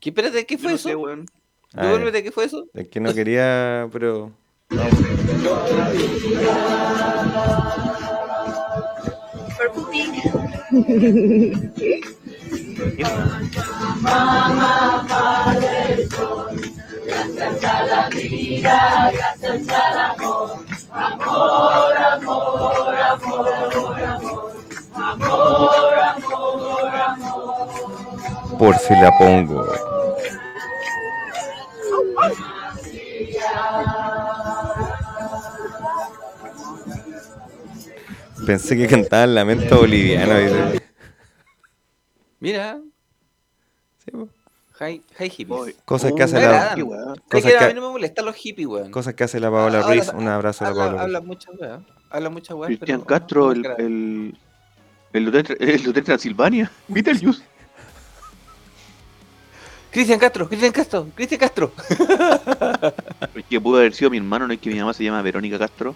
¿Qué, 0.00 0.10
espérate, 0.10 0.46
¿qué 0.46 0.58
fue 0.58 0.70
no 0.70 0.76
eso? 0.76 0.88
sé, 0.88 0.96
weón. 0.96 1.26
Ay, 1.74 1.86
Devuélvete, 1.86 2.22
¿qué 2.22 2.32
fue 2.32 2.44
eso? 2.44 2.66
Es 2.74 2.88
que 2.88 3.00
no 3.00 3.14
quería, 3.14 3.88
pero. 3.92 4.32
Purple 17.34 18.08
Pig. 18.10 18.64
Por 28.58 28.78
si 28.78 28.94
la 28.94 29.10
pongo. 29.18 29.66
Pensé 38.46 38.76
que 38.76 38.86
cantaban 38.86 39.34
lamento 39.34 39.78
boliviano. 39.78 40.38
dice. 40.38 40.82
Mira. 42.40 42.78
Sí, 44.04 44.12
po. 44.78 44.84
Hi, 44.84 45.02
hi 45.18 45.28
hippies. 45.30 45.76
Cosas 45.84 46.12
que 46.12 46.22
hace 46.22 46.40
la- 46.40 46.74
cosas 47.30 47.52
que 47.52 47.58
a 47.64 47.68
mí 47.68 47.74
no 47.74 47.82
me 47.82 47.88
molestan 47.90 48.24
los 48.24 48.34
hippies, 48.36 48.66
weón. 48.66 48.90
Cosas 48.90 49.14
que 49.14 49.24
hace 49.24 49.38
la 49.40 49.50
Paola 49.50 49.80
Ahora- 49.80 49.94
Ruiz. 49.94 50.12
Un 50.14 50.28
abrazo 50.28 50.64
a 50.64 50.70
la 50.70 50.74
Paola 50.74 51.02
habla 51.02 51.18
Ruiz. 51.20 51.28
mucha 51.28 51.50
weá. 51.52 51.80
Habla 52.10 52.30
mucha 52.30 52.54
weá. 52.54 52.66
Cristian 52.68 53.00
pero- 53.02 53.06
Castro, 53.06 53.52
el, 53.52 53.64
el, 53.78 54.36
el, 55.12 55.28
hotel, 55.28 55.56
el 55.60 55.88
hotel 55.88 56.04
Transilvania. 56.04 56.70
Beetlejuice. 56.88 57.42
Cristian 59.90 60.18
Castro, 60.18 60.48
Cristian 60.48 60.72
Castro, 60.72 61.06
Cristian 61.14 61.40
Castro. 61.40 61.72
Es 63.34 63.44
que 63.46 63.60
pudo 63.60 63.78
haber 63.78 63.94
sido 63.94 64.10
mi 64.10 64.16
hermano, 64.18 64.46
no 64.46 64.52
es 64.54 64.60
que 64.60 64.70
mi 64.70 64.78
mamá 64.78 64.92
se 64.92 65.04
llama 65.04 65.22
Verónica 65.22 65.58
Castro. 65.58 65.94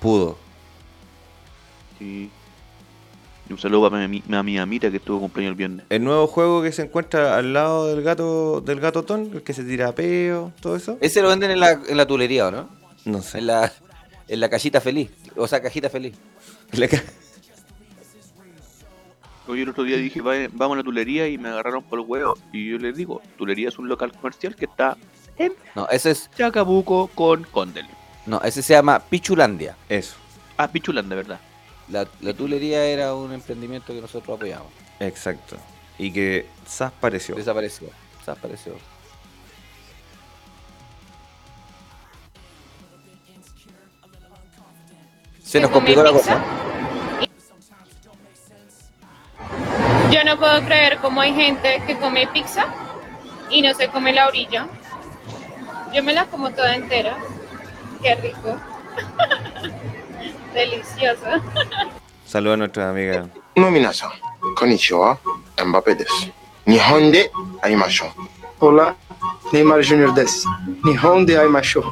Pudo. 0.00 0.38
Sí. 1.98 2.30
Y 3.48 3.52
un 3.52 3.58
saludo 3.58 3.88
para 3.90 4.08
mi, 4.08 4.22
a 4.32 4.42
mi 4.42 4.58
amita 4.58 4.90
que 4.90 4.96
estuvo 4.96 5.20
cumpleaños 5.20 5.52
el 5.52 5.56
viernes. 5.56 5.86
El 5.88 6.02
nuevo 6.02 6.26
juego 6.26 6.62
que 6.62 6.72
se 6.72 6.82
encuentra 6.82 7.36
al 7.36 7.52
lado 7.52 7.86
del 7.88 8.02
gato 8.02 8.60
del 8.60 8.80
gato 8.80 9.04
Ton, 9.04 9.30
el 9.34 9.42
que 9.42 9.52
se 9.54 9.62
tira 9.62 9.92
peo, 9.94 10.52
todo 10.60 10.74
eso. 10.74 10.98
Ese 11.00 11.22
lo 11.22 11.28
venden 11.28 11.52
en 11.52 11.60
la, 11.60 11.72
en 11.86 11.96
la 11.96 12.06
tulería, 12.06 12.48
¿o 12.48 12.50
no? 12.50 12.68
No 13.04 13.22
sé. 13.22 13.38
En 13.38 13.46
la, 13.46 13.72
en 14.26 14.40
la 14.40 14.48
cajita 14.50 14.80
feliz. 14.80 15.10
O 15.36 15.46
sea, 15.46 15.62
cajita 15.62 15.88
feliz. 15.88 16.14
La 16.72 16.88
ca- 16.88 17.02
Hoy 19.48 19.60
el 19.60 19.68
otro 19.68 19.84
día 19.84 19.96
dije, 19.96 20.20
"Va- 20.20 20.48
vamos 20.52 20.74
a 20.74 20.78
la 20.78 20.82
tulería 20.82 21.28
y 21.28 21.38
me 21.38 21.48
agarraron 21.50 21.84
por 21.84 22.00
el 22.00 22.04
huevo. 22.04 22.36
Y 22.52 22.68
yo 22.70 22.78
les 22.78 22.96
digo, 22.96 23.22
tulería 23.38 23.68
es 23.68 23.78
un 23.78 23.88
local 23.88 24.10
comercial 24.10 24.56
que 24.56 24.64
está 24.64 24.96
en 25.38 25.52
No, 25.76 25.86
ese 25.88 26.10
es. 26.10 26.28
Chacabuco 26.36 27.06
con 27.14 27.44
Condel. 27.44 27.86
No, 28.26 28.40
ese 28.42 28.60
se 28.60 28.72
llama 28.74 28.98
Pichulandia. 28.98 29.76
Eso. 29.88 30.16
Ah, 30.56 30.66
Pichulán, 30.66 31.08
de 31.08 31.14
verdad. 31.14 31.38
La, 31.88 32.06
la 32.20 32.34
tulería 32.34 32.84
era 32.84 33.14
un 33.14 33.32
emprendimiento 33.32 33.92
que 33.92 34.00
nosotros 34.00 34.36
apoyamos. 34.36 34.68
Exacto. 34.98 35.56
Y 35.98 36.12
que 36.12 36.46
Sas 36.66 36.92
pareció. 36.92 37.34
Desapareció. 37.34 37.88
Desapareció. 38.18 38.74
Se 45.42 45.60
nos 45.60 45.70
complicó 45.70 46.02
la 46.02 46.10
cosa. 46.10 46.42
Yo 50.10 50.24
no 50.24 50.36
puedo 50.38 50.64
creer 50.64 50.98
cómo 50.98 51.20
hay 51.20 51.34
gente 51.34 51.82
que 51.86 51.96
come 51.98 52.26
pizza 52.26 52.66
y 53.48 53.62
no 53.62 53.72
se 53.74 53.88
come 53.88 54.12
la 54.12 54.26
orilla. 54.26 54.66
Yo 55.94 56.02
me 56.02 56.12
la 56.12 56.26
como 56.26 56.50
toda 56.50 56.74
entera. 56.74 57.16
Qué 58.02 58.14
rico. 58.16 58.56
Delicioso. 60.56 61.26
Saludos 62.24 62.54
a 62.54 62.56
nuestras 62.56 62.86
amigas. 62.88 63.28
No 63.56 63.70
minasan, 63.70 64.10
konnichiwa, 64.56 65.18
Mbappé 65.62 65.94
desu. 65.94 66.32
Nihon 66.64 67.12
de 67.12 67.30
aimashou. 67.62 68.08
Hola, 68.58 68.96
Neymar 69.52 69.82
Jr. 69.82 70.14
desu. 70.14 70.48
Nihon 70.82 71.26
de 71.26 71.36
aimashou. 71.38 71.84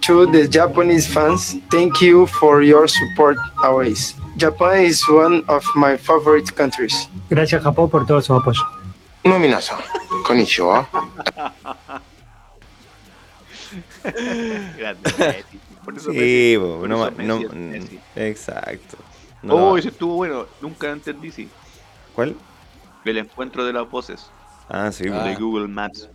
To 0.00 0.26
the 0.26 0.48
Japanese 0.48 1.06
fans, 1.06 1.56
thank 1.70 2.00
you 2.00 2.26
for 2.26 2.62
your 2.62 2.88
support 2.88 3.36
always. 3.62 4.14
Japan 4.38 4.84
is 4.84 5.06
one 5.08 5.44
of 5.48 5.64
my 5.74 5.98
favorite 5.98 6.54
countries. 6.56 7.08
Gracias 7.28 7.62
Japón 7.62 7.90
por 7.90 8.06
todo 8.06 8.22
su 8.22 8.32
apoyo. 8.34 8.62
No 9.24 9.38
minasan, 9.38 9.78
konnichiwa. 10.24 10.88
Grande, 14.78 15.44
por 15.86 15.96
eso 15.96 16.10
Sí, 16.10 16.18
Messi- 16.18 16.60
po, 16.60 16.78
por 16.80 16.88
no, 16.88 17.06
eso 17.06 17.16
ma- 17.16 17.22
no- 17.22 17.38
Messi 17.38 17.46
es 17.46 17.54
Messi. 17.54 18.00
exacto. 18.16 18.96
No 19.42 19.54
oh, 19.54 19.78
ese 19.78 19.88
estuvo 19.88 20.16
bueno. 20.16 20.46
Nunca 20.60 20.90
entendí, 20.90 21.30
sí. 21.30 21.48
¿Cuál? 22.14 22.36
El 23.04 23.18
encuentro 23.18 23.64
de 23.64 23.72
las 23.72 23.88
voces. 23.88 24.28
Ah, 24.68 24.90
sí. 24.92 25.04
De 25.04 25.10
po. 25.34 25.40
Google 25.44 25.68
Maps. 25.68 26.10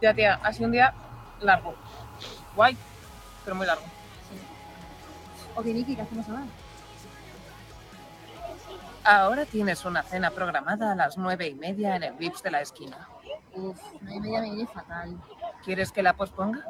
Ya, 0.00 0.14
tía, 0.14 0.40
ha 0.42 0.52
sido 0.52 0.66
un 0.66 0.72
día 0.72 0.92
largo. 1.40 1.74
Guay, 2.56 2.76
pero 3.44 3.54
muy 3.54 3.66
largo. 3.66 3.84
Ok, 5.54 5.66
Niki, 5.66 5.94
¿qué 5.94 6.02
hacemos 6.02 6.26
ahora? 6.28 6.44
Ahora 9.04 9.44
tienes 9.44 9.84
una 9.84 10.02
cena 10.02 10.30
programada 10.30 10.92
a 10.92 10.94
las 10.94 11.18
nueve 11.18 11.48
y 11.48 11.54
media 11.54 11.96
en 11.96 12.04
el 12.04 12.14
Vips 12.14 12.42
de 12.42 12.50
la 12.50 12.62
esquina. 12.62 13.08
Uf, 13.54 13.78
no 14.00 14.10
hay 14.10 14.20
media 14.20 14.40
me 14.40 14.50
viene 14.50 14.66
fatal. 14.72 15.16
¿Quieres 15.64 15.92
que 15.92 16.02
la 16.02 16.14
posponga? 16.14 16.66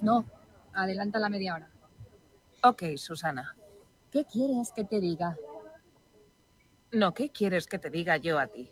No, 0.00 0.24
adelanta 0.72 1.18
la 1.18 1.28
media 1.28 1.54
hora. 1.54 1.68
Ok, 2.62 2.82
Susana. 2.96 3.56
¿Qué 4.10 4.24
quieres 4.24 4.72
que 4.72 4.84
te 4.84 5.00
diga? 5.00 5.36
No, 6.92 7.14
¿qué 7.14 7.30
quieres 7.30 7.66
que 7.66 7.78
te 7.78 7.90
diga 7.90 8.16
yo 8.18 8.38
a 8.38 8.46
ti? 8.46 8.70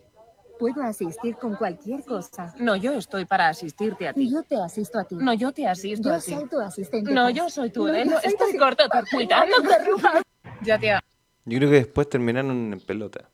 Puedo 0.59 0.82
asistir 0.82 1.36
con 1.36 1.57
cualquier 1.57 2.05
cosa. 2.05 2.55
No, 2.59 2.76
yo 2.76 2.92
estoy 2.92 3.24
para 3.24 3.48
asistirte 3.48 4.07
a 4.09 4.12
ti. 4.12 4.24
Y 4.24 4.30
yo 4.30 4.42
te 4.42 4.57
asisto 4.57 4.98
a 4.98 5.05
ti. 5.05 5.16
No, 5.16 5.32
yo 5.32 5.53
te 5.53 5.66
asisto 5.66 6.11
Yo 6.11 6.14
a 6.14 6.20
ti. 6.20 6.32
soy 6.34 6.48
tu 6.48 6.61
asistente. 6.61 7.11
No, 7.12 7.24
Paz. 7.24 7.34
yo 7.34 7.48
soy 7.48 7.70
tu 7.70 7.86
No, 7.86 7.94
Elo. 7.94 8.11
yo 8.12 8.20
soy 8.20 8.30
Estoy 8.30 8.53
tu- 8.53 8.59
corto, 8.59 8.84
No. 8.86 10.20
Ya, 10.62 10.78
tía. 10.78 11.01
Yo 11.46 11.59
creo 11.59 11.70
que 11.70 11.76
después 11.76 12.09
terminaron 12.11 12.72
en 12.74 12.80
pelota. 12.80 13.30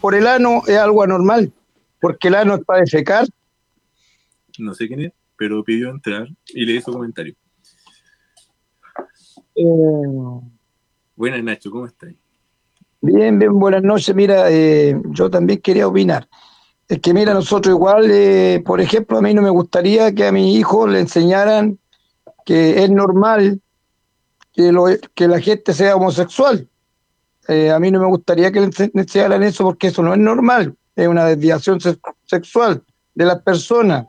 Por 0.00 0.14
el 0.14 0.26
ano 0.26 0.62
es 0.66 0.76
algo 0.78 1.02
anormal, 1.02 1.52
porque 2.00 2.28
el 2.28 2.34
ano 2.36 2.54
es 2.54 2.64
para 2.64 2.80
defecar. 2.80 3.26
no 4.58 4.74
sé 4.74 4.86
quién 4.88 5.00
es, 5.00 5.12
pero 5.36 5.62
pidió 5.64 5.90
entrar 5.90 6.28
y 6.48 6.64
le 6.64 6.74
hizo 6.74 6.92
comentario. 6.92 7.34
Eh, 9.54 9.64
Buenas, 11.14 11.42
Nacho, 11.42 11.70
¿cómo 11.70 11.86
estás? 11.86 12.10
Bien, 13.00 13.38
bien, 13.38 13.58
buenas 13.58 13.82
noches. 13.82 14.14
Mira, 14.14 14.50
eh, 14.50 15.00
yo 15.10 15.30
también 15.30 15.60
quería 15.60 15.86
opinar. 15.88 16.28
Es 16.88 17.00
que, 17.00 17.12
mira, 17.14 17.34
nosotros 17.34 17.74
igual, 17.74 18.06
eh, 18.10 18.62
por 18.64 18.80
ejemplo, 18.80 19.18
a 19.18 19.22
mí 19.22 19.32
no 19.34 19.42
me 19.42 19.50
gustaría 19.50 20.14
que 20.14 20.26
a 20.26 20.32
mi 20.32 20.56
hijo 20.56 20.86
le 20.86 21.00
enseñaran 21.00 21.78
que 22.44 22.84
es 22.84 22.90
normal 22.90 23.60
que, 24.52 24.72
lo- 24.72 24.86
que 25.14 25.26
la 25.28 25.40
gente 25.40 25.72
sea 25.72 25.96
homosexual. 25.96 26.68
Eh, 27.48 27.70
a 27.70 27.78
mí 27.78 27.90
no 27.90 28.00
me 28.00 28.06
gustaría 28.06 28.50
que 28.50 28.60
le 28.60 28.70
enseñaran 28.94 29.42
eso 29.42 29.64
porque 29.64 29.88
eso 29.88 30.02
no 30.02 30.12
es 30.12 30.18
normal. 30.18 30.74
Es 30.94 31.06
una 31.06 31.24
desviación 31.24 31.80
sex- 31.80 32.00
sexual 32.24 32.82
de 33.14 33.24
las 33.24 33.40
personas. 33.42 34.06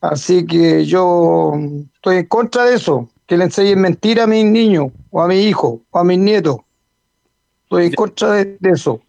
Así 0.00 0.46
que 0.46 0.84
yo 0.86 1.52
estoy 1.94 2.16
en 2.18 2.26
contra 2.26 2.64
de 2.64 2.74
eso, 2.74 3.08
que 3.26 3.36
le 3.36 3.44
enseñen 3.44 3.80
mentira 3.80 4.24
a 4.24 4.26
mis 4.26 4.44
niños, 4.44 4.92
o 5.10 5.20
a 5.20 5.28
mi 5.28 5.40
hijo, 5.42 5.82
o 5.90 5.98
a 5.98 6.04
mis 6.04 6.18
nietos. 6.18 6.56
Estoy 7.64 7.86
en 7.86 7.92
contra 7.92 8.32
de, 8.32 8.56
de 8.58 8.70
eso, 8.70 9.00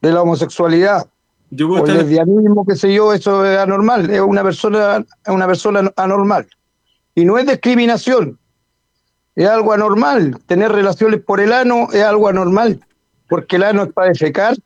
de 0.00 0.12
la 0.12 0.22
homosexualidad. 0.22 1.06
Yo 1.50 1.68
o 1.68 1.78
el 1.78 1.94
lesbianismo, 1.98 2.66
qué 2.66 2.76
sé 2.76 2.92
yo, 2.92 3.12
eso 3.12 3.44
es 3.46 3.58
anormal, 3.58 4.10
es 4.10 4.20
una 4.20 4.42
persona, 4.42 4.98
es 4.98 5.32
una 5.32 5.46
persona 5.46 5.92
anormal. 5.96 6.46
Y 7.14 7.24
no 7.24 7.38
es 7.38 7.46
discriminación, 7.46 8.38
es 9.36 9.46
algo 9.48 9.72
anormal. 9.72 10.38
Tener 10.46 10.72
relaciones 10.72 11.20
por 11.22 11.40
el 11.40 11.52
ano 11.52 11.88
es 11.92 12.02
algo 12.02 12.28
anormal, 12.28 12.80
porque 13.28 13.56
el 13.56 13.62
ano 13.62 13.84
es 13.84 13.92
para 13.92 14.08
defecar. 14.08 14.56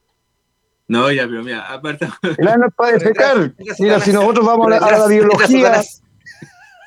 No, 0.89 1.11
ya, 1.13 1.27
pero 1.29 1.45
mira, 1.45 1.71
aparte. 1.73 2.09
El 2.39 2.49
ano 2.49 2.67
es 2.69 2.75
para 2.75 2.93
defecar. 2.93 3.53
Mira, 3.79 4.01
si 4.01 4.13
nosotros 4.13 4.45
vamos 4.45 4.67
a 4.67 4.71
la, 4.71 4.77
a 4.79 4.81
la 4.81 4.97
Entra 4.97 5.07
biología, 5.09 5.83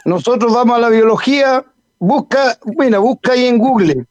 nosotros 0.06 0.54
vamos 0.54 0.76
a 0.76 0.80
la 0.80 0.90
biología, 0.90 1.64
busca, 2.00 2.58
mira, 2.78 3.00
busca 3.00 3.32
ahí 3.32 3.46
en 3.46 3.58
Google. 3.58 4.06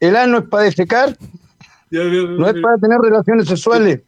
El 0.00 0.16
ano 0.16 0.38
es 0.38 0.44
para 0.48 0.64
defecar, 0.64 1.16
no 1.90 2.48
es 2.48 2.54
para 2.60 2.76
tener 2.78 2.98
relaciones 2.98 3.46
sexuales. 3.46 4.00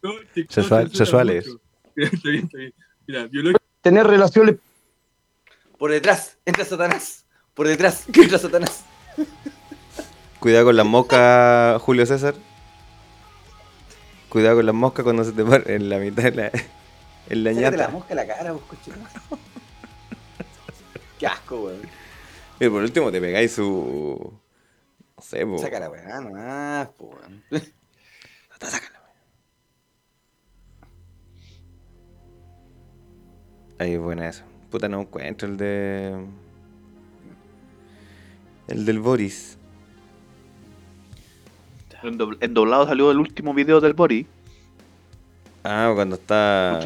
Sexual- 0.48 0.90
sexuales. 0.92 1.46
Está 1.96 2.28
bien, 2.28 2.44
está 2.46 2.58
bien. 2.58 2.74
Mira, 3.06 3.26
biología. 3.28 3.58
Tener 3.82 4.06
relaciones 4.08 4.56
Por 5.78 5.92
detrás, 5.92 6.36
entra 6.44 6.64
Satanás. 6.64 7.23
Por 7.54 7.68
detrás, 7.68 8.06
entra 8.12 8.38
Satanás. 8.38 8.84
Cuidado 10.40 10.66
con 10.66 10.76
las 10.76 10.86
moscas, 10.86 11.80
Julio 11.82 12.04
César. 12.04 12.34
Cuidado 14.28 14.56
con 14.56 14.66
las 14.66 14.74
moscas 14.74 15.04
cuando 15.04 15.22
se 15.24 15.32
te 15.32 15.44
ponen 15.44 15.62
en 15.66 15.88
la 15.88 15.98
mitad 15.98 16.24
de 16.24 16.32
la, 16.32 16.50
en 17.28 17.44
la 17.44 17.54
Sácate 17.54 17.76
la 17.76 17.84
ñata. 17.84 17.88
mosca 17.92 18.12
a 18.12 18.16
la 18.16 18.26
cara, 18.26 18.52
vos, 18.52 18.62
cochino. 18.62 18.96
Qué 21.18 21.26
asco, 21.26 21.60
weón. 21.60 21.82
Y 22.58 22.68
por 22.68 22.82
último 22.82 23.12
te 23.12 23.20
pegáis 23.20 23.52
su. 23.52 24.40
No 25.16 25.22
sé, 25.22 25.46
po. 25.46 25.58
Saca 25.58 25.78
la 25.78 25.88
weá 25.90 26.20
nomás, 26.20 26.88
po, 26.88 27.06
weón. 27.16 27.44
Ahí 33.78 33.94
es 33.94 34.00
buena 34.00 34.28
eso. 34.28 34.44
Puta, 34.70 34.88
no 34.88 35.00
encuentro 35.02 35.48
el 35.48 35.56
de. 35.56 36.26
El 38.68 38.84
del 38.84 39.00
Boris. 39.00 39.58
En, 42.02 42.18
dobl- 42.18 42.36
en 42.40 42.52
doblado 42.54 42.86
salió 42.86 43.10
el 43.10 43.18
último 43.18 43.54
video 43.54 43.80
del 43.80 43.94
Bori. 43.94 44.26
Ah, 45.62 45.90
cuando 45.94 46.16
está. 46.16 46.78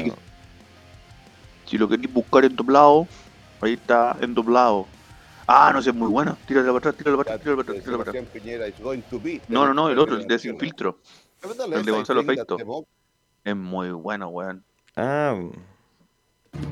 Si 1.67 1.77
lo 1.77 1.89
queréis 1.89 2.13
buscar 2.13 2.45
en 2.45 2.55
doblado, 2.55 3.07
ahí 3.61 3.73
está 3.75 4.17
en 4.21 4.33
doblado. 4.35 4.87
Ah, 5.47 5.71
no 5.73 5.83
sé, 5.83 5.91
es 5.91 5.97
muy 5.97 6.09
bueno. 6.09 6.37
Tíralo 6.47 6.67
para 6.75 6.79
atrás, 6.79 6.95
tíralo 6.97 7.17
para 7.17 7.35
atrás, 7.35 7.41
tíralo 7.43 7.57
para 7.65 7.71
atrás, 7.73 7.85
tíralo 7.85 7.99
para 8.05 8.11
atrás. 8.11 8.25
No, 9.49 9.67
no, 9.67 9.75
no, 9.75 9.89
el 9.89 9.99
otro, 9.99 10.17
el 10.17 10.27
de 10.29 10.39
Sin 10.39 10.59
Filtro. 10.59 10.99
El 11.73 11.85
de 11.85 11.91
Gonzalo 11.93 12.23
Feito. 12.23 12.57
Es 13.45 13.57
muy 13.57 13.91
bueno, 13.91 14.29
weón. 14.29 14.63
Ah. 14.97 15.37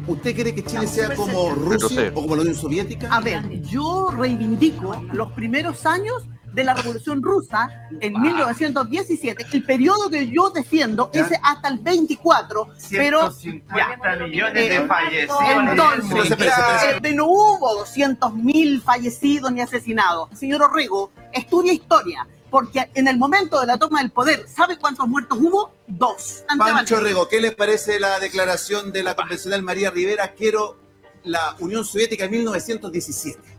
¿Usted 0.06 0.34
cree 0.34 0.54
que 0.54 0.62
Chile 0.64 0.86
sea 0.86 1.14
como. 1.14 1.50
Rusia 1.50 2.10
o 2.14 2.22
como 2.22 2.36
la 2.36 2.42
Unión 2.42 2.56
Soviética? 2.56 3.08
A 3.10 3.20
ver, 3.20 3.60
yo 3.62 4.10
reivindico 4.16 4.94
los 5.12 5.32
primeros 5.32 5.84
años 5.86 6.24
de 6.52 6.64
la 6.64 6.72
Revolución 6.72 7.22
Rusa 7.22 7.68
en 8.00 8.18
1917. 8.18 9.46
El 9.52 9.62
periodo 9.64 10.08
que 10.08 10.26
yo 10.28 10.48
defiendo 10.50 11.10
es 11.12 11.26
hasta 11.42 11.68
el 11.68 11.78
24, 11.80 12.68
pero... 12.90 13.30
150 13.30 14.16
millones 14.26 14.54
de 14.54 14.76
Eh, 14.76 14.86
fallecidos. 14.86 15.38
Entonces, 15.50 16.30
Mundial. 16.30 17.00
eh, 17.04 17.14
no 17.14 17.26
hubo 17.26 17.84
200.000 17.84 18.80
fallecidos 18.80 19.52
ni 19.52 19.60
asesinados. 19.60 20.30
Señor 20.32 20.62
Orrego, 20.62 21.10
estudia 21.32 21.74
historia, 21.74 22.26
porque 22.50 22.88
en 22.94 23.08
el 23.08 23.18
momento 23.18 23.60
de 23.60 23.66
la 23.66 23.78
toma 23.78 24.00
del 24.00 24.10
poder, 24.10 24.46
¿sabe 24.48 24.78
cuántos 24.78 25.06
muertos 25.08 25.38
hubo? 25.40 25.72
Dos. 25.86 26.44
Pancho 26.58 27.00
Rego, 27.00 27.28
¿qué 27.28 27.40
le 27.40 27.52
parece 27.52 28.00
la 28.00 28.18
declaración 28.18 28.92
de 28.92 29.02
la 29.02 29.14
convencional 29.14 29.62
María 29.62 29.90
Rivera? 29.90 30.32
Quiero 30.34 30.76
la 31.24 31.56
Unión 31.58 31.84
Soviética 31.84 32.24
en 32.24 32.30
1917. 32.32 33.55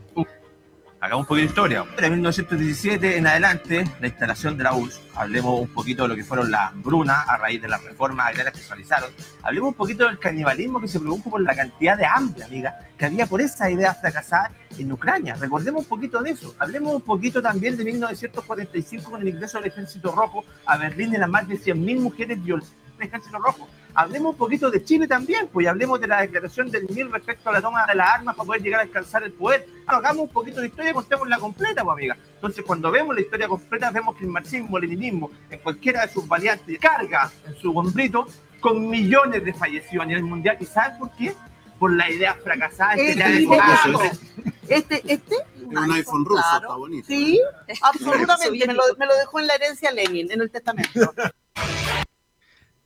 Hagamos 1.00 1.24
un 1.24 1.28
poquito 1.28 1.42
de 1.42 1.48
historia. 1.48 1.84
De 1.96 2.10
1917 2.10 3.18
en 3.18 3.26
adelante, 3.28 3.84
la 4.00 4.08
instalación 4.08 4.58
de 4.58 4.64
la 4.64 4.74
URSS, 4.74 5.00
hablemos 5.14 5.60
un 5.60 5.68
poquito 5.68 6.02
de 6.02 6.08
lo 6.08 6.16
que 6.16 6.24
fueron 6.24 6.50
las 6.50 6.74
brunas 6.74 7.28
a 7.28 7.36
raíz 7.36 7.62
de 7.62 7.68
las 7.68 7.84
reformas 7.84 8.26
agrarias 8.26 8.52
que 8.52 8.60
se 8.60 8.68
realizaron, 8.68 9.10
hablemos 9.44 9.68
un 9.68 9.74
poquito 9.74 10.06
del 10.06 10.18
canibalismo 10.18 10.80
que 10.80 10.88
se 10.88 10.98
produjo 10.98 11.30
por 11.30 11.40
la 11.40 11.54
cantidad 11.54 11.96
de 11.96 12.04
hambre, 12.04 12.42
amiga, 12.42 12.80
que 12.98 13.04
había 13.04 13.26
por 13.26 13.40
esa 13.40 13.70
idea 13.70 13.94
fracasada 13.94 14.50
en 14.76 14.90
Ucrania. 14.90 15.36
Recordemos 15.36 15.82
un 15.82 15.88
poquito 15.88 16.20
de 16.20 16.30
eso. 16.30 16.56
Hablemos 16.58 16.96
un 16.96 17.02
poquito 17.02 17.40
también 17.40 17.76
de 17.76 17.84
1945 17.84 19.08
con 19.08 19.22
el 19.22 19.28
ingreso 19.28 19.58
del 19.58 19.68
Ejército 19.68 20.10
Rojo 20.10 20.44
a 20.66 20.78
Berlín 20.78 21.12
de 21.12 21.18
las 21.18 21.28
más 21.28 21.46
de 21.46 21.60
100.000 21.60 22.00
mujeres 22.00 22.42
violadas 22.42 22.72
del 22.98 23.06
Ejército 23.06 23.38
Rojo. 23.38 23.68
Hablemos 23.98 24.34
un 24.34 24.38
poquito 24.38 24.70
de 24.70 24.84
Chile 24.84 25.08
también, 25.08 25.48
pues 25.48 25.64
y 25.64 25.66
hablemos 25.66 26.00
de 26.00 26.06
la 26.06 26.20
declaración 26.20 26.70
del 26.70 26.86
MIR 26.88 27.10
respecto 27.10 27.48
a 27.50 27.54
la 27.54 27.60
toma 27.60 27.84
de 27.84 27.96
las 27.96 28.08
armas 28.08 28.36
para 28.36 28.46
poder 28.46 28.62
llegar 28.62 28.78
a 28.78 28.82
alcanzar 28.84 29.24
el 29.24 29.32
poder. 29.32 29.66
Bueno, 29.84 29.98
hagamos 29.98 30.22
un 30.22 30.28
poquito 30.28 30.60
de 30.60 30.68
historia 30.68 30.92
y 30.92 30.94
contémosla 30.94 31.36
completa, 31.40 31.82
pues 31.82 31.94
amiga. 31.94 32.16
Entonces, 32.36 32.64
cuando 32.64 32.92
vemos 32.92 33.12
la 33.12 33.22
historia 33.22 33.48
completa, 33.48 33.90
vemos 33.90 34.14
que 34.14 34.22
el 34.22 34.30
marxismo, 34.30 34.78
el 34.78 34.82
leninismo, 34.88 35.32
en 35.50 35.58
cualquiera 35.58 36.06
de 36.06 36.12
sus 36.12 36.28
variantes, 36.28 36.78
carga 36.78 37.28
en 37.44 37.56
su 37.56 37.76
hombrito 37.76 38.28
con 38.60 38.88
millones 38.88 39.44
de 39.44 39.52
fallecidos 39.52 40.04
a 40.04 40.06
nivel 40.06 40.22
mundial. 40.22 40.56
¿Y 40.60 40.64
sabes 40.66 40.96
por 40.96 41.10
qué? 41.16 41.34
Por 41.80 41.92
la 41.92 42.08
idea 42.08 42.34
fracasada 42.34 42.94
de 42.94 43.10
Este 43.10 43.46
cosas. 43.46 44.20
Este, 44.68 45.12
este, 45.12 45.34
Un 45.64 45.92
iPhone 45.92 46.24
ruso, 46.24 46.40
Claro. 46.40 46.66
está 46.66 46.76
bonito. 46.76 47.06
Sí, 47.08 47.40
absolutamente. 47.82 48.64
Me 48.64 48.74
lo, 48.74 48.82
me 48.96 49.06
lo 49.06 49.16
dejó 49.16 49.40
en 49.40 49.48
la 49.48 49.54
herencia 49.56 49.90
Lenin, 49.90 50.30
en 50.30 50.40
el 50.40 50.52
testamento. 50.52 51.12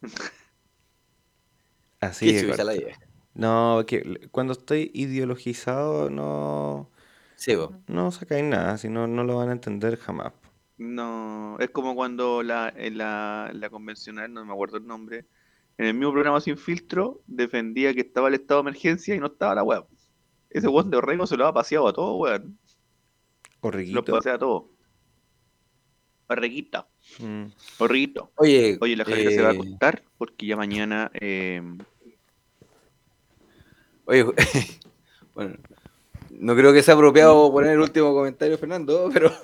Así 2.03 2.27
Qué 2.27 2.65
la 2.65 2.75
idea. 2.75 2.99
No, 3.35 3.85
que 3.87 4.29
cuando 4.33 4.53
estoy 4.53 4.91
ideologizado 4.93 6.11
no. 6.11 6.91
Sí, 7.37 7.55
po. 7.55 7.73
No 7.87 8.11
sacáis 8.11 8.45
nada, 8.45 8.77
si 8.77 8.89
no, 8.89 9.07
no 9.07 9.23
lo 9.23 9.37
van 9.37 9.51
a 9.51 9.53
entender 9.53 9.97
jamás. 9.97 10.33
No, 10.79 11.57
es 11.61 11.71
como 11.71 11.95
cuando 11.95 12.43
la, 12.43 12.73
en 12.77 12.99
la, 12.99 13.51
la 13.55 13.71
convencional, 13.71 14.35
no 14.35 14.45
me 14.45 14.53
acuerdo 14.53 14.79
el 14.79 14.87
nombre, 14.87 15.27
en 15.79 15.87
el 15.87 15.95
mismo 15.95 16.13
programa 16.13 16.41
Sin 16.41 16.59
Filtro, 16.59 17.23
defendía 17.29 17.95
que 17.95 18.01
estaba 18.01 18.27
el 18.29 18.35
estado 18.35 18.63
de 18.63 18.71
emergencia 18.71 19.15
y 19.15 19.21
no 19.21 19.27
estaba 19.27 19.55
la 19.55 19.63
web. 19.63 19.85
Ese 20.51 20.67
weón 20.67 20.91
de 20.91 20.97
Orrego 20.97 21.27
se 21.29 21.37
lo 21.37 21.47
ha 21.47 21.55
paseado 21.55 21.87
a 21.87 21.93
todo, 21.93 22.17
weón. 22.17 22.59
Orreguito. 23.61 23.95
Lo 23.95 24.05
pasea 24.05 24.35
a 24.35 24.39
todo. 24.39 24.71
Orreguita. 26.29 26.89
Mm. 27.19 27.45
Orreguito. 27.79 28.31
Oye, 28.37 28.79
Oye, 28.81 28.97
la 28.97 29.05
Javiera 29.05 29.31
se 29.31 29.43
va 29.43 29.49
a 29.51 29.53
eh, 29.53 29.57
acostar 29.57 30.03
porque 30.19 30.47
ya 30.47 30.57
mañana. 30.57 31.11
eh, 31.15 31.63
Oye, 34.05 34.25
bueno, 35.35 35.57
no 36.31 36.57
creo 36.57 36.73
que 36.73 36.83
sea 36.83 36.95
apropiado 36.95 37.51
poner 37.53 37.73
el 37.73 37.81
último 37.81 38.13
comentario, 38.15 38.59
Fernando, 38.59 39.09
pero. 39.13 39.31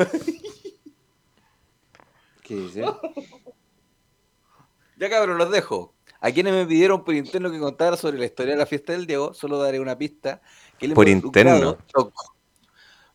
¿Qué 2.43 2.55
dice? 2.57 2.85
ya 4.97 5.11
cabrón, 5.11 5.39
los 5.39 5.51
dejo. 5.51 5.95
A 6.21 6.33
quienes 6.33 6.53
me 6.53 6.67
pidieron 6.67 7.05
por 7.05 7.15
interno 7.15 7.51
que 7.51 7.59
contara 7.61 7.97
sobre 7.97 8.19
la 8.19 8.25
historia 8.25 8.55
de 8.55 8.59
la 8.59 8.67
fiesta 8.67 8.93
del 8.93 9.07
Diego, 9.07 9.35
solo 9.35 9.59
daré 9.59 9.79
una 9.79 9.97
pista. 9.97 10.41
Que 10.79 10.87
el 10.87 10.95
Por 10.95 11.09
interno. 11.09 11.77
tocó- 11.93 12.35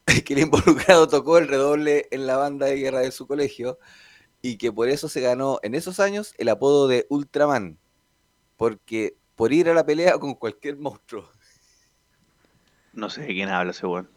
que 0.25 0.33
el 0.33 0.39
involucrado 0.39 1.07
tocó 1.07 1.37
el 1.37 1.47
redoble 1.47 2.07
en 2.11 2.27
la 2.27 2.37
banda 2.37 2.67
de 2.67 2.77
guerra 2.77 2.99
de 2.99 3.11
su 3.11 3.27
colegio 3.27 3.77
y 4.43 4.57
que 4.57 4.71
por 4.71 4.89
eso 4.89 5.07
se 5.09 5.21
ganó 5.21 5.57
en 5.63 5.73
esos 5.73 5.99
años 5.99 6.35
el 6.37 6.49
apodo 6.49 6.87
de 6.87 7.07
Ultraman. 7.09 7.77
Porque 8.57 9.15
por 9.35 9.51
ir 9.53 9.69
a 9.69 9.73
la 9.73 9.85
pelea 9.85 10.19
con 10.19 10.35
cualquier 10.35 10.77
monstruo. 10.77 11.27
no 12.93 13.09
sé 13.09 13.21
de 13.21 13.27
quién 13.27 13.49
habla 13.49 13.71
ese 13.71 13.87
weón. 13.87 14.07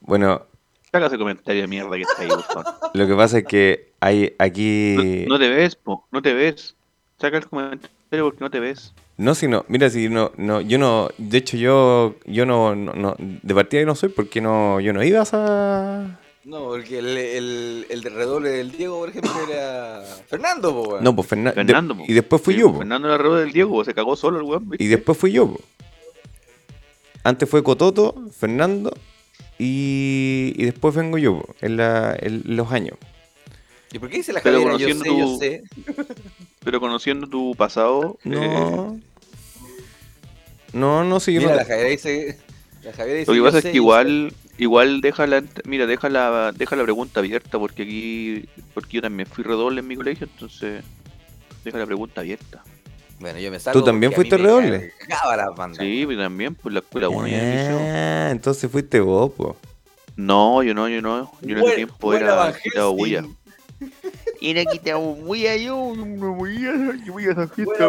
Bueno, 0.00 0.46
Saca 0.90 1.06
ese 1.06 1.18
comentario 1.18 1.60
de 1.62 1.68
mierda 1.68 1.94
que 1.96 2.02
está 2.02 2.22
ahí, 2.22 2.28
favor. 2.28 2.64
lo 2.94 3.06
que 3.06 3.14
pasa 3.14 3.38
es 3.38 3.44
que 3.44 3.92
hay 4.00 4.34
aquí. 4.38 5.26
No 5.28 5.38
te 5.38 5.48
ves, 5.50 5.76
po, 5.76 6.06
no 6.10 6.22
te 6.22 6.32
ves. 6.32 6.74
Saca 7.20 7.36
el 7.36 7.46
comentario 7.46 7.90
porque 8.24 8.40
no 8.40 8.50
te 8.50 8.60
ves. 8.60 8.94
No, 9.18 9.34
si 9.34 9.46
no, 9.46 9.64
mira, 9.68 9.90
si 9.90 10.08
no, 10.08 10.32
no, 10.36 10.60
yo 10.62 10.78
no, 10.78 11.08
de 11.18 11.38
hecho 11.38 11.56
yo, 11.58 12.16
yo 12.24 12.46
no, 12.46 12.74
no, 12.74 12.92
no- 12.94 13.16
de 13.18 13.54
partida 13.54 13.84
no 13.84 13.94
soy 13.94 14.08
porque 14.10 14.40
no, 14.40 14.80
yo 14.80 14.92
no 14.92 15.02
iba 15.02 15.20
a 15.20 15.22
esa... 15.22 16.20
No, 16.46 16.60
porque 16.68 16.98
el, 17.00 17.08
el, 17.16 17.86
el 17.90 18.00
de 18.02 18.08
redoble 18.10 18.50
del 18.50 18.70
Diego, 18.70 19.00
por 19.00 19.08
ejemplo, 19.08 19.32
era 19.50 20.02
Fernando, 20.28 20.72
po, 20.72 20.82
weón. 20.90 21.02
No, 21.04 21.16
pues 21.16 21.28
Fernan- 21.28 21.54
de- 21.54 21.64
Fernando, 21.64 21.96
po. 21.96 22.04
y 22.06 22.12
después 22.12 22.40
fui 22.40 22.54
Sí, 22.54 22.60
yo, 22.60 22.70
po. 22.72 22.78
Fernando 22.78 23.08
la 23.08 23.18
rueda 23.18 23.40
del 23.40 23.52
Diego, 23.52 23.84
se 23.84 23.92
cagó 23.94 24.14
solo 24.14 24.38
el 24.38 24.44
weón. 24.44 24.68
¿viste? 24.70 24.84
y 24.84 24.86
después 24.86 25.18
fui 25.18 25.32
yo. 25.32 25.48
po. 25.48 25.60
Antes 27.24 27.48
fue 27.50 27.64
Cototo, 27.64 28.14
Fernando, 28.38 28.92
y, 29.58 30.52
y 30.56 30.64
después 30.66 30.94
vengo 30.94 31.18
yo, 31.18 31.40
po, 31.40 31.54
en, 31.60 31.76
la, 31.78 32.16
en 32.20 32.42
los 32.56 32.70
años. 32.70 32.96
¿Y 33.92 33.98
por 33.98 34.08
qué 34.08 34.18
dice 34.18 34.32
la 34.32 34.40
Pero 34.40 34.62
Javiera? 34.62 34.78
Yo 34.78 34.88
conociendo 34.98 35.04
sé, 35.04 35.18
yo 35.18 35.26
tu- 35.26 36.04
sé. 36.04 36.04
Pero 36.64 36.80
conociendo 36.80 37.26
tu 37.28 37.54
pasado. 37.56 38.18
eh, 38.24 38.28
No. 38.28 39.00
No, 40.72 41.02
no, 41.04 41.18
sí, 41.20 41.32
yo 41.32 41.40
Mira, 41.40 41.52
no- 41.52 41.56
la 41.58 41.64
Javiera 41.64 41.88
dice. 41.90 42.38
La 42.84 42.92
Javiera 42.92 43.18
dice 43.20 43.30
Lo 43.30 43.32
que 43.32 43.38
yo 43.38 43.44
pasa 43.44 43.58
es 43.58 43.62
sé, 43.64 43.70
que 43.70 43.76
yo 43.76 43.82
igual, 43.82 44.32
igual 44.58 45.00
deja 45.00 45.26
la, 45.26 45.38
ent- 45.40 45.62
mira, 45.64 45.86
deja 45.86 46.08
la, 46.08 46.52
deja 46.52 46.76
la 46.76 46.82
pregunta 46.84 47.20
abierta 47.20 47.58
porque 47.58 47.82
aquí, 47.82 48.44
porque 48.74 48.96
yo 48.96 49.02
también 49.02 49.28
fui 49.28 49.44
redoble 49.44 49.80
en 49.80 49.86
mi 49.88 49.96
colegio, 49.96 50.28
entonces 50.32 50.84
deja 51.64 51.78
la 51.78 51.86
pregunta 51.86 52.20
abierta. 52.20 52.62
Bueno, 53.18 53.38
yo 53.38 53.50
me 53.50 53.58
salgo. 53.58 53.80
¿Tú 53.80 53.84
también 53.86 54.12
fuiste 54.12 54.36
redoble? 54.36 54.92
Sí, 55.78 56.04
pues 56.04 56.18
también, 56.18 56.54
pues 56.54 56.72
la 56.74 56.80
escuela 56.80 57.08
1 57.08 57.28
y 57.28 57.34
en 57.34 57.40
el 57.40 57.50
liceo. 57.50 57.78
Ah, 57.80 58.28
entonces 58.30 58.70
fuiste 58.70 59.00
vos, 59.00 59.32
po. 59.32 59.56
No, 60.16 60.62
yo 60.62 60.74
no, 60.74 60.88
yo 60.88 61.00
no, 61.02 61.32
yo 61.42 61.56
en 61.56 61.58
ese 61.58 61.76
tiempo 61.76 62.12
era 62.14 62.52
quitado 62.62 62.92
bulla. 62.92 63.24
Y 64.40 64.58
aquí 64.58 64.78
te 64.78 64.92
voy 64.94 65.46
a 65.46 65.56
yo, 65.56 65.94
me 65.94 66.28
voy 66.28 66.56
a, 66.66 67.04
yo 67.04 67.12
voy 67.12 67.26
a 67.26 67.32
esa 67.32 67.48
fiesta. 67.48 67.88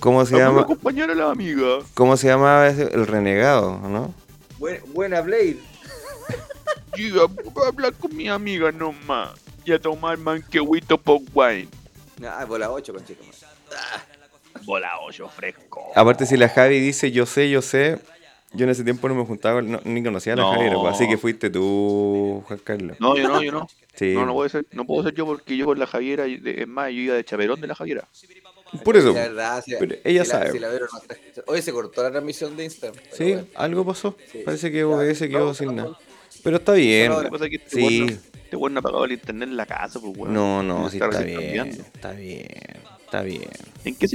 ¿Cómo 0.00 0.24
se 0.26 0.36
llama? 0.36 0.62
acompañar 0.62 1.10
a 1.10 1.14
la 1.14 1.30
amiga. 1.30 1.78
¿Cómo 1.94 2.16
se 2.16 2.28
llamaba 2.28 2.66
ese? 2.68 2.82
El 2.94 3.06
renegado, 3.06 3.78
¿no? 3.88 4.14
Buen- 4.60 4.80
buena 4.92 5.20
Blade. 5.22 5.56
Diga, 6.94 7.22
voy 7.26 7.64
a 7.64 7.68
hablar 7.68 7.94
con 7.94 8.14
mi 8.16 8.28
amiga 8.28 8.70
nomás. 8.70 9.30
Y 9.64 9.72
a 9.72 9.78
tomar 9.80 10.16
manquehuito 10.18 10.96
por 10.98 11.20
wine. 11.34 11.68
Ah, 12.24 12.44
bola 12.44 12.70
8, 12.70 12.92
con 12.92 13.04
chico. 13.04 13.24
Bola 14.64 14.98
8 15.00 15.28
fresco. 15.28 15.86
Aparte, 15.94 16.26
si 16.26 16.36
la 16.36 16.48
Javi 16.48 16.78
dice 16.80 17.10
yo 17.10 17.24
sé, 17.26 17.48
yo 17.50 17.62
sé, 17.62 17.98
yo 18.52 18.64
en 18.64 18.70
ese 18.70 18.84
tiempo 18.84 19.08
no 19.08 19.14
me 19.14 19.24
juntaba, 19.24 19.62
no- 19.62 19.80
ni 19.84 20.02
conocía 20.02 20.34
a 20.34 20.36
la 20.36 20.42
No. 20.42 20.52
Javiera, 20.52 20.76
pues, 20.76 20.94
así 20.94 21.08
que 21.08 21.16
fuiste 21.16 21.48
tú, 21.50 22.42
Juan 22.46 22.58
Carlos. 22.62 22.96
No, 23.00 23.16
yo 23.16 23.28
no, 23.28 23.42
yo 23.42 23.52
no. 23.52 23.68
Sí. 23.94 24.12
No, 24.14 24.26
no 24.26 24.34
puedo 24.34 24.48
ser, 24.48 24.66
no 24.72 24.84
puedo 24.84 25.02
ser 25.04 25.14
yo 25.14 25.24
porque 25.26 25.56
yo 25.56 25.64
con 25.66 25.78
la 25.78 25.86
Javiera, 25.86 26.26
es 26.26 26.68
más, 26.68 26.88
yo 26.88 27.00
iba 27.00 27.14
de 27.14 27.24
chaperón 27.24 27.60
de 27.60 27.66
la 27.68 27.74
Javiera. 27.74 28.06
Por 28.84 28.96
eso. 28.96 29.12
La 29.12 29.20
verdad, 29.22 29.62
si 29.64 29.72
la- 29.72 29.78
Pero 29.78 29.96
ella 30.04 30.24
si 30.24 30.30
la- 30.30 30.38
sabe. 30.38 30.52
si 30.52 30.58
la 30.58 30.68
no 30.68 30.74
está 30.74 31.14
escuchando. 31.14 31.44
Hoy 31.46 31.62
se 31.62 31.72
cortó 31.72 32.02
la 32.02 32.10
transmisión 32.10 32.56
de 32.56 32.64
Instagram. 32.64 33.02
Sí, 33.12 33.24
bueno. 33.32 33.46
algo 33.54 33.84
pasó. 33.86 34.16
Sí. 34.30 34.42
Parece 34.44 34.70
que 34.70 34.84
OBS 34.84 35.28
quedó 35.28 35.40
vamos, 35.40 35.56
sin 35.58 35.74
nada. 35.74 35.98
Pero 36.42 36.56
está 36.56 36.72
bien. 36.72 37.12
Este 37.12 37.58
Sí. 37.68 37.82
weón 37.82 38.06
no- 38.06 38.12
este 38.12 38.56
weón 38.56 38.74
no 38.74 38.80
ha 38.80 38.82
pagado 38.82 39.04
el 39.04 39.12
internet 39.12 39.48
en 39.48 39.56
la 39.56 39.66
casa, 39.66 40.00
pues 40.00 40.16
weón. 40.16 40.32
No, 40.34 40.62
no, 40.62 40.88
sí 40.90 40.96
está 40.98 41.20
bien. 41.20 41.40
cambiando. 41.40 41.82
Está 41.82 42.12
bien. 42.12 42.46
Está 43.04 43.22
bien. 43.22 43.48
¿En 43.84 43.94
qué 43.96 44.08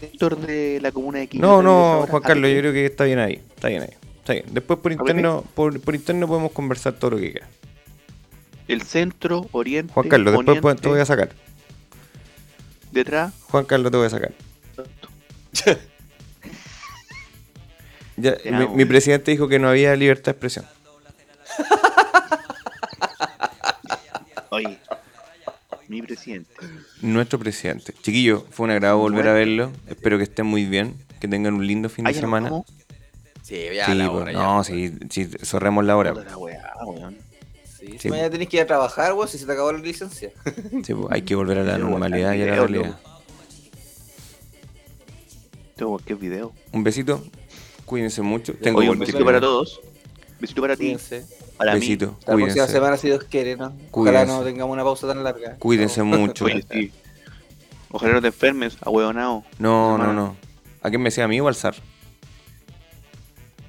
sector 0.00 0.38
de 0.38 0.78
la 0.82 0.92
comuna 0.92 1.18
de 1.20 1.26
Quito? 1.26 1.46
No, 1.46 1.62
no, 1.62 1.70
ahora? 1.94 2.10
Juan 2.10 2.22
Ah, 2.24 2.26
Carlos, 2.28 2.50
yo 2.50 2.58
creo 2.58 2.72
que 2.72 2.86
está 2.86 3.04
bien 3.04 3.18
ahí. 3.18 3.40
Está 3.54 3.68
bien 3.68 3.82
ahí. 3.82 3.90
Está 4.18 4.32
bien. 4.34 4.44
Después 4.52 4.78
por 4.80 4.92
interno, 4.92 5.44
por, 5.54 5.80
por 5.80 5.94
interno 5.94 6.26
podemos 6.28 6.52
conversar 6.52 6.92
todo 6.94 7.12
lo 7.12 7.16
que 7.18 7.32
quieras. 7.32 7.48
El 8.68 8.82
centro, 8.82 9.46
oriente, 9.52 9.92
Juan 9.92 10.08
Carlos, 10.08 10.32
después 10.32 10.58
poniente, 10.60 10.82
te 10.82 10.88
voy 10.88 11.00
a 11.00 11.04
sacar. 11.06 11.30
Detrás. 12.96 13.32
Juan 13.50 13.64
Carlos, 13.64 13.90
te 13.92 13.98
voy 13.98 14.06
a 14.06 14.10
sacar. 14.10 14.32
Ya, 18.18 18.34
mi, 18.74 18.86
presidente 18.86 19.30
dijo 19.30 19.46
que 19.46 19.58
no 19.58 19.68
había 19.68 19.94
libertad 19.94 20.24
de 20.24 20.30
expresión. 20.32 20.64
Oye, 24.50 24.78
mi 25.88 26.00
presidente. 26.00 26.50
Nuestro 27.02 27.38
presidente. 27.38 27.92
Chiquillo, 28.00 28.46
fue 28.50 28.64
un 28.64 28.70
agrado 28.70 28.96
volver 28.96 29.28
a 29.28 29.34
verlo. 29.34 29.70
Espero 29.86 30.16
que 30.16 30.24
estén 30.24 30.46
muy 30.46 30.64
bien. 30.64 30.96
Que 31.20 31.28
tengan 31.28 31.54
un 31.54 31.66
lindo 31.66 31.90
fin 31.90 32.04
de 32.06 32.10
Ah, 32.10 32.12
¿ya 32.12 32.20
nos 32.22 32.26
semana. 32.26 32.50
Sí, 33.42 33.66
ya 33.74 33.84
Sí, 33.86 33.94
la 33.94 34.10
pues, 34.10 34.26
ya. 34.26 34.32
no, 34.32 34.64
sí, 34.64 34.94
sí, 35.10 35.26
cerremos 35.42 35.84
la 35.84 35.96
hora. 35.96 36.14
La 36.14 36.38
weá, 36.38 36.72
weón. 36.86 37.18
Sí. 37.98 38.08
Mañana 38.10 38.30
tenés 38.30 38.48
que 38.48 38.56
ir 38.56 38.62
a 38.62 38.66
trabajar, 38.66 39.12
weón, 39.14 39.28
si 39.28 39.38
se 39.38 39.46
te 39.46 39.52
acabó 39.52 39.72
la 39.72 39.78
licencia. 39.78 40.30
Sí, 40.84 40.94
pues, 40.94 41.06
hay 41.10 41.22
que 41.22 41.34
volver 41.34 41.58
a 41.58 41.64
la 41.64 41.78
normalidad 41.78 42.34
y 42.34 42.42
a 42.42 42.46
la 42.46 42.52
video, 42.52 42.66
realidad. 42.66 43.00
Tengo 45.76 45.92
cualquier 45.92 46.18
video. 46.18 46.52
Un 46.72 46.82
besito. 46.84 47.22
Cuídense 47.84 48.22
mucho. 48.22 48.54
Tengo 48.54 48.80
Oye, 48.80 48.90
un 48.90 48.98
besito 48.98 49.24
para 49.24 49.40
todos. 49.40 49.80
Besito 50.40 50.60
para 50.62 50.74
ti. 50.74 50.84
Cuídense. 50.84 51.24
Para 51.56 51.74
Besito. 51.74 52.06
mí. 52.08 52.12
La 52.12 52.34
próxima 52.34 52.52
Cuídense. 52.52 52.72
semana, 52.72 52.96
si 52.96 53.06
Dios 53.08 53.24
quiere, 53.24 53.56
¿no? 53.56 53.74
Ojalá 53.90 54.20
Cuídense. 54.20 54.26
no 54.38 54.44
tengamos 54.44 54.72
una 54.74 54.84
pausa 54.84 55.06
tan 55.06 55.22
larga. 55.24 55.56
Cuídense 55.58 56.02
mucho. 56.02 56.44
Oye, 56.46 56.64
sí. 56.70 56.92
Ojalá 57.90 58.14
no 58.14 58.20
te 58.20 58.26
enfermes, 58.28 58.76
ahueonao. 58.82 59.44
No, 59.58 59.96
no, 59.96 60.12
no. 60.12 60.36
¿A 60.82 60.88
quién 60.90 61.00
me 61.00 61.08
decía 61.08 61.24
a 61.24 61.28
mí 61.28 61.40
o 61.40 61.48
al 61.48 61.54
zar? 61.54 61.76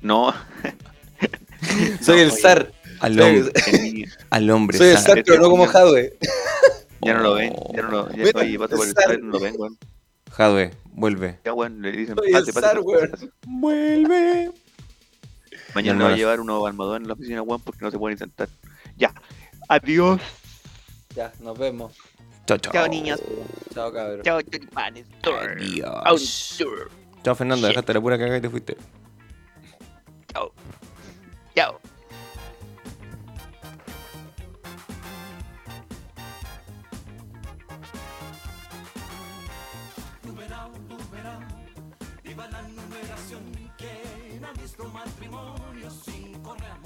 No. 0.02 0.34
Soy 2.02 2.20
el 2.22 2.32
oye, 2.32 2.42
zar. 2.42 2.72
Al 3.00 3.20
hombre. 3.20 3.52
Al 4.30 4.50
hombre. 4.50 4.78
Soy 4.78 4.96
zar, 4.98 5.24
pero 5.26 5.42
no 5.42 5.50
como 5.50 5.68
Jadwe. 5.68 6.18
Ya 7.02 7.14
no 7.14 7.22
lo 7.22 7.34
ven, 7.36 7.54
ya 7.74 7.82
no 7.84 7.92
lo 7.92 8.10
ya, 8.10 8.18
Mira, 8.18 8.32
por 8.68 8.88
el 9.14 9.22
no 9.22 9.32
lo 9.32 9.40
ven, 9.40 9.56
weón. 9.58 9.78
Jadwe, 10.32 10.74
vuelve. 10.86 11.40
Ya, 11.46 11.54
weón, 11.54 11.82
le 11.82 11.92
dicen, 11.92 12.16
Soy 12.16 12.32
pase. 12.32 12.52
Vuelve. 13.46 14.52
Mañana 15.76 16.00
le 16.00 16.06
va 16.06 16.14
a 16.14 16.18
llevar 16.18 16.40
unos 16.40 16.68
almohadones 16.68 17.04
en 17.04 17.08
la 17.08 17.14
oficina, 17.14 17.42
weón, 17.44 17.62
porque 17.62 17.86
no 17.86 17.92
se 17.92 18.00
pueden 18.00 18.18
sentar. 18.18 18.50
Ya. 18.98 19.14
Adiós. 19.70 20.20
Ya, 21.16 21.32
nos 21.40 21.58
vemos. 21.58 21.94
Chao, 22.46 22.58
chao. 22.58 22.74
Chao, 22.74 22.88
niños. 22.88 23.22
Chao, 23.74 23.92
cabrón. 23.92 24.22
Chao, 24.24 24.42
choripanes. 24.42 25.06
Adiós. 25.24 26.64
Chao, 27.24 27.36
Fernando. 27.36 27.68
Dejaste 27.68 27.94
la 27.94 28.02
pura 28.02 28.18
cagada 28.18 28.38
y 28.38 28.42
te 28.42 28.50
fuiste. 28.50 28.78
Chao. 30.34 30.54
Visto 44.78 44.90
matrimonio 44.94 45.90
sin 45.90 46.40
correr. 46.44 46.78